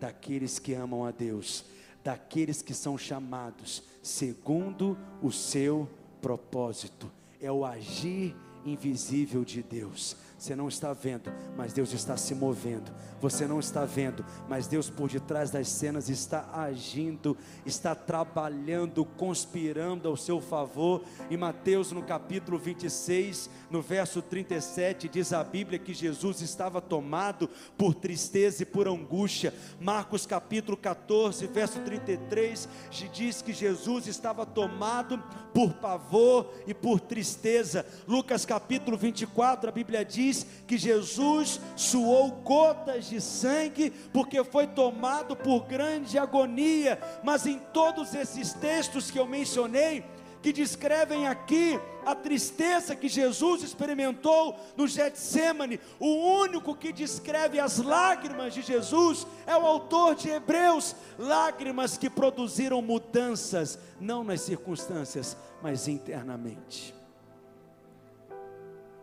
daqueles 0.00 0.58
que 0.58 0.74
amam 0.74 1.04
a 1.04 1.12
Deus, 1.12 1.64
daqueles 2.02 2.60
que 2.60 2.74
são 2.74 2.98
chamados 2.98 3.84
segundo 4.02 4.98
o 5.22 5.30
seu 5.30 5.88
propósito. 6.20 7.10
É 7.40 7.50
o 7.50 7.64
agir 7.64 8.34
invisível 8.64 9.44
de 9.44 9.62
Deus. 9.62 10.16
Você 10.38 10.54
não 10.54 10.68
está 10.68 10.92
vendo, 10.92 11.32
mas 11.56 11.72
Deus 11.72 11.94
está 11.94 12.14
se 12.16 12.34
movendo. 12.34 12.92
Você 13.22 13.46
não 13.46 13.58
está 13.58 13.86
vendo, 13.86 14.22
mas 14.46 14.66
Deus 14.66 14.90
por 14.90 15.08
detrás 15.08 15.50
das 15.50 15.68
cenas 15.68 16.10
está 16.10 16.50
agindo, 16.52 17.34
está 17.64 17.94
trabalhando, 17.94 19.02
conspirando 19.04 20.06
ao 20.06 20.16
seu 20.16 20.38
favor. 20.38 21.02
Em 21.30 21.36
Mateus, 21.38 21.90
no 21.90 22.02
capítulo 22.02 22.58
26, 22.58 23.48
no 23.70 23.80
verso 23.80 24.20
37, 24.20 25.08
diz 25.08 25.32
a 25.32 25.42
Bíblia 25.42 25.78
que 25.78 25.94
Jesus 25.94 26.42
estava 26.42 26.82
tomado 26.82 27.48
por 27.78 27.94
tristeza 27.94 28.62
e 28.62 28.66
por 28.66 28.86
angústia. 28.86 29.54
Marcos, 29.80 30.26
capítulo 30.26 30.76
14, 30.76 31.46
verso 31.46 31.80
33, 31.80 32.68
diz 33.10 33.40
que 33.40 33.54
Jesus 33.54 34.06
estava 34.06 34.44
tomado 34.44 35.18
por 35.54 35.72
pavor 35.72 36.52
e 36.66 36.74
por 36.74 37.00
tristeza. 37.00 37.86
Lucas, 38.06 38.44
capítulo 38.44 38.98
24, 38.98 39.70
a 39.70 39.72
Bíblia 39.72 40.04
diz 40.04 40.25
diz 40.26 40.46
que 40.66 40.76
Jesus 40.76 41.60
suou 41.76 42.30
gotas 42.30 43.08
de 43.08 43.20
sangue 43.20 43.90
porque 44.12 44.42
foi 44.44 44.66
tomado 44.66 45.36
por 45.36 45.66
grande 45.66 46.18
agonia, 46.18 46.98
mas 47.22 47.46
em 47.46 47.58
todos 47.72 48.14
esses 48.14 48.52
textos 48.52 49.10
que 49.10 49.18
eu 49.18 49.26
mencionei, 49.26 50.04
que 50.42 50.52
descrevem 50.52 51.26
aqui 51.26 51.78
a 52.04 52.14
tristeza 52.14 52.94
que 52.94 53.08
Jesus 53.08 53.64
experimentou 53.64 54.56
no 54.76 54.86
Getsemane, 54.86 55.80
o 55.98 56.06
único 56.40 56.74
que 56.74 56.92
descreve 56.92 57.58
as 57.58 57.78
lágrimas 57.78 58.54
de 58.54 58.62
Jesus 58.62 59.26
é 59.44 59.56
o 59.56 59.66
autor 59.66 60.14
de 60.14 60.28
Hebreus, 60.28 60.94
lágrimas 61.18 61.98
que 61.98 62.08
produziram 62.08 62.80
mudanças, 62.80 63.76
não 64.00 64.22
nas 64.22 64.42
circunstâncias, 64.42 65.36
mas 65.60 65.88
internamente. 65.88 66.95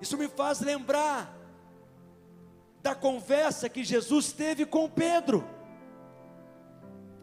Isso 0.03 0.17
me 0.17 0.27
faz 0.27 0.59
lembrar 0.59 1.33
da 2.81 2.93
conversa 2.93 3.69
que 3.69 3.85
Jesus 3.85 4.33
teve 4.33 4.65
com 4.65 4.89
Pedro. 4.89 5.47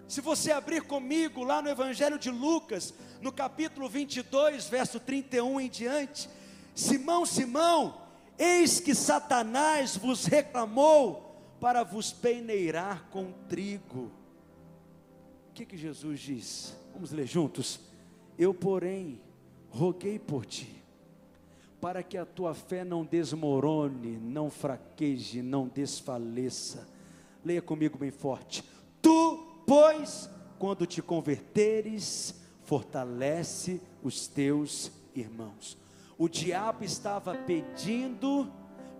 Se 0.08 0.22
você 0.22 0.50
abrir 0.50 0.84
comigo 0.84 1.44
lá 1.44 1.60
no 1.60 1.68
Evangelho 1.68 2.18
de 2.18 2.30
Lucas, 2.30 2.94
no 3.20 3.30
capítulo 3.30 3.86
22, 3.86 4.66
verso 4.66 4.98
31 4.98 5.60
em 5.60 5.68
diante, 5.68 6.30
Simão, 6.74 7.26
Simão, 7.26 8.00
eis 8.38 8.80
que 8.80 8.94
Satanás 8.94 9.94
vos 9.94 10.24
reclamou 10.24 11.38
para 11.60 11.84
vos 11.84 12.14
peneirar 12.14 13.10
com 13.10 13.30
trigo. 13.46 14.10
O 15.50 15.52
que 15.52 15.66
que 15.66 15.76
Jesus 15.76 16.18
diz? 16.18 16.74
Vamos 16.94 17.12
ler 17.12 17.26
juntos. 17.26 17.78
Eu, 18.38 18.54
porém, 18.54 19.20
roguei 19.68 20.18
por 20.18 20.46
ti, 20.46 20.79
para 21.80 22.02
que 22.02 22.18
a 22.18 22.26
tua 22.26 22.54
fé 22.54 22.84
não 22.84 23.04
desmorone, 23.04 24.18
não 24.18 24.50
fraqueje, 24.50 25.42
não 25.42 25.66
desfaleça. 25.66 26.86
Leia 27.44 27.62
comigo 27.62 27.96
bem 27.96 28.10
forte. 28.10 28.62
Tu, 29.00 29.62
pois, 29.66 30.28
quando 30.58 30.86
te 30.86 31.00
converteres, 31.00 32.34
fortalece 32.64 33.80
os 34.02 34.26
teus 34.26 34.92
irmãos. 35.14 35.78
O 36.18 36.28
diabo 36.28 36.84
estava 36.84 37.34
pedindo 37.34 38.52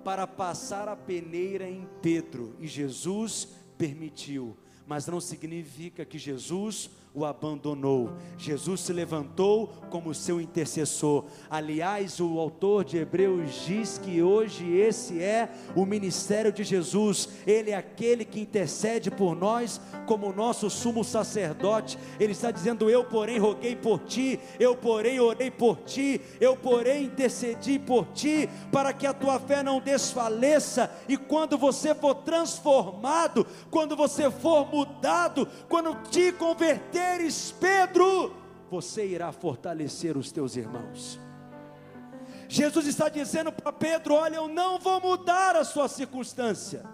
para 0.02 0.26
passar 0.26 0.88
a 0.88 0.96
peneira 0.96 1.68
em 1.68 1.86
Pedro, 2.00 2.56
e 2.58 2.66
Jesus 2.66 3.48
permitiu, 3.76 4.56
mas 4.86 5.06
não 5.06 5.20
significa 5.20 6.04
que 6.06 6.18
Jesus 6.18 6.90
o 7.12 7.24
abandonou. 7.24 8.12
Jesus 8.38 8.82
se 8.82 8.92
levantou 8.92 9.68
como 9.90 10.14
seu 10.14 10.40
intercessor. 10.40 11.24
Aliás, 11.50 12.20
o 12.20 12.38
autor 12.38 12.84
de 12.84 12.98
Hebreus 12.98 13.64
diz 13.66 13.98
que 13.98 14.22
hoje 14.22 14.72
esse 14.72 15.20
é 15.20 15.48
o 15.74 15.84
ministério 15.84 16.52
de 16.52 16.62
Jesus. 16.62 17.28
Ele 17.46 17.72
é 17.72 17.76
aquele 17.76 18.24
que 18.24 18.40
intercede 18.40 19.10
por 19.10 19.34
nós 19.34 19.80
como 20.06 20.32
nosso 20.32 20.70
sumo 20.70 21.02
sacerdote. 21.02 21.98
Ele 22.20 22.32
está 22.32 22.52
dizendo: 22.52 22.88
Eu, 22.88 23.04
porém, 23.04 23.38
roguei 23.38 23.74
por 23.74 23.98
ti, 24.00 24.38
eu, 24.60 24.76
porém, 24.76 25.18
orei 25.18 25.50
por 25.50 25.78
ti, 25.78 26.20
eu, 26.40 26.56
porém, 26.56 27.04
intercedi 27.04 27.78
por 27.78 28.06
ti, 28.12 28.48
para 28.70 28.92
que 28.92 29.06
a 29.06 29.12
tua 29.12 29.40
fé 29.40 29.64
não 29.64 29.80
desfaleça. 29.80 30.90
E 31.08 31.16
quando 31.16 31.58
você 31.58 31.92
for 31.92 32.14
transformado, 32.14 33.44
quando 33.68 33.96
você 33.96 34.30
for 34.30 34.70
mudado, 34.72 35.48
quando 35.68 35.94
te 36.08 36.30
converter, 36.32 36.99
fortaleceres 37.00 37.54
Pedro, 37.58 38.34
você 38.70 39.06
irá 39.06 39.32
fortalecer 39.32 40.16
os 40.16 40.30
teus 40.30 40.56
irmãos. 40.56 41.18
Jesus 42.48 42.86
está 42.86 43.08
dizendo 43.08 43.50
para 43.50 43.72
Pedro: 43.72 44.14
Olha, 44.14 44.36
eu 44.36 44.48
não 44.48 44.78
vou 44.78 45.00
mudar 45.00 45.56
a 45.56 45.64
sua 45.64 45.88
circunstância, 45.88 46.84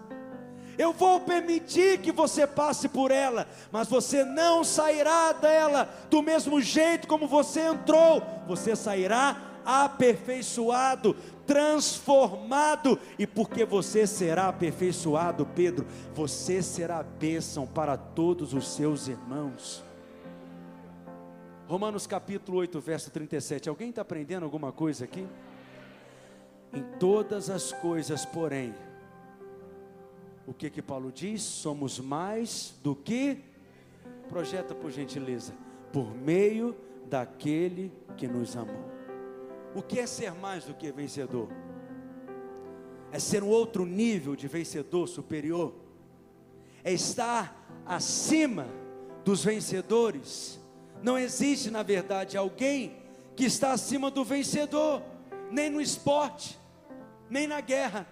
eu 0.77 0.93
vou 0.93 1.19
permitir 1.21 1.99
que 1.99 2.11
você 2.11 2.45
passe 2.47 2.87
por 2.87 3.11
ela, 3.11 3.47
mas 3.71 3.87
você 3.87 4.23
não 4.23 4.63
sairá 4.63 5.31
dela 5.33 5.89
do 6.09 6.21
mesmo 6.21 6.61
jeito 6.61 7.07
como 7.07 7.27
você 7.27 7.61
entrou, 7.61 8.21
você 8.47 8.75
sairá 8.75 9.41
aperfeiçoado, 9.65 11.15
transformado, 11.45 12.97
e 13.19 13.27
porque 13.27 13.65
você 13.65 14.07
será 14.07 14.47
aperfeiçoado, 14.47 15.45
Pedro, 15.45 15.85
você 16.13 16.61
será 16.61 17.03
bênção 17.03 17.67
para 17.67 17.97
todos 17.97 18.53
os 18.53 18.65
seus 18.69 19.09
irmãos. 19.09 19.86
Romanos 21.67 22.07
capítulo 22.07 22.59
8, 22.59 22.79
verso 22.79 23.11
37. 23.11 23.67
Alguém 23.67 23.89
está 23.89 24.01
aprendendo 24.01 24.43
alguma 24.43 24.71
coisa 24.71 25.03
aqui? 25.03 25.27
Em 26.73 26.81
todas 26.97 27.49
as 27.49 27.73
coisas, 27.73 28.25
porém, 28.25 28.73
o 30.45 30.53
que 30.53 30.69
que 30.69 30.81
Paulo 30.81 31.11
diz? 31.11 31.41
Somos 31.41 31.99
mais 31.99 32.73
do 32.81 32.95
que 32.95 33.43
projeta 34.29 34.73
por 34.73 34.91
gentileza, 34.91 35.53
por 35.91 36.15
meio 36.15 36.73
daquele 37.05 37.91
que 38.15 38.29
nos 38.29 38.55
amou. 38.55 38.89
O 39.75 39.81
que 39.81 39.99
é 39.99 40.07
ser 40.07 40.33
mais 40.33 40.63
do 40.63 40.73
que 40.73 40.89
vencedor? 40.89 41.49
É 43.11 43.19
ser 43.19 43.43
um 43.43 43.49
outro 43.49 43.85
nível 43.85 44.37
de 44.37 44.47
vencedor 44.47 45.05
superior. 45.05 45.73
É 46.81 46.93
estar 46.93 47.83
acima 47.85 48.67
dos 49.25 49.43
vencedores 49.43 50.65
não 51.01 51.17
existe, 51.17 51.69
na 51.69 51.83
verdade, 51.83 52.37
alguém 52.37 52.97
que 53.35 53.45
está 53.45 53.71
acima 53.71 54.09
do 54.09 54.23
vencedor, 54.23 55.01
nem 55.51 55.69
no 55.69 55.79
esporte, 55.79 56.57
nem 57.29 57.47
na 57.47 57.61
guerra. 57.61 58.07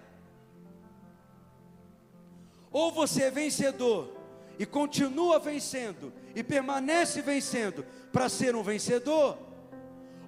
Ou 2.70 2.92
você 2.92 3.24
é 3.24 3.30
vencedor 3.30 4.12
e 4.58 4.64
continua 4.64 5.38
vencendo 5.38 6.12
e 6.34 6.42
permanece 6.42 7.20
vencendo 7.22 7.84
para 8.12 8.28
ser 8.28 8.54
um 8.54 8.62
vencedor, 8.62 9.38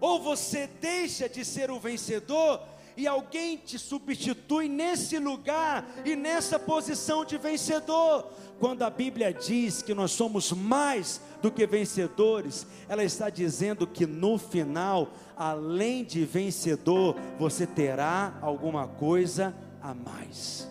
ou 0.01 0.21
você 0.21 0.67
deixa 0.67 1.29
de 1.29 1.45
ser 1.45 1.71
um 1.71 1.79
vencedor 1.79 2.63
e 2.99 3.07
alguém 3.07 3.57
te 3.57 3.79
substitui 3.79 4.69
nesse 4.69 5.21
lugar 5.21 5.89
e 6.05 6.17
nessa 6.17 6.59
posição 6.59 7.25
de 7.25 7.39
vencedor. 7.39 8.29
Quando 8.59 8.83
a 8.83 8.91
Bíblia 8.91 9.33
diz 9.33 9.81
que 9.83 9.95
nós 9.95 10.11
somos 10.11 10.51
mais 10.51 11.21
do 11.41 11.49
que 11.49 11.65
vencedores, 11.65 12.67
ela 12.89 13.05
está 13.05 13.31
dizendo 13.31 13.87
que 13.87 14.05
no 14.05 14.37
final, 14.37 15.13
além 15.37 16.05
de 16.05 16.25
vencedor, 16.25 17.15
você 17.39 17.69
terá 17.69 18.37
alguma 18.43 18.89
coisa 18.89 19.55
a 19.81 19.95
mais. 19.95 20.69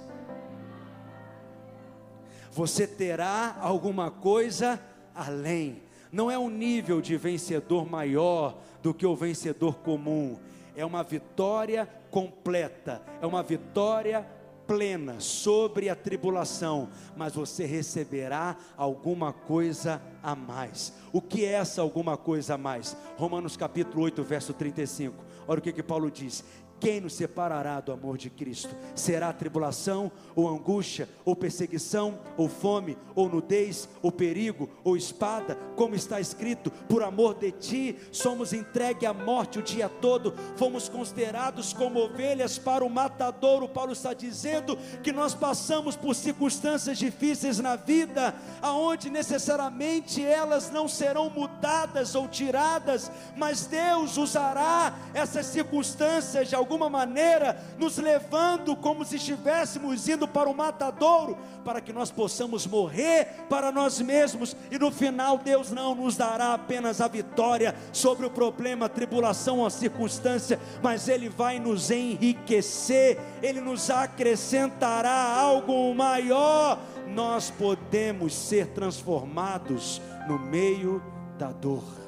Você 2.52 2.86
terá 2.86 3.56
alguma 3.62 4.12
coisa 4.12 4.82
além. 5.16 5.82
Não 6.12 6.30
é 6.30 6.38
um 6.38 6.50
nível 6.50 7.00
de 7.00 7.16
vencedor 7.16 7.90
maior 7.90 8.60
do 8.84 8.94
que 8.94 9.06
o 9.06 9.16
vencedor 9.16 9.76
comum, 9.76 10.38
é 10.78 10.86
uma 10.86 11.02
vitória 11.02 11.90
completa, 12.12 13.02
é 13.20 13.26
uma 13.26 13.42
vitória 13.42 14.24
plena 14.68 15.20
sobre 15.20 15.90
a 15.90 15.96
tribulação, 15.96 16.90
mas 17.16 17.34
você 17.34 17.66
receberá 17.66 18.56
alguma 18.78 19.34
coisa 19.34 20.00
a 20.22 20.36
mais. 20.36 20.94
O 21.12 21.20
que 21.20 21.44
é 21.44 21.54
essa 21.54 21.82
alguma 21.82 22.16
coisa 22.16 22.54
a 22.54 22.58
mais? 22.60 22.96
Romanos 23.18 23.58
capítulo 23.58 24.04
8, 24.04 24.24
verso 24.24 24.54
35. 24.54 25.26
Olha 25.48 25.58
o 25.58 25.62
que, 25.64 25.74
que 25.74 25.82
Paulo 25.82 26.12
diz: 26.12 26.44
quem 26.80 27.02
nos 27.02 27.14
separará 27.14 27.80
do 27.80 27.92
amor 27.92 28.18
de 28.18 28.30
Cristo? 28.30 28.76
Será 28.96 29.34
tribulação, 29.34 30.12
ou 30.36 30.48
angústia, 30.48 31.10
ou 31.26 31.36
perseguição, 31.36 32.20
ou 32.38 32.48
fome, 32.48 32.98
ou 33.16 33.28
nudez, 33.28 33.90
ou 34.02 34.12
perigo, 34.12 34.70
ou 34.84 34.96
espada? 34.96 35.56
Como 35.76 35.96
está 35.96 36.22
escrito: 36.22 36.70
por 36.88 37.02
amor 37.02 37.34
de 37.36 37.52
ti 37.52 37.98
somos 38.12 38.54
entregue 38.54 39.06
à 39.06 39.14
morte 39.14 39.60
o 39.60 39.64
dia 39.64 39.90
todo, 39.90 40.36
fomos 40.56 40.88
considerados 40.88 41.74
como 41.74 42.00
ovelhas 42.00 42.60
para 42.60 42.86
o 42.86 42.90
matadouro. 42.90 43.68
Paulo 43.68 43.94
está 43.94 44.14
dizendo 44.14 44.78
que 45.02 45.12
nós 45.12 45.34
passamos 45.34 45.96
por 45.96 46.14
circunstâncias 46.14 46.98
difíceis 46.98 47.58
na 47.58 47.76
vida, 47.76 48.36
aonde 48.62 49.10
necessariamente 49.10 50.24
elas 50.24 50.70
não 50.70 50.88
serão 50.88 51.30
mudadas 51.30 52.14
ou 52.14 52.28
tiradas, 52.28 53.12
mas 53.36 53.66
Deus 53.66 54.18
usará 54.18 54.96
essas 55.14 55.48
circunstâncias 55.48 56.50
de 56.50 56.56
alguma 56.56 56.67
maneira, 56.90 57.58
nos 57.78 57.98
levando 57.98 58.76
como 58.76 59.06
se 59.06 59.18
estivéssemos 59.18 60.10
indo 60.10 60.28
para 60.28 60.50
o 60.50 60.54
matadouro, 60.54 61.38
para 61.64 61.80
que 61.80 61.94
nós 61.94 62.10
possamos 62.10 62.66
morrer 62.66 63.46
para 63.50 63.72
nós 63.72 64.02
mesmos, 64.02 64.56
e 64.72 64.80
no 64.80 64.92
final 64.92 65.38
Deus 65.38 65.72
não 65.72 65.94
nos 65.94 66.18
dará 66.18 66.54
apenas 66.54 67.00
a 67.00 67.08
vitória 67.08 67.76
sobre 67.94 68.26
o 68.26 68.30
problema, 68.32 68.88
a 68.88 68.90
tribulação, 68.90 69.66
a 69.66 69.70
circunstância, 69.70 70.60
mas 70.82 71.08
Ele 71.08 71.30
vai 71.30 71.60
nos 71.60 71.92
enriquecer, 71.92 73.20
Ele 73.42 73.62
nos 73.62 73.90
acrescentará 73.90 75.36
algo 75.36 75.94
maior. 75.94 76.80
Nós 77.08 77.52
podemos 77.52 78.34
ser 78.34 78.68
transformados 78.68 80.02
no 80.28 80.40
meio 80.40 81.02
da 81.38 81.52
dor. 81.52 82.07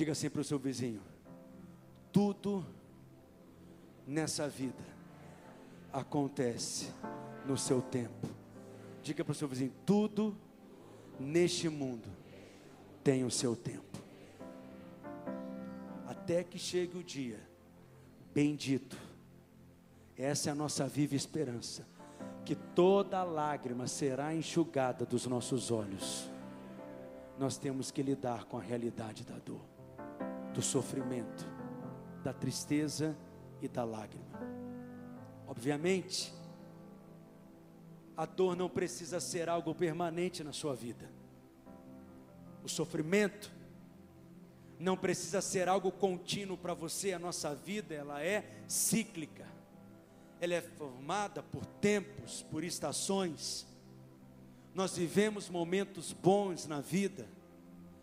Diga 0.00 0.12
assim 0.12 0.30
para 0.30 0.40
o 0.40 0.44
seu 0.44 0.58
vizinho: 0.58 1.02
tudo 2.10 2.64
nessa 4.06 4.48
vida 4.48 4.82
acontece 5.92 6.90
no 7.46 7.58
seu 7.58 7.82
tempo. 7.82 8.26
Diga 9.02 9.22
para 9.22 9.32
o 9.32 9.34
seu 9.34 9.46
vizinho: 9.46 9.74
tudo 9.84 10.34
neste 11.18 11.68
mundo 11.68 12.08
tem 13.04 13.24
o 13.24 13.30
seu 13.30 13.54
tempo. 13.54 13.98
Até 16.06 16.44
que 16.44 16.58
chegue 16.58 16.96
o 16.96 17.04
dia, 17.04 17.46
bendito, 18.32 18.96
essa 20.16 20.48
é 20.48 20.52
a 20.52 20.54
nossa 20.54 20.88
viva 20.88 21.14
esperança, 21.14 21.86
que 22.46 22.54
toda 22.54 23.22
lágrima 23.22 23.86
será 23.86 24.34
enxugada 24.34 25.04
dos 25.04 25.26
nossos 25.26 25.70
olhos. 25.70 26.26
Nós 27.38 27.58
temos 27.58 27.90
que 27.90 28.02
lidar 28.02 28.46
com 28.46 28.56
a 28.56 28.62
realidade 28.62 29.24
da 29.24 29.38
dor 29.38 29.69
do 30.52 30.62
sofrimento, 30.62 31.46
da 32.22 32.32
tristeza 32.32 33.16
e 33.60 33.68
da 33.68 33.84
lágrima. 33.84 34.40
Obviamente, 35.46 36.32
A 38.20 38.26
dor 38.26 38.54
não 38.54 38.68
precisa 38.68 39.18
ser 39.18 39.48
algo 39.48 39.74
permanente 39.74 40.44
na 40.44 40.52
sua 40.52 40.74
vida. 40.74 41.10
O 42.62 42.68
sofrimento 42.68 43.50
não 44.78 44.94
precisa 44.94 45.40
ser 45.40 45.70
algo 45.70 45.90
contínuo 45.90 46.58
para 46.58 46.74
você. 46.74 47.14
A 47.14 47.18
nossa 47.18 47.54
vida, 47.54 47.94
ela 47.94 48.22
é 48.22 48.62
cíclica. 48.68 49.46
Ela 50.38 50.52
é 50.52 50.60
formada 50.60 51.42
por 51.42 51.64
tempos, 51.64 52.42
por 52.42 52.62
estações. 52.62 53.66
Nós 54.74 54.98
vivemos 54.98 55.48
momentos 55.48 56.12
bons 56.12 56.66
na 56.66 56.82
vida, 56.82 57.26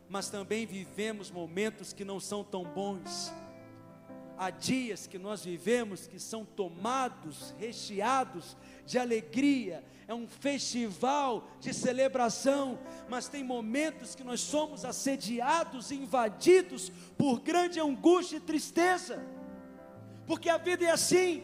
mas 0.09 0.29
também 0.29 0.65
vivemos 0.65 1.29
momentos 1.29 1.93
que 1.93 2.05
não 2.05 2.19
são 2.19 2.43
tão 2.43 2.63
bons. 2.63 3.31
Há 4.37 4.51
dias 4.51 5.07
que 5.07 5.17
nós 5.17 5.43
vivemos 5.43 6.05
que 6.05 6.19
são 6.19 6.45
tomados, 6.45 7.55
recheados 7.57 8.55
de 8.85 8.99
alegria, 8.99 9.83
é 10.07 10.13
um 10.13 10.27
festival 10.27 11.49
de 11.59 11.73
celebração, 11.73 12.79
mas 13.09 13.27
tem 13.27 13.43
momentos 13.43 14.15
que 14.15 14.23
nós 14.23 14.39
somos 14.39 14.85
assediados, 14.85 15.91
invadidos 15.91 16.91
por 17.17 17.39
grande 17.39 17.79
angústia 17.79 18.37
e 18.37 18.39
tristeza, 18.39 19.25
porque 20.25 20.49
a 20.49 20.57
vida 20.57 20.85
é 20.85 20.91
assim, 20.91 21.43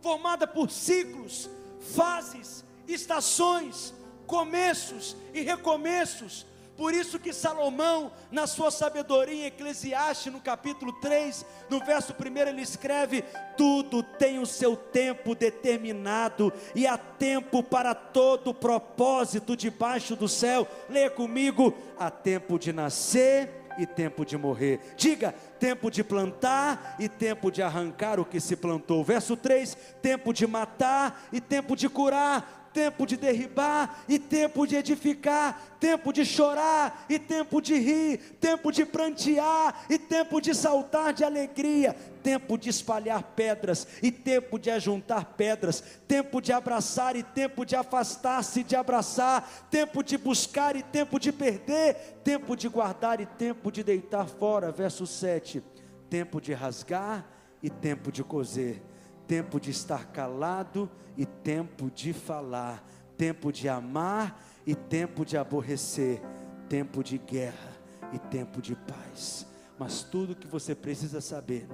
formada 0.00 0.46
por 0.46 0.70
ciclos, 0.70 1.48
fases, 1.78 2.64
estações, 2.88 3.94
começos 4.26 5.16
e 5.32 5.42
recomeços, 5.42 6.46
por 6.76 6.92
isso 6.92 7.18
que 7.18 7.32
Salomão, 7.32 8.12
na 8.30 8.46
sua 8.46 8.70
sabedoria 8.70 9.34
em 9.34 9.46
Eclesiastes, 9.46 10.32
no 10.32 10.40
capítulo 10.40 10.92
3, 10.94 11.44
no 11.70 11.78
verso 11.84 12.12
1, 12.12 12.38
ele 12.48 12.62
escreve: 12.62 13.22
Tudo 13.56 14.02
tem 14.02 14.38
o 14.38 14.46
seu 14.46 14.76
tempo 14.76 15.34
determinado, 15.34 16.52
e 16.74 16.86
há 16.86 16.98
tempo 16.98 17.62
para 17.62 17.94
todo 17.94 18.52
propósito 18.52 19.56
debaixo 19.56 20.16
do 20.16 20.28
céu. 20.28 20.66
Leia 20.88 21.10
comigo: 21.10 21.72
há 21.98 22.10
tempo 22.10 22.58
de 22.58 22.72
nascer 22.72 23.64
e 23.78 23.86
tempo 23.86 24.24
de 24.24 24.36
morrer. 24.36 24.80
Diga, 24.96 25.34
tempo 25.58 25.90
de 25.90 26.02
plantar 26.02 26.96
e 26.98 27.08
tempo 27.08 27.50
de 27.50 27.62
arrancar 27.62 28.18
o 28.18 28.24
que 28.24 28.40
se 28.40 28.56
plantou. 28.56 29.04
Verso 29.04 29.36
3: 29.36 29.76
tempo 30.02 30.32
de 30.32 30.46
matar 30.46 31.28
e 31.32 31.40
tempo 31.40 31.76
de 31.76 31.88
curar 31.88 32.63
tempo 32.74 33.06
de 33.06 33.16
derribar 33.16 34.04
e 34.08 34.18
tempo 34.18 34.66
de 34.66 34.74
edificar, 34.74 35.62
tempo 35.78 36.12
de 36.12 36.24
chorar 36.26 37.06
e 37.08 37.18
tempo 37.18 37.62
de 37.62 37.78
rir, 37.78 38.18
tempo 38.40 38.72
de 38.72 38.84
prantear 38.84 39.86
e 39.88 39.96
tempo 39.96 40.40
de 40.40 40.52
saltar 40.52 41.12
de 41.12 41.22
alegria, 41.22 41.94
tempo 42.22 42.58
de 42.58 42.68
espalhar 42.68 43.22
pedras 43.22 43.86
e 44.02 44.10
tempo 44.10 44.58
de 44.58 44.70
ajuntar 44.70 45.34
pedras, 45.36 45.82
tempo 46.08 46.40
de 46.40 46.52
abraçar 46.52 47.14
e 47.14 47.22
tempo 47.22 47.64
de 47.64 47.76
afastar-se 47.76 48.64
de 48.64 48.74
abraçar, 48.74 49.68
tempo 49.70 50.02
de 50.02 50.18
buscar 50.18 50.74
e 50.74 50.82
tempo 50.82 51.20
de 51.20 51.30
perder, 51.30 52.18
tempo 52.24 52.56
de 52.56 52.68
guardar 52.68 53.20
e 53.20 53.26
tempo 53.26 53.70
de 53.70 53.84
deitar 53.84 54.26
fora. 54.26 54.72
Verso 54.72 55.06
7: 55.06 55.62
tempo 56.10 56.40
de 56.40 56.52
rasgar 56.52 57.24
e 57.62 57.70
tempo 57.70 58.10
de 58.10 58.24
coser 58.24 58.82
tempo 59.26 59.60
de 59.60 59.70
estar 59.70 60.12
calado 60.12 60.90
e 61.16 61.24
tempo 61.24 61.90
de 61.90 62.12
falar, 62.12 62.86
tempo 63.16 63.52
de 63.52 63.68
amar 63.68 64.42
e 64.66 64.74
tempo 64.74 65.24
de 65.24 65.36
aborrecer, 65.36 66.20
tempo 66.68 67.02
de 67.02 67.18
guerra 67.18 67.72
e 68.12 68.18
tempo 68.18 68.60
de 68.60 68.74
paz. 68.74 69.46
Mas 69.78 70.02
tudo 70.02 70.36
que 70.36 70.46
você 70.46 70.74
precisa 70.74 71.20
saber 71.20 71.66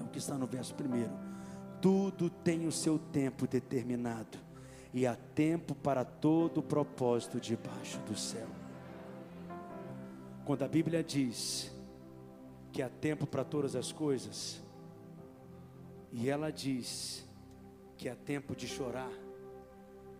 é 0.00 0.02
o 0.02 0.08
que 0.08 0.18
está 0.18 0.36
no 0.36 0.46
verso 0.46 0.74
primeiro. 0.74 1.12
Tudo 1.80 2.30
tem 2.30 2.66
o 2.66 2.72
seu 2.72 2.98
tempo 2.98 3.46
determinado 3.46 4.38
e 4.94 5.06
há 5.06 5.16
tempo 5.16 5.74
para 5.74 6.04
todo 6.04 6.58
o 6.58 6.62
propósito 6.62 7.40
debaixo 7.40 7.98
do 8.00 8.16
céu. 8.16 8.46
Quando 10.44 10.62
a 10.62 10.68
Bíblia 10.68 11.02
diz 11.02 11.72
que 12.72 12.82
há 12.82 12.88
tempo 12.88 13.26
para 13.26 13.44
todas 13.44 13.74
as 13.74 13.90
coisas, 13.90 14.61
e 16.12 16.28
ela 16.28 16.52
diz 16.52 17.26
que 17.96 18.08
é 18.08 18.14
tempo 18.14 18.54
de 18.54 18.68
chorar, 18.68 19.10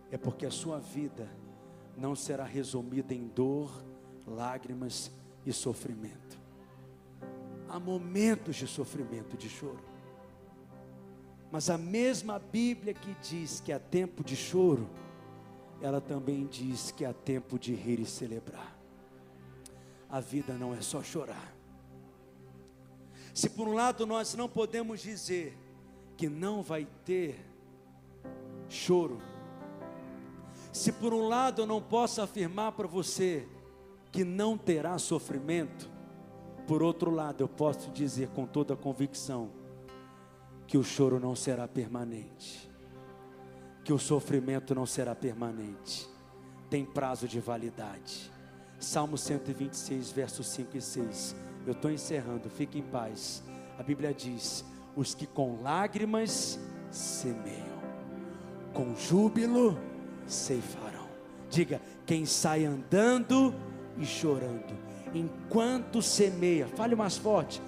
é 0.09 0.17
porque 0.17 0.45
a 0.45 0.51
sua 0.51 0.79
vida 0.79 1.29
não 1.95 2.15
será 2.15 2.43
resumida 2.43 3.13
em 3.13 3.27
dor, 3.27 3.71
lágrimas 4.25 5.11
e 5.45 5.53
sofrimento. 5.53 6.39
Há 7.69 7.79
momentos 7.79 8.55
de 8.55 8.67
sofrimento, 8.67 9.37
de 9.37 9.49
choro. 9.49 9.83
Mas 11.51 11.69
a 11.69 11.77
mesma 11.77 12.39
Bíblia 12.39 12.93
que 12.93 13.15
diz 13.21 13.59
que 13.59 13.71
há 13.71 13.79
tempo 13.79 14.23
de 14.23 14.35
choro, 14.35 14.89
ela 15.79 16.01
também 16.01 16.47
diz 16.47 16.89
que 16.89 17.05
há 17.05 17.13
tempo 17.13 17.59
de 17.59 17.75
rir 17.75 17.99
e 17.99 18.05
celebrar. 18.05 18.75
A 20.09 20.19
vida 20.19 20.53
não 20.55 20.73
é 20.73 20.81
só 20.81 21.03
chorar. 21.03 21.55
Se 23.33 23.49
por 23.49 23.67
um 23.67 23.73
lado 23.73 24.05
nós 24.05 24.33
não 24.35 24.47
podemos 24.47 25.01
dizer 25.01 25.57
que 26.17 26.29
não 26.29 26.61
vai 26.61 26.87
ter 27.05 27.39
choro. 28.69 29.19
Se 30.71 30.91
por 30.91 31.13
um 31.13 31.27
lado 31.27 31.61
eu 31.61 31.65
não 31.67 31.81
posso 31.81 32.21
afirmar 32.21 32.71
para 32.71 32.87
você 32.87 33.47
que 34.11 34.23
não 34.23 34.57
terá 34.57 34.97
sofrimento, 34.97 35.89
por 36.67 36.81
outro 36.81 37.11
lado 37.11 37.43
eu 37.43 37.47
posso 37.47 37.91
dizer 37.91 38.29
com 38.29 38.45
toda 38.45 38.75
convicção 38.75 39.51
que 40.65 40.77
o 40.77 40.83
choro 40.83 41.19
não 41.19 41.35
será 41.35 41.67
permanente, 41.67 42.69
que 43.83 43.93
o 43.93 43.99
sofrimento 43.99 44.73
não 44.73 44.85
será 44.85 45.13
permanente, 45.13 46.09
tem 46.69 46.85
prazo 46.85 47.27
de 47.27 47.39
validade. 47.39 48.31
Salmo 48.79 49.17
126, 49.17 50.11
versos 50.11 50.47
5 50.47 50.77
e 50.77 50.81
6. 50.81 51.35
Eu 51.65 51.73
estou 51.73 51.91
encerrando, 51.91 52.49
fique 52.49 52.79
em 52.79 52.83
paz. 52.83 53.43
A 53.77 53.83
Bíblia 53.83 54.13
diz: 54.13 54.65
os 54.95 55.13
que 55.13 55.25
com 55.25 55.61
lágrimas 55.61 56.59
semeiam, 56.91 57.81
com 58.73 58.95
júbilo 58.95 59.77
ceifarão. 60.25 61.07
Diga, 61.49 61.81
quem 62.05 62.25
sai 62.25 62.65
andando 62.65 63.53
e 63.97 64.05
chorando, 64.05 64.73
enquanto 65.13 66.01
semeia, 66.01 66.67
fale 66.67 66.95
mais 66.95 67.17
forte, 67.17 67.61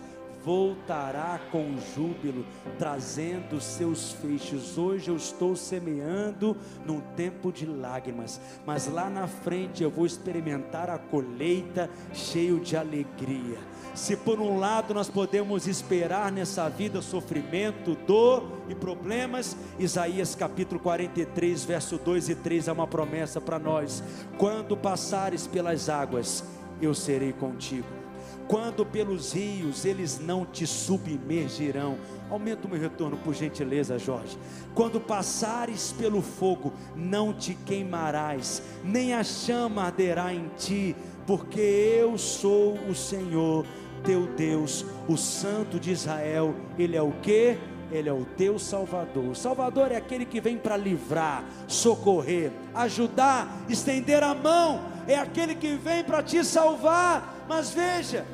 voltará 0.46 1.40
com 1.52 1.76
júbilo, 1.96 2.46
trazendo 2.78 3.60
seus 3.60 4.12
feixes. 4.12 4.78
Hoje 4.78 5.10
eu 5.10 5.16
estou 5.16 5.56
semeando 5.56 6.56
num 6.86 7.02
tempo 7.16 7.52
de 7.52 7.66
lágrimas, 7.66 8.40
mas 8.64 8.88
lá 8.88 9.10
na 9.10 9.28
frente 9.28 9.82
eu 9.82 9.90
vou 9.90 10.06
experimentar 10.06 10.88
a 10.88 11.00
colheita 11.00 11.90
cheio 12.14 12.60
de 12.60 12.78
alegria. 12.78 13.58
Se 13.96 14.16
por 14.16 14.40
um 14.40 14.60
lado 14.60 14.94
nós 14.94 15.10
podemos 15.10 15.66
esperar 15.66 16.32
nessa 16.32 16.70
vida 16.70 17.02
sofrimento, 17.02 17.98
dor 18.06 18.62
e 18.70 18.76
problemas, 18.76 19.58
Isaías 19.80 20.36
capítulo 20.36 20.80
43, 20.80 21.66
verso 21.66 21.98
2 21.98 22.30
e 22.30 22.36
3 22.36 22.68
é 22.68 22.72
uma 22.72 22.86
promessa 22.86 23.42
para 23.42 23.58
nós: 23.58 24.04
quando 24.38 24.78
passares 24.78 25.48
pelas 25.48 25.90
águas, 25.90 26.44
eu 26.80 26.94
serei 26.94 27.34
contigo. 27.34 28.05
Quando 28.48 28.86
pelos 28.86 29.34
rios 29.34 29.86
eles 29.86 30.20
não 30.20 30.46
te 30.46 30.68
submergirão. 30.68 31.98
Aumenta 32.30 32.68
o 32.68 32.70
meu 32.70 32.80
retorno, 32.80 33.18
por 33.18 33.34
gentileza, 33.34 33.98
Jorge. 33.98 34.38
Quando 34.74 35.00
passares 35.00 35.92
pelo 35.94 36.22
fogo, 36.22 36.74
não 36.96 37.34
te 37.34 37.56
queimarás, 37.66 38.62
nem 38.84 39.14
a 39.14 39.24
chama 39.24 39.84
arderá 39.84 40.34
em 40.34 40.50
ti, 40.58 40.96
porque 41.26 41.60
eu 41.60 42.18
sou 42.18 42.74
o 42.88 42.94
Senhor 42.94 43.66
teu 44.06 44.28
Deus, 44.28 44.86
o 45.08 45.18
Santo 45.18 45.80
de 45.80 45.92
Israel, 45.92 46.56
Ele 46.78 46.96
é 46.96 47.02
o 47.02 47.12
que? 47.12 47.58
Ele 47.92 48.10
é 48.10 48.14
o 48.14 48.26
teu 48.38 48.58
Salvador. 48.58 49.26
O 49.26 49.36
Salvador 49.36 49.92
é 49.92 49.96
aquele 49.96 50.26
que 50.26 50.42
vem 50.42 50.58
para 50.58 50.78
livrar, 50.78 51.44
socorrer, 51.68 52.52
ajudar, 52.74 53.66
estender 53.70 54.24
a 54.24 54.34
mão. 54.34 54.82
É 55.08 55.18
aquele 55.18 55.54
que 55.56 55.76
vem 55.76 56.04
para 56.04 56.24
te 56.24 56.44
salvar. 56.44 57.46
Mas 57.48 57.72
veja, 57.72 58.26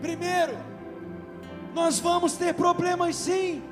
primeiro, 0.00 0.56
nós 1.74 1.98
vamos 1.98 2.34
ter 2.34 2.54
problemas 2.54 3.16
sim. 3.16 3.62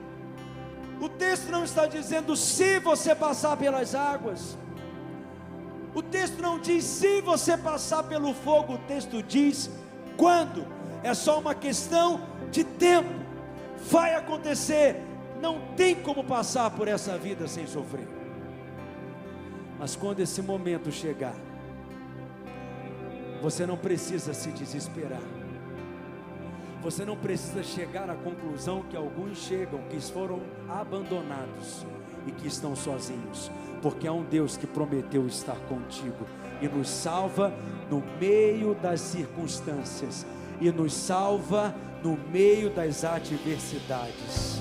O 1.01 1.09
texto 1.09 1.51
não 1.51 1.65
está 1.65 1.87
dizendo 1.87 2.35
se 2.37 2.79
você 2.79 3.15
passar 3.15 3.57
pelas 3.57 3.95
águas. 3.95 4.57
O 5.95 6.03
texto 6.03 6.41
não 6.41 6.59
diz 6.59 6.85
se 6.85 7.21
você 7.21 7.57
passar 7.57 8.03
pelo 8.05 8.35
fogo, 8.35 8.75
o 8.75 8.79
texto 8.79 9.23
diz 9.23 9.71
quando? 10.17 10.67
É 11.03 11.15
só 11.15 11.39
uma 11.39 11.55
questão 11.55 12.21
de 12.51 12.65
tempo. 12.65 13.09
Vai 13.91 14.15
acontecer. 14.15 15.03
Não 15.41 15.61
tem 15.77 15.95
como 15.95 16.25
passar 16.25 16.71
por 16.71 16.89
essa 16.89 17.17
vida 17.19 17.47
sem 17.47 17.67
sofrer. 17.67 18.09
Mas 19.79 19.95
quando 19.95 20.21
esse 20.21 20.41
momento 20.41 20.91
chegar, 20.91 21.35
você 23.43 23.67
não 23.67 23.77
precisa 23.77 24.33
se 24.33 24.51
desesperar. 24.51 25.36
Você 26.87 27.05
não 27.05 27.17
precisa 27.17 27.65
chegar 27.65 28.09
à 28.09 28.15
conclusão 28.15 28.85
que 28.89 28.97
alguns 28.97 29.39
chegam, 29.39 29.81
que 29.91 30.01
foram 30.01 30.41
abandonados. 30.69 31.85
e 32.29 32.33
que 32.33 32.49
estão 32.49 32.75
sozinhos, 32.75 33.53
porque 33.81 34.05
há 34.05 34.13
um 34.13 34.25
Deus 34.25 34.57
que 34.57 34.67
prometeu 34.67 35.29
estar 35.29 35.55
contigo 35.69 36.27
e 36.61 36.67
nos 36.67 36.89
salva 36.89 37.55
no 37.89 38.03
meio 38.21 38.75
das 38.75 39.01
circunstâncias 39.01 40.27
e 40.61 40.69
nos 40.73 40.93
salva 40.93 41.73
no 42.03 42.19
meio 42.33 42.69
das 42.69 43.05
adversidades. 43.05 44.61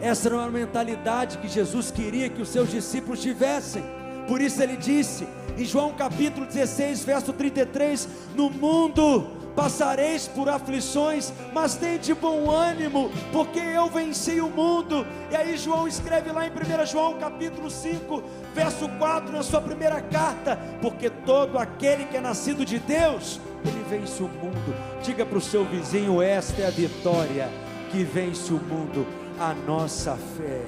Essa 0.00 0.26
era 0.26 0.38
uma 0.38 0.50
mentalidade 0.50 1.38
que 1.38 1.46
Jesus 1.46 1.92
queria 1.92 2.28
que 2.28 2.42
os 2.42 2.48
seus 2.48 2.68
discípulos 2.68 3.22
tivessem. 3.22 3.84
Por 4.26 4.40
isso 4.40 4.60
ele 4.60 4.76
disse 4.76 5.24
em 5.56 5.64
João 5.64 5.92
capítulo 5.92 6.46
16, 6.46 7.04
verso 7.04 7.32
33: 7.32 8.08
No 8.34 8.50
mundo 8.50 9.43
passareis 9.54 10.26
por 10.26 10.48
aflições, 10.48 11.32
mas 11.52 11.78
de 12.00 12.14
bom 12.14 12.50
ânimo, 12.50 13.10
porque 13.32 13.58
eu 13.58 13.88
venci 13.88 14.40
o 14.40 14.48
mundo. 14.48 15.06
E 15.30 15.36
aí 15.36 15.56
João 15.56 15.86
escreve 15.86 16.30
lá 16.32 16.46
em 16.46 16.50
1 16.50 16.86
João 16.86 17.18
capítulo 17.18 17.70
5, 17.70 18.22
verso 18.54 18.88
4, 18.88 19.32
na 19.32 19.42
sua 19.42 19.60
primeira 19.60 20.00
carta, 20.00 20.58
porque 20.80 21.08
todo 21.08 21.58
aquele 21.58 22.04
que 22.06 22.16
é 22.16 22.20
nascido 22.20 22.64
de 22.64 22.78
Deus, 22.78 23.40
ele 23.64 23.84
vence 23.88 24.22
o 24.22 24.28
mundo. 24.28 24.74
Diga 25.02 25.24
para 25.24 25.38
o 25.38 25.40
seu 25.40 25.64
vizinho: 25.64 26.20
esta 26.20 26.62
é 26.62 26.66
a 26.66 26.70
vitória 26.70 27.48
que 27.90 28.02
vence 28.02 28.52
o 28.52 28.58
mundo, 28.58 29.06
a 29.38 29.54
nossa 29.54 30.16
fé. 30.36 30.62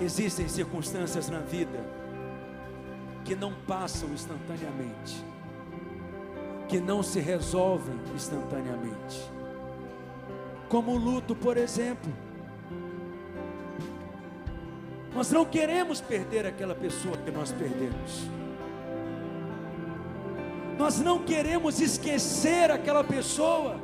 Existem 0.00 0.46
circunstâncias 0.46 1.30
na 1.30 1.38
vida 1.38 2.05
que 3.26 3.34
não 3.34 3.52
passam 3.66 4.08
instantaneamente, 4.10 5.24
que 6.68 6.78
não 6.78 7.02
se 7.02 7.18
resolvem 7.18 7.96
instantaneamente, 8.14 9.28
como 10.68 10.92
o 10.92 10.96
luto, 10.96 11.34
por 11.34 11.56
exemplo. 11.56 12.12
Nós 15.12 15.32
não 15.32 15.44
queremos 15.44 16.00
perder 16.00 16.46
aquela 16.46 16.74
pessoa 16.74 17.16
que 17.16 17.32
nós 17.32 17.50
perdemos. 17.50 18.28
Nós 20.78 21.00
não 21.00 21.24
queremos 21.24 21.80
esquecer 21.80 22.70
aquela 22.70 23.02
pessoa, 23.02 23.80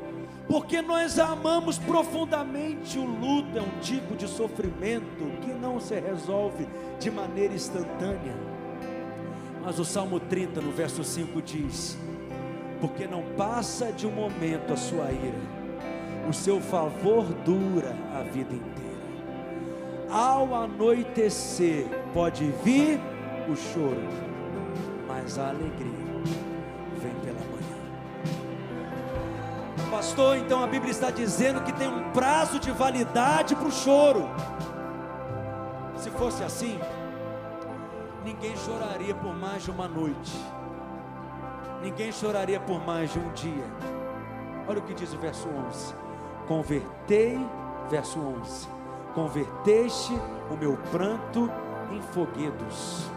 porque 0.47 0.80
nós 0.80 1.18
a 1.18 1.28
amamos 1.28 1.78
profundamente. 1.78 2.97
O 2.97 3.05
luto 3.05 3.59
é 3.59 3.62
um 3.62 3.80
tipo 3.80 4.14
de 4.14 4.28
sofrimento 4.28 5.40
que 5.40 5.53
não 5.53 5.80
se 5.80 5.99
resolve 5.99 6.68
de 7.01 7.11
maneira 7.11 7.55
instantânea. 7.55 8.51
Mas 9.64 9.78
o 9.78 9.84
Salmo 9.84 10.18
30, 10.18 10.60
no 10.60 10.72
verso 10.72 11.04
5 11.04 11.40
diz: 11.40 11.96
Porque 12.80 13.06
não 13.06 13.22
passa 13.36 13.92
de 13.92 14.06
um 14.06 14.10
momento 14.10 14.72
a 14.72 14.76
sua 14.76 15.12
ira, 15.12 15.38
o 16.28 16.32
seu 16.32 16.60
favor 16.60 17.24
dura 17.44 17.94
a 18.12 18.22
vida 18.22 18.54
inteira. 18.54 18.82
Ao 20.10 20.54
anoitecer 20.54 21.86
pode 22.12 22.44
vir 22.64 23.00
o 23.48 23.54
choro, 23.54 24.08
mas 25.06 25.38
a 25.38 25.50
alegria 25.50 26.12
vem 27.00 27.14
pela 27.22 27.38
manhã. 27.38 27.62
Pastor, 29.90 30.38
então 30.38 30.62
a 30.62 30.66
Bíblia 30.66 30.90
está 30.90 31.10
dizendo 31.10 31.62
que 31.62 31.72
tem 31.72 31.86
um 31.86 32.10
prazo 32.10 32.58
de 32.58 32.70
validade 32.72 33.54
para 33.54 33.68
o 33.68 33.72
choro. 33.72 34.28
Se 35.96 36.10
fosse 36.10 36.42
assim, 36.42 36.78
ninguém 38.24 38.56
choraria 38.56 39.14
por 39.14 39.34
mais 39.34 39.62
de 39.62 39.70
uma 39.70 39.88
noite, 39.88 40.32
ninguém 41.82 42.12
choraria 42.12 42.60
por 42.60 42.84
mais 42.84 43.12
de 43.12 43.18
um 43.18 43.32
dia. 43.32 43.64
Olha 44.68 44.78
o 44.78 44.82
que 44.82 44.94
diz 44.94 45.12
o 45.12 45.18
verso 45.18 45.48
11: 45.48 45.94
Convertei, 46.46 47.38
verso 47.90 48.20
11: 48.20 48.68
Converteste 49.14 50.12
o 50.50 50.56
meu 50.56 50.76
pranto 50.90 51.50
em 51.90 52.00
foguedos, 52.00 53.10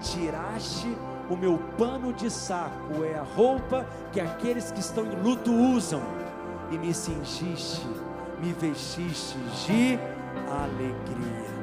tiraste 0.00 0.96
o 1.28 1.36
meu 1.36 1.58
pano 1.78 2.12
de 2.12 2.30
saco, 2.30 3.04
é 3.04 3.18
a 3.18 3.22
roupa 3.22 3.86
que 4.12 4.20
aqueles 4.20 4.70
que 4.70 4.80
estão 4.80 5.06
em 5.06 5.16
luto 5.22 5.52
usam, 5.52 6.02
e 6.70 6.78
me 6.78 6.92
cingiste, 6.92 7.86
me 8.40 8.52
vestiste 8.52 9.38
de 9.66 9.98
alegria. 10.50 11.61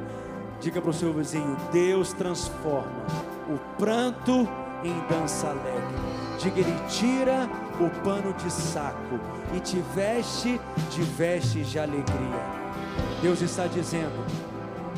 Diga 0.59 0.81
para 0.81 0.89
o 0.89 0.93
seu 0.93 1.13
vizinho: 1.13 1.55
Deus 1.71 2.13
transforma 2.13 3.05
o 3.47 3.57
pranto 3.77 4.47
em 4.83 4.99
dança 5.07 5.47
alegre. 5.47 6.19
Diga, 6.37 6.59
Ele 6.59 6.75
tira 6.87 7.49
o 7.79 7.89
pano 8.03 8.33
de 8.33 8.51
saco 8.51 9.19
e 9.55 9.59
te 9.59 9.77
veste 9.93 10.59
de 10.91 11.01
vestes 11.01 11.67
de 11.67 11.79
alegria. 11.79 12.59
Deus 13.21 13.41
está 13.41 13.67
dizendo 13.67 14.25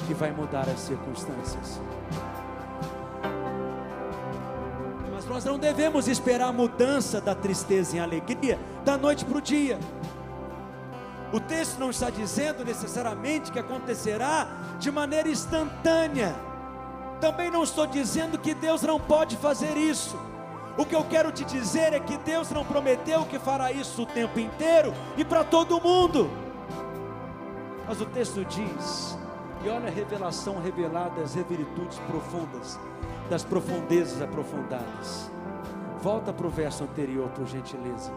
que 0.07 0.13
vai 0.13 0.31
mudar 0.31 0.67
as 0.69 0.79
circunstâncias. 0.79 1.79
Mas 5.11 5.25
nós 5.25 5.45
não 5.45 5.59
devemos 5.59 6.07
esperar 6.07 6.49
a 6.49 6.51
mudança 6.51 7.21
da 7.21 7.35
tristeza 7.35 7.97
em 7.97 7.99
alegria 7.99 8.59
da 8.83 8.97
noite 8.97 9.23
para 9.25 9.37
o 9.37 9.41
dia. 9.41 9.77
O 11.33 11.39
texto 11.39 11.79
não 11.79 11.89
está 11.89 12.09
dizendo 12.09 12.65
necessariamente 12.65 13.51
que 13.51 13.59
acontecerá 13.59 14.47
de 14.79 14.91
maneira 14.91 15.29
instantânea. 15.29 16.35
Também 17.21 17.49
não 17.49 17.63
estou 17.63 17.87
dizendo 17.87 18.37
que 18.37 18.53
Deus 18.53 18.81
não 18.81 18.99
pode 18.99 19.37
fazer 19.37 19.77
isso. 19.77 20.19
O 20.77 20.85
que 20.85 20.95
eu 20.95 21.03
quero 21.03 21.31
te 21.31 21.45
dizer 21.45 21.93
é 21.93 21.99
que 21.99 22.17
Deus 22.17 22.49
não 22.51 22.65
prometeu 22.65 23.25
que 23.25 23.37
fará 23.37 23.71
isso 23.71 24.03
o 24.03 24.05
tempo 24.05 24.39
inteiro 24.39 24.93
e 25.17 25.23
para 25.23 25.43
todo 25.43 25.79
mundo. 25.79 26.29
Mas 27.87 28.01
o 28.01 28.05
texto 28.05 28.43
diz, 28.45 29.17
e 29.63 29.69
olha 29.69 29.87
a 29.87 29.91
revelação 29.91 30.61
revelada 30.61 31.21
das 31.21 31.35
virtudes 31.35 31.99
profundas, 32.07 32.79
das 33.29 33.43
profundezas 33.43 34.21
aprofundadas. 34.21 35.29
Volta 36.01 36.33
para 36.33 36.47
o 36.47 36.49
verso 36.49 36.83
anterior, 36.83 37.29
por 37.29 37.45
gentileza. 37.45 38.11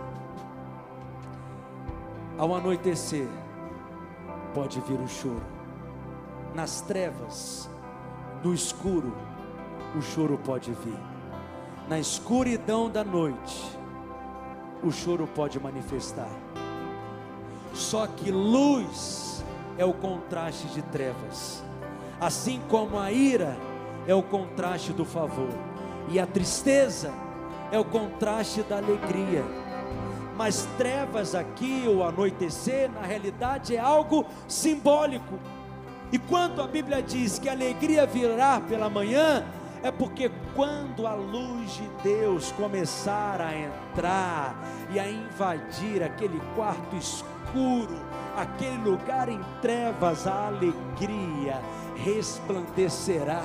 Ao 2.37 2.53
anoitecer, 2.53 3.29
pode 4.53 4.81
vir 4.81 4.99
o 4.99 5.07
choro. 5.07 5.47
Nas 6.53 6.81
trevas, 6.81 7.71
no 8.43 8.53
escuro, 8.53 9.13
o 9.97 10.03
choro 10.03 10.37
pode 10.45 10.73
vir. 10.73 10.99
Na 11.89 11.99
escuridão 11.99 12.91
da 12.91 13.05
noite, 13.05 13.79
o 14.83 14.91
choro 14.91 15.29
pode 15.29 15.61
manifestar. 15.61 16.31
Só 17.73 18.07
que 18.09 18.33
luz 18.33 19.45
é 19.79 19.85
o 19.85 19.93
contraste 19.93 20.67
de 20.69 20.83
trevas, 20.83 21.63
assim 22.21 22.61
como 22.69 22.99
a 22.99 23.13
ira 23.13 23.57
é 24.09 24.15
o 24.15 24.23
contraste 24.23 24.93
do 24.93 25.05
favor, 25.05 25.51
e 26.09 26.19
a 26.19 26.27
tristeza 26.27 27.13
é 27.71 27.79
o 27.79 27.85
contraste 27.85 28.63
da 28.65 28.79
alegria 28.79 29.45
mas 30.37 30.69
trevas 30.77 31.35
aqui, 31.35 31.85
o 31.87 32.03
anoitecer, 32.03 32.91
na 32.91 33.03
realidade 33.03 33.77
é 33.77 33.79
algo 33.79 34.27
simbólico. 34.49 35.39
E 36.13 36.19
quando 36.19 36.63
a 36.63 36.67
Bíblia 36.67 37.03
diz 37.03 37.39
que 37.39 37.49
a 37.49 37.53
alegria 37.53 38.07
virá 38.07 38.61
pela 38.61 38.91
manhã, 38.91 39.45
é 39.83 39.91
porque 39.91 40.31
quando 40.55 41.07
a 41.07 41.15
luz 41.15 41.75
de 41.75 41.89
Deus 42.03 42.51
começar 42.53 43.41
a 43.41 43.55
entrar 43.57 44.57
e 44.91 44.99
a 44.99 45.09
invadir 45.11 46.03
aquele 46.03 46.41
quarto 46.55 46.97
escuro, 46.97 48.01
aquele 48.37 48.79
lugar 48.79 49.29
em 49.29 49.41
trevas, 49.61 50.27
a 50.27 50.47
alegria 50.47 51.61
resplandecerá 51.97 53.43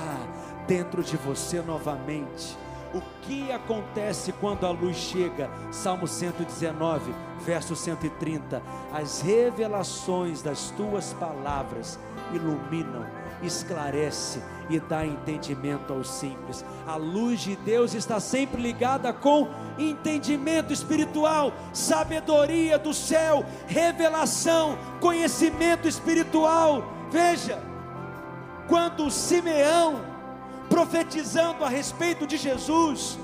dentro 0.66 1.02
de 1.02 1.16
você 1.16 1.60
novamente 1.60 2.56
o 2.94 3.00
que 3.22 3.52
acontece 3.52 4.32
quando 4.32 4.66
a 4.66 4.70
luz 4.70 4.96
chega? 4.96 5.50
Salmo 5.70 6.06
119, 6.06 7.14
verso 7.40 7.76
130. 7.76 8.62
As 8.92 9.20
revelações 9.20 10.42
das 10.42 10.70
tuas 10.70 11.12
palavras 11.12 11.98
iluminam, 12.32 13.06
esclarece 13.42 14.42
e 14.68 14.78
dá 14.80 15.06
entendimento 15.06 15.92
aos 15.92 16.10
simples. 16.10 16.64
A 16.86 16.96
luz 16.96 17.40
de 17.40 17.56
Deus 17.56 17.94
está 17.94 18.18
sempre 18.18 18.60
ligada 18.60 19.12
com 19.12 19.48
entendimento 19.78 20.72
espiritual, 20.72 21.52
sabedoria 21.72 22.78
do 22.78 22.92
céu, 22.92 23.44
revelação, 23.66 24.76
conhecimento 25.00 25.86
espiritual. 25.86 26.84
Veja, 27.10 27.60
quando 28.68 29.10
Simeão 29.10 30.09
profetizando 30.70 31.64
a 31.64 31.68
respeito 31.68 32.26
de 32.26 32.38
Jesus, 32.38 33.18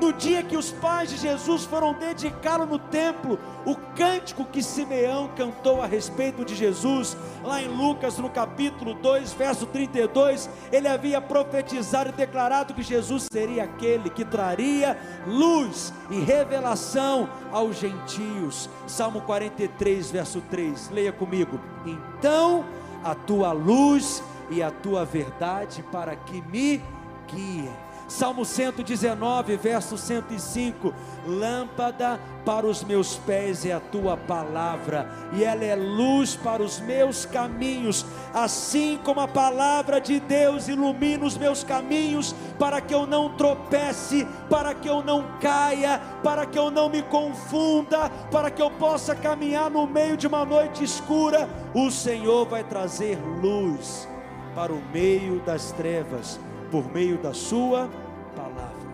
No 0.00 0.14
dia 0.14 0.42
que 0.42 0.56
os 0.56 0.72
pais 0.72 1.10
de 1.10 1.18
Jesus 1.18 1.66
foram 1.66 1.92
dedicá-lo 1.92 2.64
no 2.64 2.78
templo, 2.78 3.38
o 3.66 3.76
cântico 3.94 4.46
que 4.46 4.62
Simeão 4.62 5.28
cantou 5.36 5.82
a 5.82 5.86
respeito 5.86 6.42
de 6.42 6.54
Jesus, 6.54 7.14
lá 7.44 7.60
em 7.60 7.68
Lucas, 7.68 8.16
no 8.16 8.30
capítulo 8.30 8.94
2, 8.94 9.34
verso 9.34 9.66
32, 9.66 10.48
ele 10.72 10.88
havia 10.88 11.20
profetizado 11.20 12.08
e 12.08 12.12
declarado 12.12 12.72
que 12.72 12.82
Jesus 12.82 13.26
seria 13.30 13.64
aquele 13.64 14.08
que 14.08 14.24
traria 14.24 14.98
luz 15.26 15.92
e 16.10 16.18
revelação 16.18 17.28
aos 17.52 17.76
gentios. 17.76 18.70
Salmo 18.86 19.20
43, 19.20 20.10
verso 20.10 20.40
3, 20.48 20.88
leia 20.88 21.12
comigo. 21.12 21.60
Então 21.84 22.64
a 23.04 23.14
tua 23.14 23.52
luz 23.52 24.22
e 24.50 24.62
a 24.62 24.70
tua 24.70 25.04
verdade 25.04 25.82
para 25.90 26.14
que 26.16 26.42
me 26.42 26.82
guiem 27.26 27.70
Salmo 28.10 28.44
119, 28.44 29.56
verso 29.56 29.96
105: 29.96 30.92
Lâmpada 31.24 32.18
para 32.44 32.66
os 32.66 32.82
meus 32.82 33.16
pés 33.18 33.64
é 33.64 33.72
a 33.72 33.78
tua 33.78 34.16
palavra, 34.16 35.08
e 35.32 35.44
ela 35.44 35.64
é 35.64 35.76
luz 35.76 36.34
para 36.34 36.60
os 36.60 36.80
meus 36.80 37.24
caminhos, 37.24 38.04
assim 38.34 38.98
como 39.04 39.20
a 39.20 39.28
palavra 39.28 40.00
de 40.00 40.18
Deus 40.18 40.66
ilumina 40.66 41.24
os 41.24 41.38
meus 41.38 41.62
caminhos, 41.62 42.34
para 42.58 42.80
que 42.80 42.92
eu 42.92 43.06
não 43.06 43.36
tropece, 43.36 44.26
para 44.48 44.74
que 44.74 44.88
eu 44.88 45.04
não 45.04 45.38
caia, 45.38 46.00
para 46.20 46.44
que 46.44 46.58
eu 46.58 46.68
não 46.68 46.88
me 46.88 47.02
confunda, 47.02 48.10
para 48.32 48.50
que 48.50 48.60
eu 48.60 48.72
possa 48.72 49.14
caminhar 49.14 49.70
no 49.70 49.86
meio 49.86 50.16
de 50.16 50.26
uma 50.26 50.44
noite 50.44 50.82
escura. 50.82 51.48
O 51.72 51.92
Senhor 51.92 52.44
vai 52.44 52.64
trazer 52.64 53.16
luz 53.40 54.09
para 54.54 54.72
o 54.72 54.82
meio 54.92 55.40
das 55.40 55.72
trevas 55.72 56.38
por 56.70 56.90
meio 56.92 57.18
da 57.18 57.34
Sua 57.34 57.88
palavra. 58.36 58.90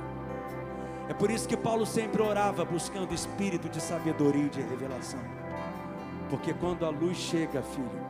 É 1.08 1.14
por 1.14 1.30
isso 1.30 1.48
que 1.48 1.56
Paulo 1.56 1.86
sempre 1.86 2.22
orava 2.22 2.64
buscando 2.64 3.14
espírito 3.14 3.68
de 3.68 3.80
sabedoria 3.80 4.46
e 4.46 4.48
de 4.48 4.60
revelação. 4.60 5.20
Porque 6.28 6.52
quando 6.52 6.84
a 6.84 6.90
luz 6.90 7.16
chega, 7.16 7.62
filho, 7.62 8.06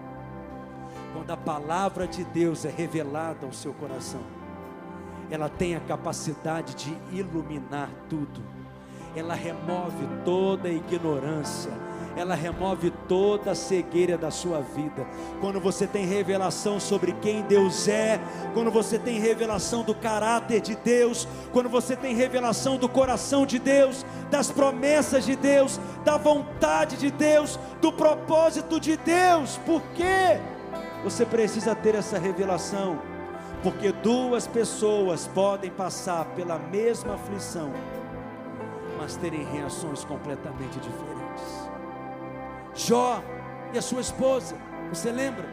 quando 1.13 1.31
a 1.31 1.37
palavra 1.37 2.07
de 2.07 2.25
Deus 2.25 2.65
é 2.65 2.71
revelada 2.71 3.45
ao 3.45 3.53
seu 3.53 3.75
coração, 3.75 4.23
ela 5.31 5.49
tem 5.49 5.75
a 5.75 5.81
capacidade 5.81 6.75
de 6.75 6.97
iluminar 7.13 7.91
tudo, 8.09 8.41
ela 9.15 9.35
remove 9.35 10.07
toda 10.25 10.69
a 10.69 10.73
ignorância, 10.73 11.73
ela 12.17 12.35
remove 12.35 12.91
toda 13.07 13.51
a 13.51 13.55
cegueira 13.55 14.17
da 14.17 14.31
sua 14.31 14.61
vida. 14.61 15.07
Quando 15.41 15.61
você 15.61 15.87
tem 15.87 16.07
revelação 16.07 16.81
sobre 16.81 17.13
quem 17.13 17.43
Deus 17.43 17.87
é, 17.87 18.19
quando 18.55 18.71
você 18.71 18.99
tem 18.99 19.21
revelação 19.21 19.83
do 19.83 19.95
caráter 19.95 20.61
de 20.63 20.75
Deus, 20.75 21.29
quando 21.53 21.69
você 21.69 21.95
tem 21.95 22.15
revelação 22.15 22.79
do 22.79 22.89
coração 22.89 23.45
de 23.45 23.59
Deus, 23.59 24.05
das 24.31 24.51
promessas 24.51 25.27
de 25.27 25.37
Deus, 25.37 25.79
da 26.05 26.17
vontade 26.17 26.97
de 26.97 27.11
Deus, 27.11 27.59
do 27.83 27.93
propósito 27.93 28.81
de 28.81 28.97
Deus, 28.97 29.59
por 29.67 29.83
quê? 29.95 30.41
Você 31.05 31.27
precisa 31.27 31.75
ter 31.75 31.95
essa 31.95 32.19
revelação, 32.19 32.99
porque 33.63 33.93
duas 33.93 34.47
pessoas 34.47 35.27
podem 35.27 35.71
passar 35.71 36.25
pela 36.35 36.59
mesma 36.59 37.15
aflição, 37.15 37.71
mas 38.99 39.17
terem 39.17 39.45
reações 39.45 40.03
completamente 40.03 40.79
diferentes. 40.81 41.16
Jó 42.77 43.23
e 43.73 43.79
a 43.79 43.83
sua 43.83 44.03
esposa, 44.03 44.55
você 44.91 45.11
lembra? 45.11 45.45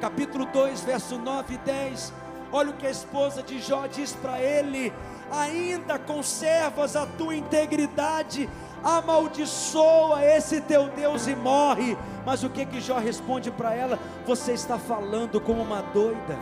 Capítulo 0.00 0.44
2, 0.46 0.82
verso 0.82 1.18
9 1.18 1.54
e 1.54 1.58
10. 1.58 2.12
Olha 2.52 2.70
o 2.70 2.74
que 2.74 2.86
a 2.86 2.90
esposa 2.90 3.42
de 3.42 3.58
Jó 3.58 3.86
diz 3.86 4.12
para 4.12 4.40
ele: 4.40 4.92
Ainda 5.30 5.98
conservas 5.98 6.94
a 6.94 7.06
tua 7.06 7.34
integridade, 7.34 8.48
amaldiçoa 8.84 10.22
esse 10.22 10.60
teu 10.60 10.88
Deus 10.90 11.26
e 11.26 11.34
morre. 11.34 11.96
Mas 12.26 12.44
o 12.44 12.50
que 12.50 12.66
que 12.66 12.80
Jó 12.80 12.98
responde 12.98 13.50
para 13.50 13.74
ela? 13.74 13.98
Você 14.26 14.52
está 14.52 14.78
falando 14.78 15.40
como 15.40 15.62
uma 15.62 15.80
doida. 15.80 16.38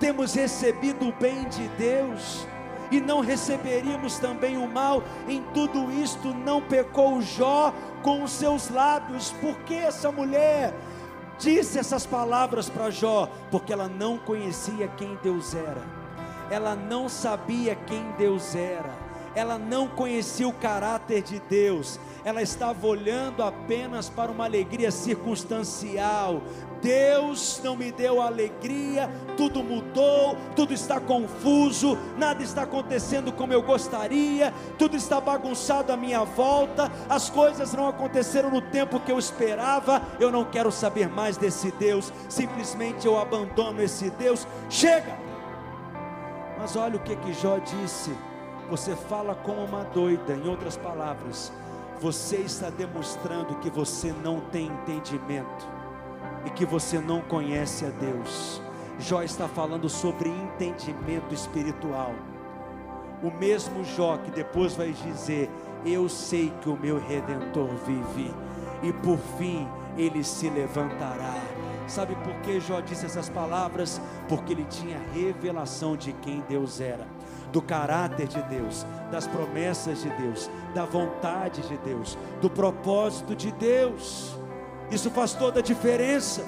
Temos 0.00 0.34
recebido 0.34 1.08
o 1.08 1.12
bem 1.12 1.48
de 1.48 1.68
Deus 1.78 2.46
e 2.90 3.00
não 3.00 3.20
receberíamos 3.20 4.18
também 4.18 4.56
o 4.56 4.68
mal. 4.68 5.02
Em 5.28 5.42
tudo 5.54 5.90
isto 5.90 6.28
não 6.34 6.60
pecou 6.60 7.20
Jó 7.22 7.72
com 8.02 8.22
os 8.22 8.32
seus 8.32 8.68
lábios. 8.68 9.32
Por 9.40 9.56
que 9.60 9.74
essa 9.74 10.10
mulher 10.10 10.74
disse 11.38 11.78
essas 11.78 12.06
palavras 12.06 12.68
para 12.68 12.90
Jó? 12.90 13.28
Porque 13.50 13.72
ela 13.72 13.88
não 13.88 14.18
conhecia 14.18 14.88
quem 14.88 15.18
Deus 15.22 15.54
era. 15.54 15.82
Ela 16.50 16.74
não 16.74 17.08
sabia 17.08 17.74
quem 17.74 18.04
Deus 18.18 18.54
era. 18.54 19.04
Ela 19.34 19.58
não 19.58 19.88
conhecia 19.88 20.46
o 20.46 20.52
caráter 20.52 21.22
de 21.22 21.40
Deus. 21.40 21.98
Ela 22.24 22.40
estava 22.40 22.86
olhando 22.86 23.42
apenas 23.42 24.08
para 24.08 24.30
uma 24.30 24.44
alegria 24.44 24.90
circunstancial, 24.90 26.40
Deus 26.84 27.62
não 27.64 27.74
me 27.74 27.90
deu 27.90 28.20
alegria, 28.20 29.08
tudo 29.38 29.64
mudou, 29.64 30.36
tudo 30.54 30.74
está 30.74 31.00
confuso, 31.00 31.96
nada 32.18 32.42
está 32.42 32.64
acontecendo 32.64 33.32
como 33.32 33.54
eu 33.54 33.62
gostaria, 33.62 34.52
tudo 34.78 34.94
está 34.94 35.18
bagunçado 35.18 35.90
à 35.90 35.96
minha 35.96 36.22
volta, 36.24 36.92
as 37.08 37.30
coisas 37.30 37.72
não 37.72 37.88
aconteceram 37.88 38.50
no 38.50 38.60
tempo 38.60 39.00
que 39.00 39.10
eu 39.10 39.18
esperava, 39.18 40.02
eu 40.20 40.30
não 40.30 40.44
quero 40.44 40.70
saber 40.70 41.08
mais 41.08 41.38
desse 41.38 41.70
Deus, 41.72 42.12
simplesmente 42.28 43.06
eu 43.06 43.18
abandono 43.18 43.80
esse 43.80 44.10
Deus. 44.10 44.46
Chega! 44.68 45.16
Mas 46.58 46.76
olha 46.76 46.96
o 46.96 47.00
que 47.00 47.16
que 47.16 47.32
Jó 47.32 47.56
disse. 47.56 48.14
Você 48.68 48.94
fala 48.94 49.34
como 49.34 49.64
uma 49.64 49.84
doida, 49.84 50.34
em 50.34 50.46
outras 50.46 50.76
palavras, 50.76 51.50
você 51.98 52.36
está 52.36 52.68
demonstrando 52.68 53.54
que 53.56 53.70
você 53.70 54.12
não 54.22 54.40
tem 54.40 54.66
entendimento 54.66 55.73
e 56.44 56.50
que 56.50 56.64
você 56.64 56.98
não 56.98 57.20
conhece 57.20 57.84
a 57.84 57.90
Deus. 57.90 58.62
Jó 58.98 59.22
está 59.22 59.48
falando 59.48 59.88
sobre 59.88 60.28
entendimento 60.28 61.34
espiritual. 61.34 62.14
O 63.22 63.30
mesmo 63.30 63.84
Jó 63.84 64.16
que 64.18 64.30
depois 64.30 64.74
vai 64.74 64.92
dizer: 64.92 65.50
Eu 65.84 66.08
sei 66.08 66.52
que 66.60 66.68
o 66.68 66.76
meu 66.76 66.98
redentor 66.98 67.68
vive, 67.86 68.32
e 68.82 68.92
por 68.92 69.18
fim 69.38 69.66
ele 69.96 70.22
se 70.22 70.48
levantará. 70.48 71.34
Sabe 71.86 72.14
por 72.16 72.34
que 72.36 72.60
Jó 72.60 72.80
disse 72.80 73.06
essas 73.06 73.28
palavras? 73.28 74.00
Porque 74.28 74.52
ele 74.52 74.64
tinha 74.64 74.98
revelação 75.12 75.96
de 75.96 76.12
quem 76.14 76.42
Deus 76.48 76.80
era, 76.80 77.06
do 77.52 77.60
caráter 77.60 78.26
de 78.26 78.42
Deus, 78.44 78.86
das 79.10 79.26
promessas 79.26 80.02
de 80.02 80.10
Deus, 80.10 80.50
da 80.74 80.84
vontade 80.84 81.60
de 81.62 81.76
Deus, 81.78 82.16
do 82.40 82.48
propósito 82.48 83.34
de 83.34 83.52
Deus. 83.52 84.38
Isso 84.94 85.10
faz 85.10 85.32
toda 85.32 85.58
a 85.58 85.62
diferença. 85.62 86.44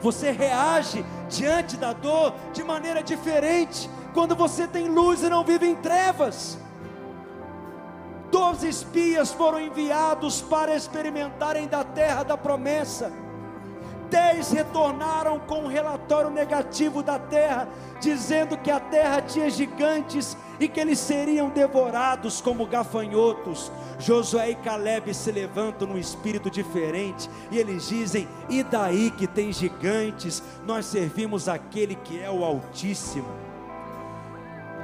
Você 0.00 0.30
reage 0.30 1.04
diante 1.28 1.76
da 1.76 1.92
dor 1.92 2.34
de 2.52 2.64
maneira 2.64 3.02
diferente 3.02 3.90
quando 4.14 4.34
você 4.34 4.66
tem 4.66 4.88
luz 4.88 5.22
e 5.22 5.28
não 5.28 5.44
vive 5.44 5.66
em 5.66 5.74
trevas. 5.76 6.58
Doze 8.30 8.68
espias 8.68 9.32
foram 9.32 9.60
enviados 9.60 10.40
para 10.40 10.74
experimentarem 10.74 11.68
da 11.68 11.84
terra 11.84 12.22
da 12.22 12.36
promessa. 12.36 13.12
Dez 14.10 14.52
retornaram 14.52 15.38
com 15.38 15.64
um 15.64 15.66
relatório 15.66 16.30
negativo 16.30 17.02
da 17.02 17.18
terra, 17.18 17.68
dizendo 18.00 18.56
que 18.56 18.70
a 18.70 18.78
terra 18.78 19.20
tinha 19.20 19.50
gigantes 19.50 20.36
e 20.60 20.68
que 20.68 20.80
eles 20.80 20.98
seriam 20.98 21.48
devorados 21.48 22.40
como 22.40 22.66
gafanhotos. 22.66 23.70
Josué 23.98 24.50
e 24.50 24.54
Caleb 24.56 25.12
se 25.14 25.32
levantam 25.32 25.88
num 25.88 25.98
espírito 25.98 26.50
diferente 26.50 27.28
e 27.50 27.58
eles 27.58 27.88
dizem: 27.88 28.28
E 28.48 28.62
daí 28.62 29.10
que 29.10 29.26
tem 29.26 29.52
gigantes, 29.52 30.42
nós 30.66 30.86
servimos 30.86 31.48
aquele 31.48 31.94
que 31.94 32.20
é 32.20 32.30
o 32.30 32.44
Altíssimo. 32.44 33.45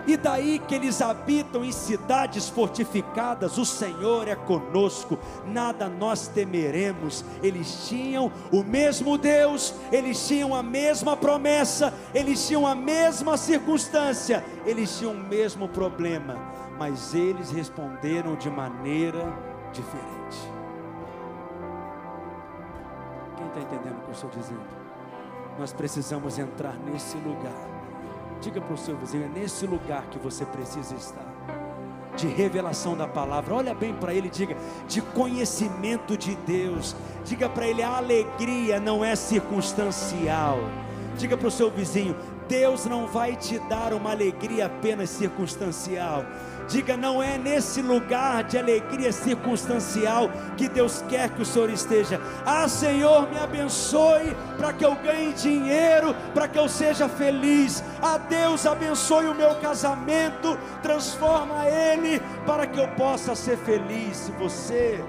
E 0.06 0.16
daí 0.16 0.58
que 0.58 0.74
eles 0.74 1.00
habitam 1.00 1.64
em 1.64 1.70
cidades 1.70 2.48
fortificadas, 2.48 3.56
o 3.56 3.64
Senhor 3.64 4.26
é 4.26 4.34
conosco, 4.34 5.18
nada 5.46 5.88
nós 5.88 6.26
temeremos. 6.26 7.24
Eles 7.42 7.86
tinham 7.88 8.32
o 8.50 8.64
mesmo 8.64 9.16
Deus, 9.16 9.74
eles 9.92 10.26
tinham 10.26 10.54
a 10.54 10.62
mesma 10.62 11.16
promessa, 11.16 11.94
eles 12.12 12.46
tinham 12.46 12.66
a 12.66 12.74
mesma 12.74 13.36
circunstância, 13.36 14.44
eles 14.66 14.98
tinham 14.98 15.12
o 15.12 15.22
mesmo 15.22 15.68
problema, 15.68 16.36
mas 16.78 17.14
eles 17.14 17.52
responderam 17.52 18.34
de 18.34 18.50
maneira 18.50 19.32
diferente. 19.72 20.52
Quem 23.36 23.46
está 23.46 23.60
entendendo 23.60 23.98
o 23.98 24.02
que 24.02 24.08
eu 24.08 24.14
estou 24.14 24.30
dizendo? 24.30 24.82
Nós 25.58 25.72
precisamos 25.72 26.38
entrar 26.38 26.76
nesse 26.78 27.16
lugar 27.18 27.71
Diga 28.42 28.60
para 28.60 28.74
o 28.74 28.76
seu 28.76 28.96
vizinho: 28.96 29.24
é 29.24 29.28
nesse 29.28 29.66
lugar 29.66 30.02
que 30.10 30.18
você 30.18 30.44
precisa 30.44 30.94
estar. 30.96 31.24
De 32.16 32.26
revelação 32.26 32.94
da 32.94 33.08
palavra, 33.08 33.54
olha 33.54 33.74
bem 33.74 33.94
para 33.94 34.12
ele, 34.12 34.28
diga 34.28 34.54
de 34.86 35.00
conhecimento 35.00 36.14
de 36.14 36.34
Deus. 36.34 36.94
Diga 37.24 37.48
para 37.48 37.66
ele: 37.66 37.82
a 37.82 37.96
alegria 37.96 38.80
não 38.80 39.04
é 39.04 39.14
circunstancial. 39.14 40.58
Diga 41.16 41.36
para 41.36 41.48
o 41.48 41.50
seu 41.50 41.70
vizinho: 41.70 42.16
Deus 42.48 42.84
não 42.84 43.06
vai 43.06 43.36
te 43.36 43.58
dar 43.60 43.94
uma 43.94 44.10
alegria 44.10 44.66
apenas 44.66 45.08
circunstancial. 45.08 46.24
Diga, 46.72 46.96
não 46.96 47.22
é 47.22 47.36
nesse 47.36 47.82
lugar 47.82 48.44
de 48.44 48.56
alegria 48.56 49.12
circunstancial 49.12 50.30
que 50.56 50.70
Deus 50.70 51.04
quer 51.06 51.28
que 51.28 51.42
o 51.42 51.44
Senhor 51.44 51.68
esteja. 51.68 52.18
Ah, 52.46 52.66
Senhor, 52.66 53.28
me 53.28 53.38
abençoe 53.38 54.34
para 54.56 54.72
que 54.72 54.82
eu 54.82 54.94
ganhe 54.94 55.34
dinheiro, 55.34 56.14
para 56.32 56.48
que 56.48 56.58
eu 56.58 56.66
seja 56.70 57.10
feliz. 57.10 57.84
Ah, 58.00 58.16
Deus, 58.16 58.64
abençoe 58.64 59.26
o 59.26 59.34
meu 59.34 59.54
casamento, 59.56 60.58
transforma 60.82 61.68
ele 61.68 62.22
para 62.46 62.66
que 62.66 62.80
eu 62.80 62.88
possa 62.88 63.34
ser 63.34 63.58
feliz. 63.58 64.16
Se 64.16 64.32
você 64.32 65.04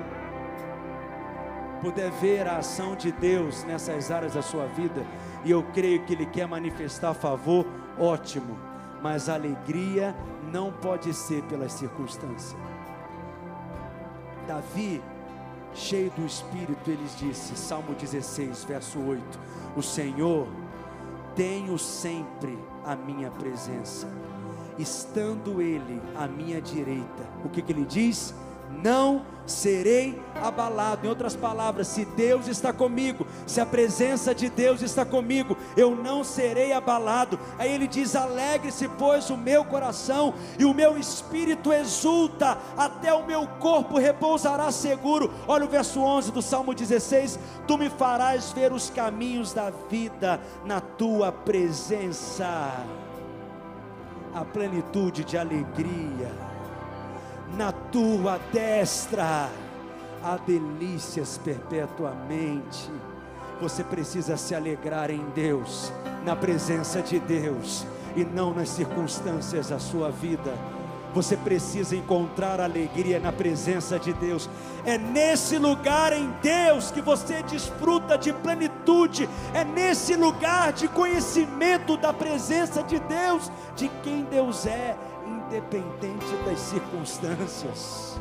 puder 1.81 2.11
ver 2.11 2.45
a 2.45 2.57
ação 2.57 2.93
de 2.93 3.09
Deus 3.09 3.63
nessas 3.63 4.11
áreas 4.11 4.33
da 4.33 4.41
sua 4.41 4.65
vida, 4.65 5.05
e 5.45 5.51
eu 5.51 5.63
creio 5.73 6.03
que 6.03 6.11
Ele 6.11 6.25
quer 6.25 6.45
manifestar 6.45 7.13
favor, 7.13 7.65
ótimo, 7.97 8.59
mas 9.01 9.29
alegria 9.29 10.13
não 10.53 10.71
pode 10.71 11.11
ser 11.13 11.41
pelas 11.45 11.73
circunstâncias. 11.73 12.55
Davi, 14.47 15.01
cheio 15.73 16.11
do 16.11 16.25
Espírito, 16.25 16.89
ele 16.89 17.07
disse, 17.17 17.57
Salmo 17.57 17.95
16, 17.95 18.63
verso 18.65 18.99
8: 18.99 19.39
O 19.75 19.81
Senhor, 19.81 20.47
tenho 21.35 21.79
sempre 21.79 22.57
a 22.85 22.95
minha 22.95 23.31
presença, 23.31 24.07
estando 24.77 25.59
Ele 25.59 25.99
à 26.15 26.27
minha 26.27 26.61
direita. 26.61 27.27
O 27.43 27.49
que, 27.49 27.61
que 27.61 27.71
ele 27.71 27.85
diz? 27.85 28.35
Não 28.81 29.33
serei 29.45 30.21
abalado. 30.41 31.05
Em 31.05 31.09
outras 31.09 31.35
palavras, 31.35 31.87
se 31.87 32.05
Deus 32.05 32.47
está 32.47 32.71
comigo, 32.71 33.25
se 33.45 33.59
a 33.59 33.65
presença 33.65 34.33
de 34.33 34.49
Deus 34.49 34.81
está 34.81 35.05
comigo, 35.05 35.57
eu 35.75 35.95
não 35.95 36.23
serei 36.23 36.73
abalado. 36.73 37.39
Aí 37.57 37.71
ele 37.71 37.87
diz: 37.87 38.15
Alegre-se, 38.15 38.87
pois, 38.87 39.29
o 39.29 39.37
meu 39.37 39.65
coração 39.65 40.33
e 40.57 40.65
o 40.65 40.73
meu 40.73 40.97
espírito 40.97 41.71
exulta, 41.73 42.57
até 42.77 43.13
o 43.13 43.25
meu 43.25 43.47
corpo 43.59 43.97
repousará 43.97 44.71
seguro. 44.71 45.31
Olha 45.47 45.65
o 45.65 45.69
verso 45.69 46.01
11 46.01 46.31
do 46.31 46.41
Salmo 46.41 46.73
16: 46.73 47.39
Tu 47.67 47.77
me 47.77 47.89
farás 47.89 48.51
ver 48.51 48.71
os 48.71 48.89
caminhos 48.89 49.53
da 49.53 49.71
vida 49.89 50.39
na 50.65 50.79
tua 50.79 51.31
presença, 51.31 52.85
a 54.33 54.45
plenitude 54.45 55.23
de 55.23 55.37
alegria 55.37 56.52
na 57.57 57.71
tua 57.71 58.39
destra 58.51 59.49
há 60.23 60.37
delícias 60.37 61.39
perpetuamente. 61.43 62.89
Você 63.61 63.83
precisa 63.83 64.37
se 64.37 64.55
alegrar 64.55 65.11
em 65.11 65.23
Deus, 65.35 65.91
na 66.25 66.35
presença 66.35 67.01
de 67.01 67.19
Deus, 67.19 67.85
e 68.15 68.23
não 68.23 68.53
nas 68.53 68.69
circunstâncias 68.69 69.69
da 69.69 69.79
sua 69.79 70.09
vida. 70.09 70.53
Você 71.13 71.37
precisa 71.37 71.95
encontrar 71.95 72.59
alegria 72.59 73.19
na 73.19 73.31
presença 73.31 73.99
de 73.99 74.11
Deus. 74.13 74.49
É 74.83 74.97
nesse 74.97 75.59
lugar 75.59 76.11
em 76.11 76.33
Deus 76.41 76.89
que 76.89 77.01
você 77.01 77.43
desfruta 77.43 78.17
de 78.17 78.33
plenitude. 78.33 79.29
É 79.53 79.63
nesse 79.63 80.15
lugar 80.15 80.73
de 80.73 80.87
conhecimento 80.87 81.95
da 81.97 82.11
presença 82.11 82.81
de 82.81 82.97
Deus, 82.99 83.51
de 83.75 83.89
quem 84.01 84.23
Deus 84.23 84.65
é 84.65 84.97
independente 85.53 86.35
das 86.45 86.59
circunstâncias. 86.59 88.19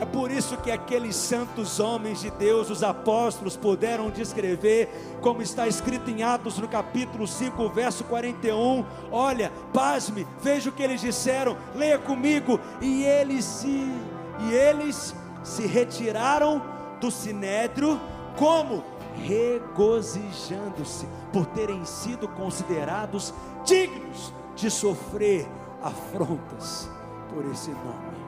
É 0.00 0.04
por 0.04 0.30
isso 0.30 0.56
que 0.58 0.70
aqueles 0.70 1.16
santos 1.16 1.80
homens 1.80 2.20
de 2.20 2.30
Deus, 2.30 2.70
os 2.70 2.84
apóstolos, 2.84 3.56
puderam 3.56 4.10
descrever, 4.10 4.88
como 5.20 5.42
está 5.42 5.66
escrito 5.66 6.08
em 6.08 6.22
Atos 6.22 6.58
no 6.58 6.68
capítulo 6.68 7.26
5, 7.26 7.68
verso 7.70 8.04
41. 8.04 8.84
Olha, 9.10 9.52
pasme, 9.72 10.26
veja 10.40 10.70
o 10.70 10.72
que 10.72 10.84
eles 10.84 11.00
disseram, 11.00 11.56
leia 11.74 11.98
comigo. 11.98 12.60
E 12.80 13.04
eles 13.04 13.44
se, 13.44 13.92
e 14.40 14.52
eles 14.52 15.16
se 15.42 15.66
retiraram 15.66 16.62
do 17.00 17.10
sinédrio, 17.10 18.00
como? 18.36 18.84
Regozijando-se 19.24 21.08
por 21.32 21.44
terem 21.46 21.84
sido 21.84 22.28
considerados 22.28 23.34
dignos 23.64 24.32
de 24.54 24.70
sofrer 24.70 25.48
afrontas 25.82 26.90
por 27.32 27.44
esse 27.46 27.70
nome. 27.70 28.18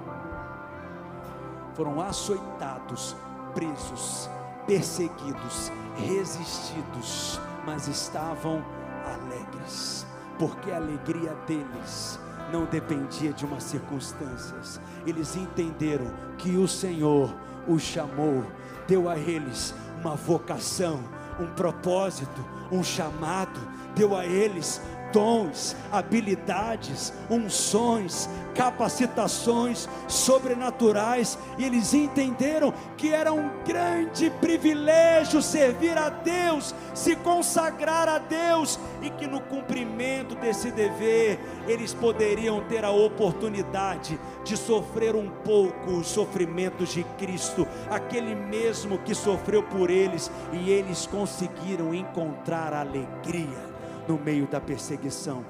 Foram 1.74 2.01
açoitados, 2.01 3.16
presos, 3.55 4.28
perseguidos, 4.66 5.72
resistidos, 5.97 7.40
mas 7.64 7.89
estavam 7.89 8.64
alegres, 9.06 10.06
porque 10.39 10.70
a 10.70 10.77
alegria 10.77 11.35
deles 11.47 12.18
não 12.52 12.64
dependia 12.64 13.32
de 13.32 13.44
umas 13.44 13.62
circunstâncias. 13.62 14.81
Eles 15.06 15.36
entenderam 15.36 16.12
que 16.36 16.56
o 16.56 16.68
Senhor 16.68 17.35
os 17.66 17.82
chamou, 17.82 18.44
deu 18.86 19.09
a 19.09 19.16
eles 19.16 19.74
uma 20.01 20.14
vocação, 20.14 21.01
um 21.39 21.47
propósito, 21.47 22.44
um 22.70 22.82
chamado, 22.82 23.60
deu 23.94 24.16
a 24.16 24.24
eles 24.27 24.81
dons, 25.12 25.77
habilidades, 25.91 27.12
unções, 27.31 28.28
capacitações 28.55 29.89
sobrenaturais, 30.09 31.39
e 31.57 31.65
eles 31.65 31.95
entenderam 31.95 32.74
que 32.97 33.12
era 33.12 33.32
um 33.32 33.51
grande 33.65 34.31
privilégio 34.41 35.41
servir 35.41 35.97
a 35.97 36.09
Deus, 36.09 36.74
se 36.95 37.16
consagrar 37.16 38.09
a 38.09 38.19
Deus, 38.19 38.78
e 39.01 39.11
que 39.11 39.27
no 39.27 39.41
cumprimento 39.41 40.35
desse 40.35 40.70
dever, 40.70 41.39
eles 41.66 41.95
poderiam 41.95 42.62
ter 42.65 42.85
a 42.85 42.91
oportunidade 42.91 44.19
de 44.45 44.57
sofrer 44.57 45.15
um 45.15 45.31
pouco 45.45 45.93
os 45.93 46.09
sofrimentos 46.09 46.91
de 46.91 47.05
Cristo, 47.19 47.66
aquele 47.91 48.35
mesmo 48.35 48.99
que 48.99 49.15
sofreu 49.15 49.62
por 49.62 49.91
eles, 49.91 50.31
e 50.53 50.70
eles 50.70 51.07
conseguiram 51.07 51.95
encontrar 51.95 52.73
alegria 52.73 53.70
no 54.11 54.19
meio 54.19 54.47
da 54.47 54.61
perseguição. 54.61 55.45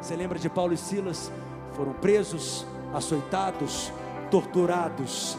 Você 0.00 0.16
lembra 0.16 0.38
de 0.38 0.48
Paulo 0.48 0.72
e 0.72 0.78
Silas? 0.78 1.30
Foram 1.74 1.92
presos, 1.92 2.66
açoitados, 2.94 3.92
torturados 4.30 5.36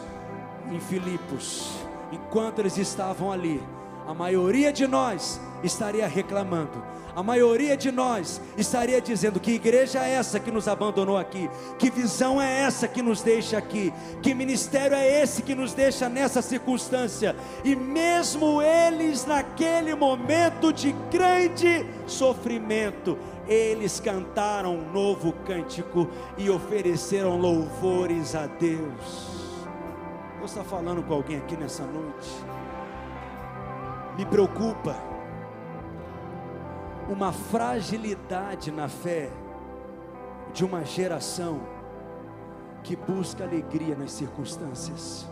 em 0.71 0.79
Filipos. 0.79 1.71
Enquanto 2.11 2.59
eles 2.59 2.77
estavam 2.77 3.31
ali, 3.31 3.61
a 4.07 4.13
maioria 4.13 4.71
de 4.71 4.85
nós 4.85 5.41
estaria 5.63 6.07
reclamando 6.07 6.83
a 7.15 7.21
maioria 7.21 7.77
de 7.77 7.91
nós 7.91 8.41
estaria 8.57 8.99
dizendo: 8.99 9.39
que 9.39 9.51
igreja 9.51 10.03
é 10.03 10.13
essa 10.13 10.39
que 10.39 10.51
nos 10.51 10.67
abandonou 10.67 11.17
aqui? 11.17 11.49
Que 11.77 11.89
visão 11.89 12.41
é 12.41 12.61
essa 12.61 12.87
que 12.87 13.01
nos 13.01 13.21
deixa 13.21 13.57
aqui? 13.57 13.93
Que 14.21 14.33
ministério 14.33 14.95
é 14.95 15.21
esse 15.21 15.43
que 15.43 15.53
nos 15.53 15.73
deixa 15.73 16.09
nessa 16.09 16.41
circunstância? 16.41 17.35
E 17.63 17.75
mesmo 17.75 18.61
eles, 18.61 19.25
naquele 19.25 19.93
momento 19.93 20.73
de 20.73 20.91
grande 21.11 21.85
sofrimento, 22.07 23.17
eles 23.47 23.99
cantaram 23.99 24.75
um 24.75 24.91
novo 24.91 25.33
cântico 25.45 26.09
e 26.37 26.49
ofereceram 26.49 27.37
louvores 27.37 28.33
a 28.33 28.47
Deus. 28.47 29.33
Deus 30.39 30.51
está 30.51 30.63
falando 30.63 31.03
com 31.03 31.13
alguém 31.13 31.37
aqui 31.37 31.55
nessa 31.55 31.83
noite? 31.83 32.29
Me 34.17 34.25
preocupa 34.25 35.12
uma 37.09 37.31
fragilidade 37.31 38.71
na 38.71 38.87
fé 38.87 39.29
de 40.53 40.63
uma 40.63 40.85
geração 40.85 41.61
que 42.83 42.95
busca 42.95 43.43
alegria 43.43 43.95
nas 43.95 44.11
circunstâncias, 44.11 45.27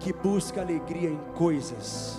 que 0.00 0.12
busca 0.12 0.60
alegria 0.60 1.10
em 1.10 1.20
coisas, 1.34 2.18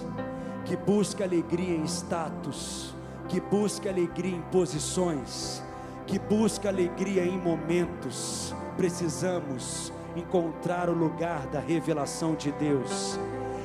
que 0.66 0.76
busca 0.76 1.24
alegria 1.24 1.76
em 1.76 1.84
status, 1.84 2.94
que 3.28 3.40
busca 3.40 3.90
alegria 3.90 4.36
em 4.36 4.42
posições, 4.44 5.62
que 6.08 6.18
busca 6.20 6.70
alegria 6.70 7.24
em 7.26 7.38
momentos. 7.38 8.54
Precisamos 8.78 9.92
encontrar 10.16 10.90
o 10.90 10.94
lugar 10.94 11.48
da 11.48 11.60
revelação 11.60 12.36
de 12.36 12.52
Deus 12.54 13.20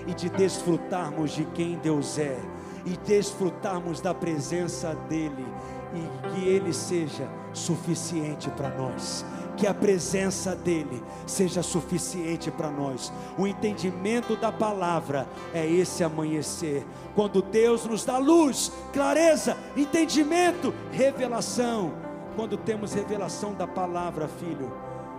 e 0.06 0.14
de 0.14 0.28
desfrutarmos 0.30 1.30
de 1.30 1.44
quem 1.46 1.76
Deus 1.76 2.18
é 2.18 2.38
e 2.84 2.96
desfrutarmos 2.96 4.00
da 4.00 4.14
presença 4.14 4.94
dEle 5.08 5.46
e 5.94 6.28
que 6.28 6.48
Ele 6.48 6.72
seja 6.72 7.28
suficiente 7.52 8.50
para 8.50 8.70
nós. 8.70 9.24
Que 9.56 9.66
a 9.66 9.74
presença 9.74 10.54
dEle 10.54 11.02
seja 11.26 11.62
suficiente 11.62 12.50
para 12.50 12.70
nós. 12.70 13.12
O 13.36 13.46
entendimento 13.46 14.34
da 14.36 14.50
palavra 14.50 15.28
é 15.52 15.66
esse 15.66 16.02
amanhecer. 16.02 16.86
Quando 17.14 17.42
Deus 17.42 17.84
nos 17.84 18.04
dá 18.04 18.16
luz, 18.16 18.72
clareza, 18.92 19.56
entendimento, 19.76 20.72
revelação. 20.92 21.92
Quando 22.36 22.56
temos 22.56 22.94
revelação 22.94 23.52
da 23.52 23.66
palavra, 23.66 24.28
filho, 24.28 24.72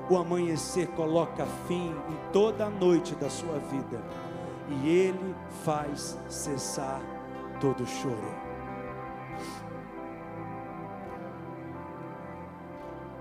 o 0.10 0.18
amanhecer 0.18 0.88
coloca 0.88 1.46
fim 1.68 1.90
em 2.10 2.32
toda 2.32 2.66
a 2.66 2.70
noite 2.70 3.14
da 3.16 3.30
sua 3.30 3.60
vida. 3.60 4.02
E 4.70 4.88
Ele 4.88 5.36
faz 5.64 6.18
cessar 6.30 7.02
todo 7.62 7.86
choro. 7.86 8.34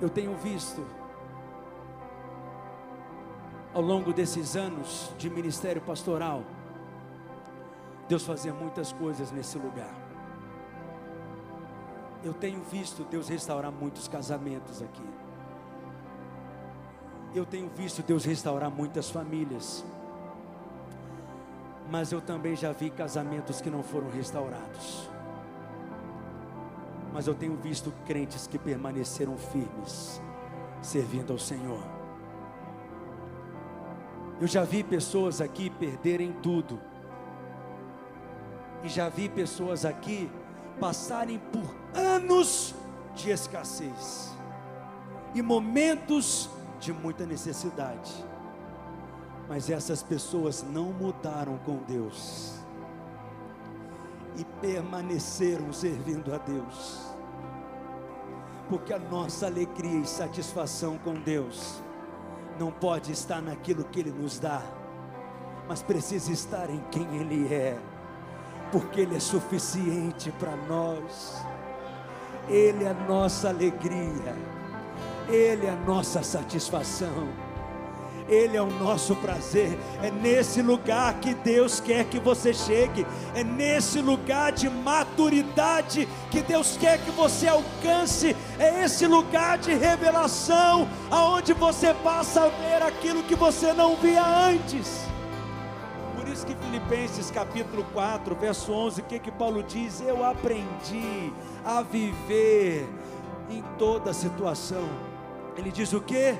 Eu 0.01 0.09
tenho 0.09 0.35
visto 0.35 0.83
ao 3.75 3.83
longo 3.83 4.13
desses 4.13 4.57
anos 4.57 5.13
de 5.19 5.29
ministério 5.29 5.83
pastoral, 5.83 6.43
Deus 8.09 8.25
fazer 8.25 8.53
muitas 8.53 8.93
coisas 8.93 9.31
nesse 9.31 9.59
lugar. 9.59 9.95
Eu 12.25 12.35
tenho 12.35 12.61
visto 12.63 13.05
Deus 13.05 13.29
restaurar 13.29 13.71
muitos 13.71 14.09
casamentos 14.09 14.83
aqui. 14.83 15.09
Eu 17.35 17.47
tenho 17.47 17.69
visto 17.69 18.03
Deus 18.03 18.25
restaurar 18.25 18.71
muitas 18.71 19.11
famílias. 19.11 19.85
Mas 21.91 22.13
eu 22.13 22.21
também 22.21 22.55
já 22.55 22.71
vi 22.71 22.89
casamentos 22.89 23.61
que 23.61 23.69
não 23.69 23.83
foram 23.83 24.09
restaurados. 24.09 25.11
Mas 27.13 27.27
eu 27.27 27.35
tenho 27.35 27.57
visto 27.57 27.93
crentes 28.07 28.47
que 28.47 28.59
permaneceram 28.59 29.37
firmes, 29.37 30.23
servindo 30.81 31.33
ao 31.33 31.39
Senhor. 31.39 31.83
Eu 34.41 34.47
já 34.47 34.63
vi 34.63 34.85
pessoas 34.85 35.41
aqui 35.41 35.69
perderem 35.69 36.33
tudo, 36.33 36.81
e 38.83 38.89
já 38.89 39.09
vi 39.09 39.29
pessoas 39.29 39.85
aqui 39.85 40.31
passarem 40.79 41.39
por 41.39 41.75
anos 41.95 42.75
de 43.15 43.31
escassez. 43.31 44.33
E 45.35 45.43
momentos 45.43 46.49
de 46.79 46.93
muita 46.93 47.27
necessidade, 47.27 48.25
mas 49.51 49.69
essas 49.69 50.01
pessoas 50.01 50.65
não 50.71 50.93
mudaram 50.93 51.59
com 51.67 51.79
Deus 51.79 52.53
e 54.37 54.45
permaneceram 54.61 55.73
servindo 55.73 56.33
a 56.33 56.39
Deus. 56.39 57.01
Porque 58.69 58.95
a 58.95 58.99
nossa 59.01 59.47
alegria 59.47 60.03
e 60.03 60.07
satisfação 60.07 60.97
com 60.99 61.15
Deus 61.15 61.83
não 62.61 62.71
pode 62.71 63.11
estar 63.11 63.43
naquilo 63.43 63.83
que 63.83 63.99
Ele 63.99 64.13
nos 64.13 64.39
dá, 64.39 64.63
mas 65.67 65.83
precisa 65.83 66.31
estar 66.31 66.71
em 66.71 66.81
quem 66.93 67.17
Ele 67.17 67.53
é, 67.53 67.77
porque 68.71 69.01
Ele 69.01 69.17
é 69.17 69.21
suficiente 69.21 70.31
para 70.39 70.55
nós, 70.69 71.45
Ele 72.49 72.85
é 72.85 72.91
a 72.91 72.95
nossa 72.95 73.49
alegria, 73.49 74.37
Ele 75.29 75.67
é 75.67 75.71
a 75.71 75.85
nossa 75.85 76.23
satisfação. 76.23 77.50
Ele 78.31 78.57
é 78.57 78.63
o 78.63 78.71
nosso 78.71 79.17
prazer. 79.17 79.77
É 80.01 80.09
nesse 80.09 80.63
lugar 80.63 81.15
que 81.15 81.35
Deus 81.35 81.81
quer 81.81 82.05
que 82.05 82.21
você 82.21 82.55
chegue. 82.55 83.05
É 83.35 83.43
nesse 83.43 84.01
lugar 84.01 84.53
de 84.53 84.71
maturidade 84.71 86.09
que 86.31 86.41
Deus 86.41 86.77
quer 86.77 86.99
que 86.99 87.11
você 87.11 87.49
alcance. 87.49 88.37
É 88.57 88.85
esse 88.85 89.05
lugar 89.07 89.59
de 89.59 89.75
revelação 89.75 90.89
aonde 91.11 91.53
você 91.53 91.93
passa 91.93 92.45
a 92.45 92.49
ver 92.49 92.83
aquilo 92.83 93.25
que 93.25 93.35
você 93.35 93.73
não 93.73 93.97
via 93.97 94.25
antes. 94.25 95.11
Por 96.17 96.29
isso 96.29 96.47
que 96.47 96.55
Filipenses 96.55 97.33
capítulo 97.33 97.85
4, 97.93 98.37
verso 98.37 98.73
11, 98.73 99.01
o 99.01 99.05
que 99.05 99.19
que 99.19 99.33
Paulo 99.33 99.65
diz? 99.65 100.01
Eu 100.01 100.25
aprendi 100.25 101.33
a 101.65 101.83
viver 101.83 102.89
em 103.51 103.65
toda 103.77 104.13
situação. 104.13 104.89
Ele 105.57 105.73
diz 105.73 105.93
o 105.93 106.01
que? 106.01 106.37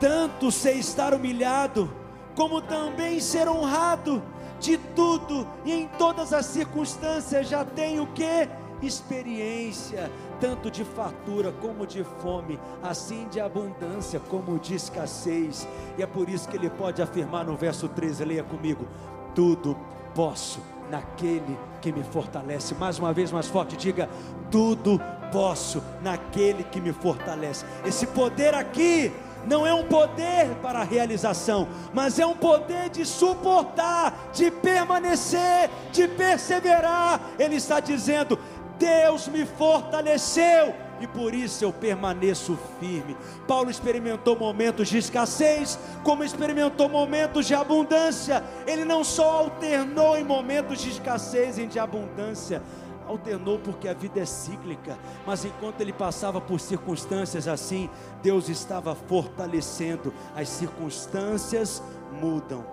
Tanto 0.00 0.50
sei 0.50 0.78
estar 0.78 1.14
humilhado, 1.14 1.90
como 2.34 2.60
também 2.60 3.20
ser 3.20 3.48
honrado 3.48 4.22
de 4.60 4.76
tudo 4.76 5.46
e 5.64 5.72
em 5.72 5.88
todas 5.98 6.32
as 6.32 6.46
circunstâncias 6.46 7.48
já 7.48 7.64
tenho 7.64 8.06
que 8.08 8.48
experiência 8.82 10.10
tanto 10.40 10.70
de 10.70 10.84
fartura 10.84 11.50
como 11.50 11.86
de 11.86 12.04
fome, 12.20 12.58
assim 12.82 13.26
de 13.28 13.40
abundância 13.40 14.20
como 14.20 14.58
de 14.58 14.74
escassez. 14.74 15.66
E 15.96 16.02
é 16.02 16.06
por 16.06 16.28
isso 16.28 16.48
que 16.48 16.56
ele 16.56 16.70
pode 16.70 17.00
afirmar 17.00 17.44
no 17.44 17.56
verso 17.56 17.88
13, 17.88 18.24
leia 18.24 18.44
comigo: 18.44 18.86
tudo 19.34 19.76
posso 20.14 20.60
naquele 20.90 21.58
que 21.80 21.90
me 21.92 22.02
fortalece. 22.02 22.74
Mais 22.74 22.98
uma 22.98 23.12
vez 23.12 23.32
mais 23.32 23.46
forte, 23.46 23.76
diga: 23.76 24.08
tudo 24.50 25.00
posso 25.32 25.82
naquele 26.02 26.64
que 26.64 26.80
me 26.80 26.92
fortalece. 26.92 27.64
Esse 27.84 28.06
poder 28.06 28.54
aqui 28.54 29.12
não 29.46 29.66
é 29.66 29.72
um 29.72 29.84
poder 29.84 30.54
para 30.60 30.80
a 30.80 30.84
realização, 30.84 31.68
mas 31.92 32.18
é 32.18 32.26
um 32.26 32.34
poder 32.34 32.90
de 32.90 33.04
suportar, 33.04 34.30
de 34.32 34.50
permanecer, 34.50 35.70
de 35.92 36.08
perseverar. 36.08 37.20
Ele 37.38 37.56
está 37.56 37.80
dizendo: 37.80 38.38
Deus 38.78 39.28
me 39.28 39.46
fortaleceu 39.46 40.74
e 41.00 41.06
por 41.06 41.34
isso 41.34 41.64
eu 41.64 41.72
permaneço 41.72 42.58
firme. 42.80 43.16
Paulo 43.46 43.70
experimentou 43.70 44.36
momentos 44.38 44.88
de 44.88 44.98
escassez, 44.98 45.78
como 46.02 46.24
experimentou 46.24 46.88
momentos 46.88 47.46
de 47.46 47.54
abundância. 47.54 48.42
Ele 48.66 48.84
não 48.84 49.04
só 49.04 49.30
alternou 49.38 50.16
em 50.16 50.24
momentos 50.24 50.80
de 50.80 50.90
escassez 50.90 51.58
e 51.58 51.66
de 51.66 51.78
abundância, 51.78 52.62
alternou 53.06 53.58
porque 53.58 53.88
a 53.88 53.94
vida 53.94 54.20
é 54.20 54.24
cíclica, 54.24 54.98
mas 55.26 55.44
enquanto 55.44 55.80
ele 55.80 55.92
passava 55.92 56.40
por 56.40 56.60
circunstâncias 56.60 57.48
assim, 57.48 57.88
Deus 58.22 58.48
estava 58.48 58.94
fortalecendo. 58.94 60.12
As 60.34 60.48
circunstâncias 60.48 61.82
mudam, 62.12 62.64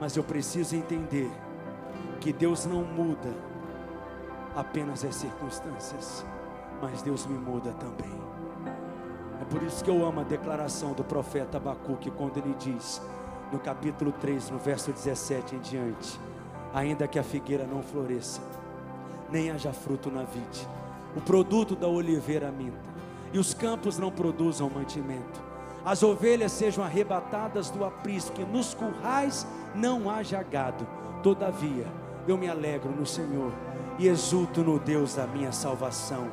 mas 0.00 0.16
eu 0.16 0.24
preciso 0.24 0.74
entender 0.76 1.30
que 2.20 2.32
Deus 2.32 2.66
não 2.66 2.84
muda 2.84 3.34
apenas 4.54 5.04
as 5.04 5.14
circunstâncias, 5.14 6.24
mas 6.80 7.02
Deus 7.02 7.26
me 7.26 7.38
muda 7.38 7.72
também. 7.72 8.20
É 9.40 9.44
por 9.44 9.62
isso 9.62 9.82
que 9.82 9.90
eu 9.90 10.06
amo 10.06 10.20
a 10.20 10.24
declaração 10.24 10.92
do 10.92 11.02
profeta 11.02 11.56
Abacuque 11.56 12.10
quando 12.10 12.36
ele 12.36 12.54
diz, 12.58 13.02
no 13.50 13.58
capítulo 13.58 14.12
3, 14.12 14.50
no 14.50 14.58
verso 14.58 14.92
17 14.92 15.56
em 15.56 15.58
diante: 15.58 16.20
Ainda 16.72 17.08
que 17.08 17.18
a 17.18 17.24
figueira 17.24 17.66
não 17.66 17.82
floresça, 17.82 18.40
nem 19.32 19.50
haja 19.50 19.72
fruto 19.72 20.10
na 20.10 20.22
vide. 20.24 20.68
O 21.16 21.20
produto 21.20 21.74
da 21.74 21.88
oliveira 21.88 22.52
minta, 22.52 22.92
e 23.32 23.38
os 23.38 23.54
campos 23.54 23.98
não 23.98 24.10
produzam 24.10 24.70
mantimento. 24.70 25.40
As 25.84 26.02
ovelhas 26.02 26.52
sejam 26.52 26.84
arrebatadas 26.84 27.70
do 27.70 27.84
aprisco, 27.84 28.40
e 28.40 28.44
nos 28.44 28.74
currais 28.74 29.46
não 29.74 30.08
haja 30.08 30.42
gado. 30.42 30.86
Todavia, 31.22 31.86
eu 32.28 32.36
me 32.36 32.48
alegro 32.48 32.90
no 32.90 33.06
Senhor 33.06 33.52
e 33.98 34.06
exulto 34.06 34.62
no 34.62 34.78
Deus 34.78 35.14
da 35.14 35.26
minha 35.26 35.52
salvação. 35.52 36.28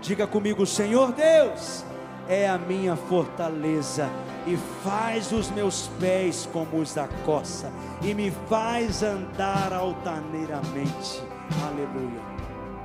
Diga 0.00 0.26
comigo, 0.26 0.66
Senhor 0.66 1.12
Deus, 1.12 1.84
é 2.28 2.48
a 2.48 2.58
minha 2.58 2.96
fortaleza 2.96 4.08
e 4.46 4.56
faz 4.82 5.32
os 5.32 5.50
meus 5.50 5.88
pés 6.00 6.48
como 6.52 6.80
os 6.80 6.94
da 6.94 7.08
coça 7.24 7.70
e 8.02 8.14
me 8.14 8.30
faz 8.48 9.02
andar 9.02 9.72
altaneiramente. 9.72 11.22
Aleluia. 11.64 12.31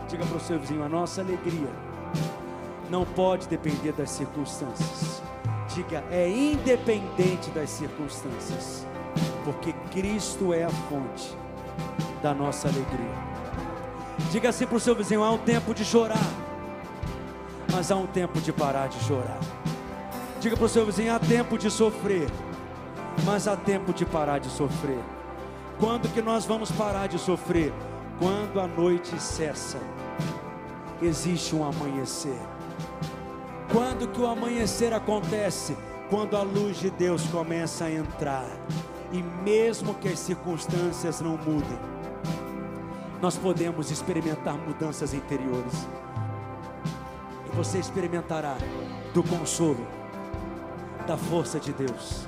Diga 0.08 0.26
para 0.26 0.38
o 0.38 0.40
seu 0.40 0.60
vizinho: 0.60 0.84
a 0.84 0.90
nossa 0.90 1.22
alegria 1.22 1.70
não 2.90 3.06
pode 3.06 3.48
depender 3.48 3.92
das 3.92 4.10
circunstâncias. 4.10 5.22
Diga, 5.74 6.04
é 6.10 6.30
independente 6.30 7.50
das 7.52 7.70
circunstâncias, 7.70 8.88
porque 9.44 9.74
Cristo 9.92 10.54
é 10.54 10.64
a 10.64 10.70
fonte 10.70 11.36
da 12.24 12.34
nossa 12.34 12.68
alegria. 12.68 13.28
Diga 14.32 14.50
assim 14.50 14.66
para 14.66 14.78
o 14.78 14.80
seu 14.80 14.96
vizinho: 14.96 15.24
há 15.24 15.32
um 15.32 15.38
tempo 15.38 15.74
de 15.74 15.84
chorar, 15.84 16.18
mas 17.72 17.92
há 17.92 17.96
um 17.96 18.08
tempo 18.08 18.40
de 18.40 18.54
parar 18.54 18.88
de 18.88 19.00
chorar. 19.04 19.40
Diga 20.40 20.56
para 20.56 20.66
o 20.66 20.70
seu 20.70 20.86
vizinho: 20.86 21.14
há 21.14 21.20
tempo 21.20 21.58
de 21.58 21.70
sofrer, 21.70 22.30
mas 23.26 23.48
há 23.48 23.58
tempo 23.58 23.94
de 23.94 24.06
parar 24.06 24.40
de 24.40 24.50
sofrer. 24.50 25.00
Quando 25.80 26.12
que 26.12 26.22
nós 26.22 26.46
vamos 26.46 26.72
parar 26.72 27.08
de 27.08 27.20
sofrer? 27.20 27.74
Quando 28.20 28.60
a 28.60 28.66
noite 28.66 29.22
cessa 29.22 29.78
existe 31.02 31.56
um 31.56 31.64
amanhecer. 31.64 32.40
Quando 33.72 34.08
que 34.08 34.22
o 34.22 34.28
amanhecer 34.28 34.94
acontece? 34.94 35.78
Quando 36.10 36.38
a 36.38 36.42
luz 36.42 36.78
de 36.78 36.90
Deus 36.90 37.24
começa 37.28 37.86
a 37.86 37.92
entrar. 37.92 38.48
E 39.12 39.22
mesmo 39.44 39.94
que 39.94 40.08
as 40.08 40.20
circunstâncias 40.20 41.22
não 41.22 41.38
mudem, 41.38 41.80
nós 43.22 43.38
podemos 43.38 43.90
experimentar 43.90 44.58
mudanças 44.58 45.14
interiores. 45.14 45.88
E 47.46 47.56
você 47.56 47.78
experimentará 47.80 48.58
do 49.14 49.24
consolo, 49.24 49.86
da 51.06 51.18
força 51.18 51.60
de 51.60 51.72
Deus, 51.72 52.28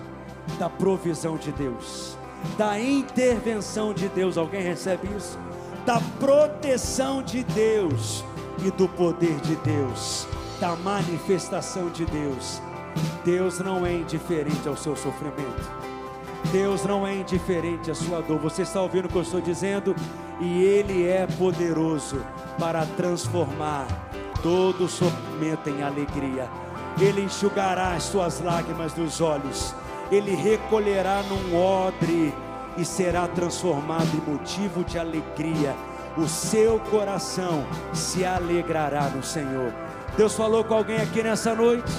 da 0.58 0.70
provisão 0.70 1.38
de 1.38 1.52
Deus, 1.52 2.18
da 2.58 2.80
intervenção 2.80 3.94
de 3.94 4.08
Deus. 4.08 4.38
Alguém 4.38 4.62
recebe 4.62 5.08
isso? 5.16 5.38
Da 5.86 6.02
proteção 6.20 7.22
de 7.22 7.44
Deus 7.44 8.24
e 8.64 8.72
do 8.72 8.88
poder 8.88 9.36
de 9.42 9.56
Deus, 9.58 10.28
da 10.60 10.76
manifestação 10.76 11.90
de 11.90 12.06
Deus. 12.06 12.62
Deus 13.24 13.60
não 13.60 13.86
é 13.86 13.94
indiferente 13.94 14.68
ao 14.68 14.76
seu 14.76 14.96
sofrimento. 14.96 15.80
Deus 16.52 16.84
não 16.84 17.06
é 17.06 17.16
indiferente 17.16 17.92
à 17.92 17.96
sua 17.96 18.22
dor. 18.22 18.40
Você 18.40 18.64
está 18.64 18.82
ouvindo 18.82 19.06
o 19.06 19.10
que 19.10 19.18
eu 19.18 19.22
estou 19.22 19.42
dizendo? 19.42 19.96
E 20.40 20.64
Ele 20.64 21.06
é 21.06 21.28
poderoso 21.28 22.22
para 22.58 22.86
transformar 22.86 23.88
todo 24.42 24.88
sofrimento 24.88 25.70
em 25.70 25.84
alegria. 25.84 26.50
Ele 27.00 27.22
enxugará 27.22 27.94
as 27.94 28.04
suas 28.04 28.42
lágrimas 28.42 28.94
dos 28.94 29.22
olhos, 29.22 29.76
Ele 30.12 30.36
recolherá 30.36 31.24
num 31.24 31.56
odre 31.56 32.34
e 32.78 32.84
será 32.84 33.28
transformado 33.28 34.10
em 34.16 34.32
motivo 34.32 34.84
de 34.84 34.98
alegria. 34.98 35.76
O 36.18 36.28
seu 36.28 36.80
coração 36.92 37.66
se 37.94 38.26
alegrará 38.26 39.04
no 39.10 39.24
Senhor. 39.24 39.74
Deus 40.18 40.36
falou 40.36 40.64
com 40.64 40.74
alguém 40.74 40.98
aqui 40.98 41.24
nessa 41.24 41.56
noite? 41.56 41.92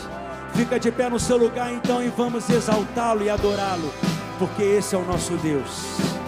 Fica 0.55 0.79
de 0.79 0.91
pé 0.91 1.09
no 1.09 1.19
seu 1.19 1.37
lugar 1.37 1.73
então 1.73 2.03
e 2.03 2.09
vamos 2.09 2.49
exaltá-lo 2.51 3.23
e 3.23 3.31
adorá-lo, 3.31 3.91
porque 4.39 4.63
esse 4.63 4.95
é 4.95 4.99
o 4.99 5.05
nosso 5.05 5.37
Deus. 5.37 6.20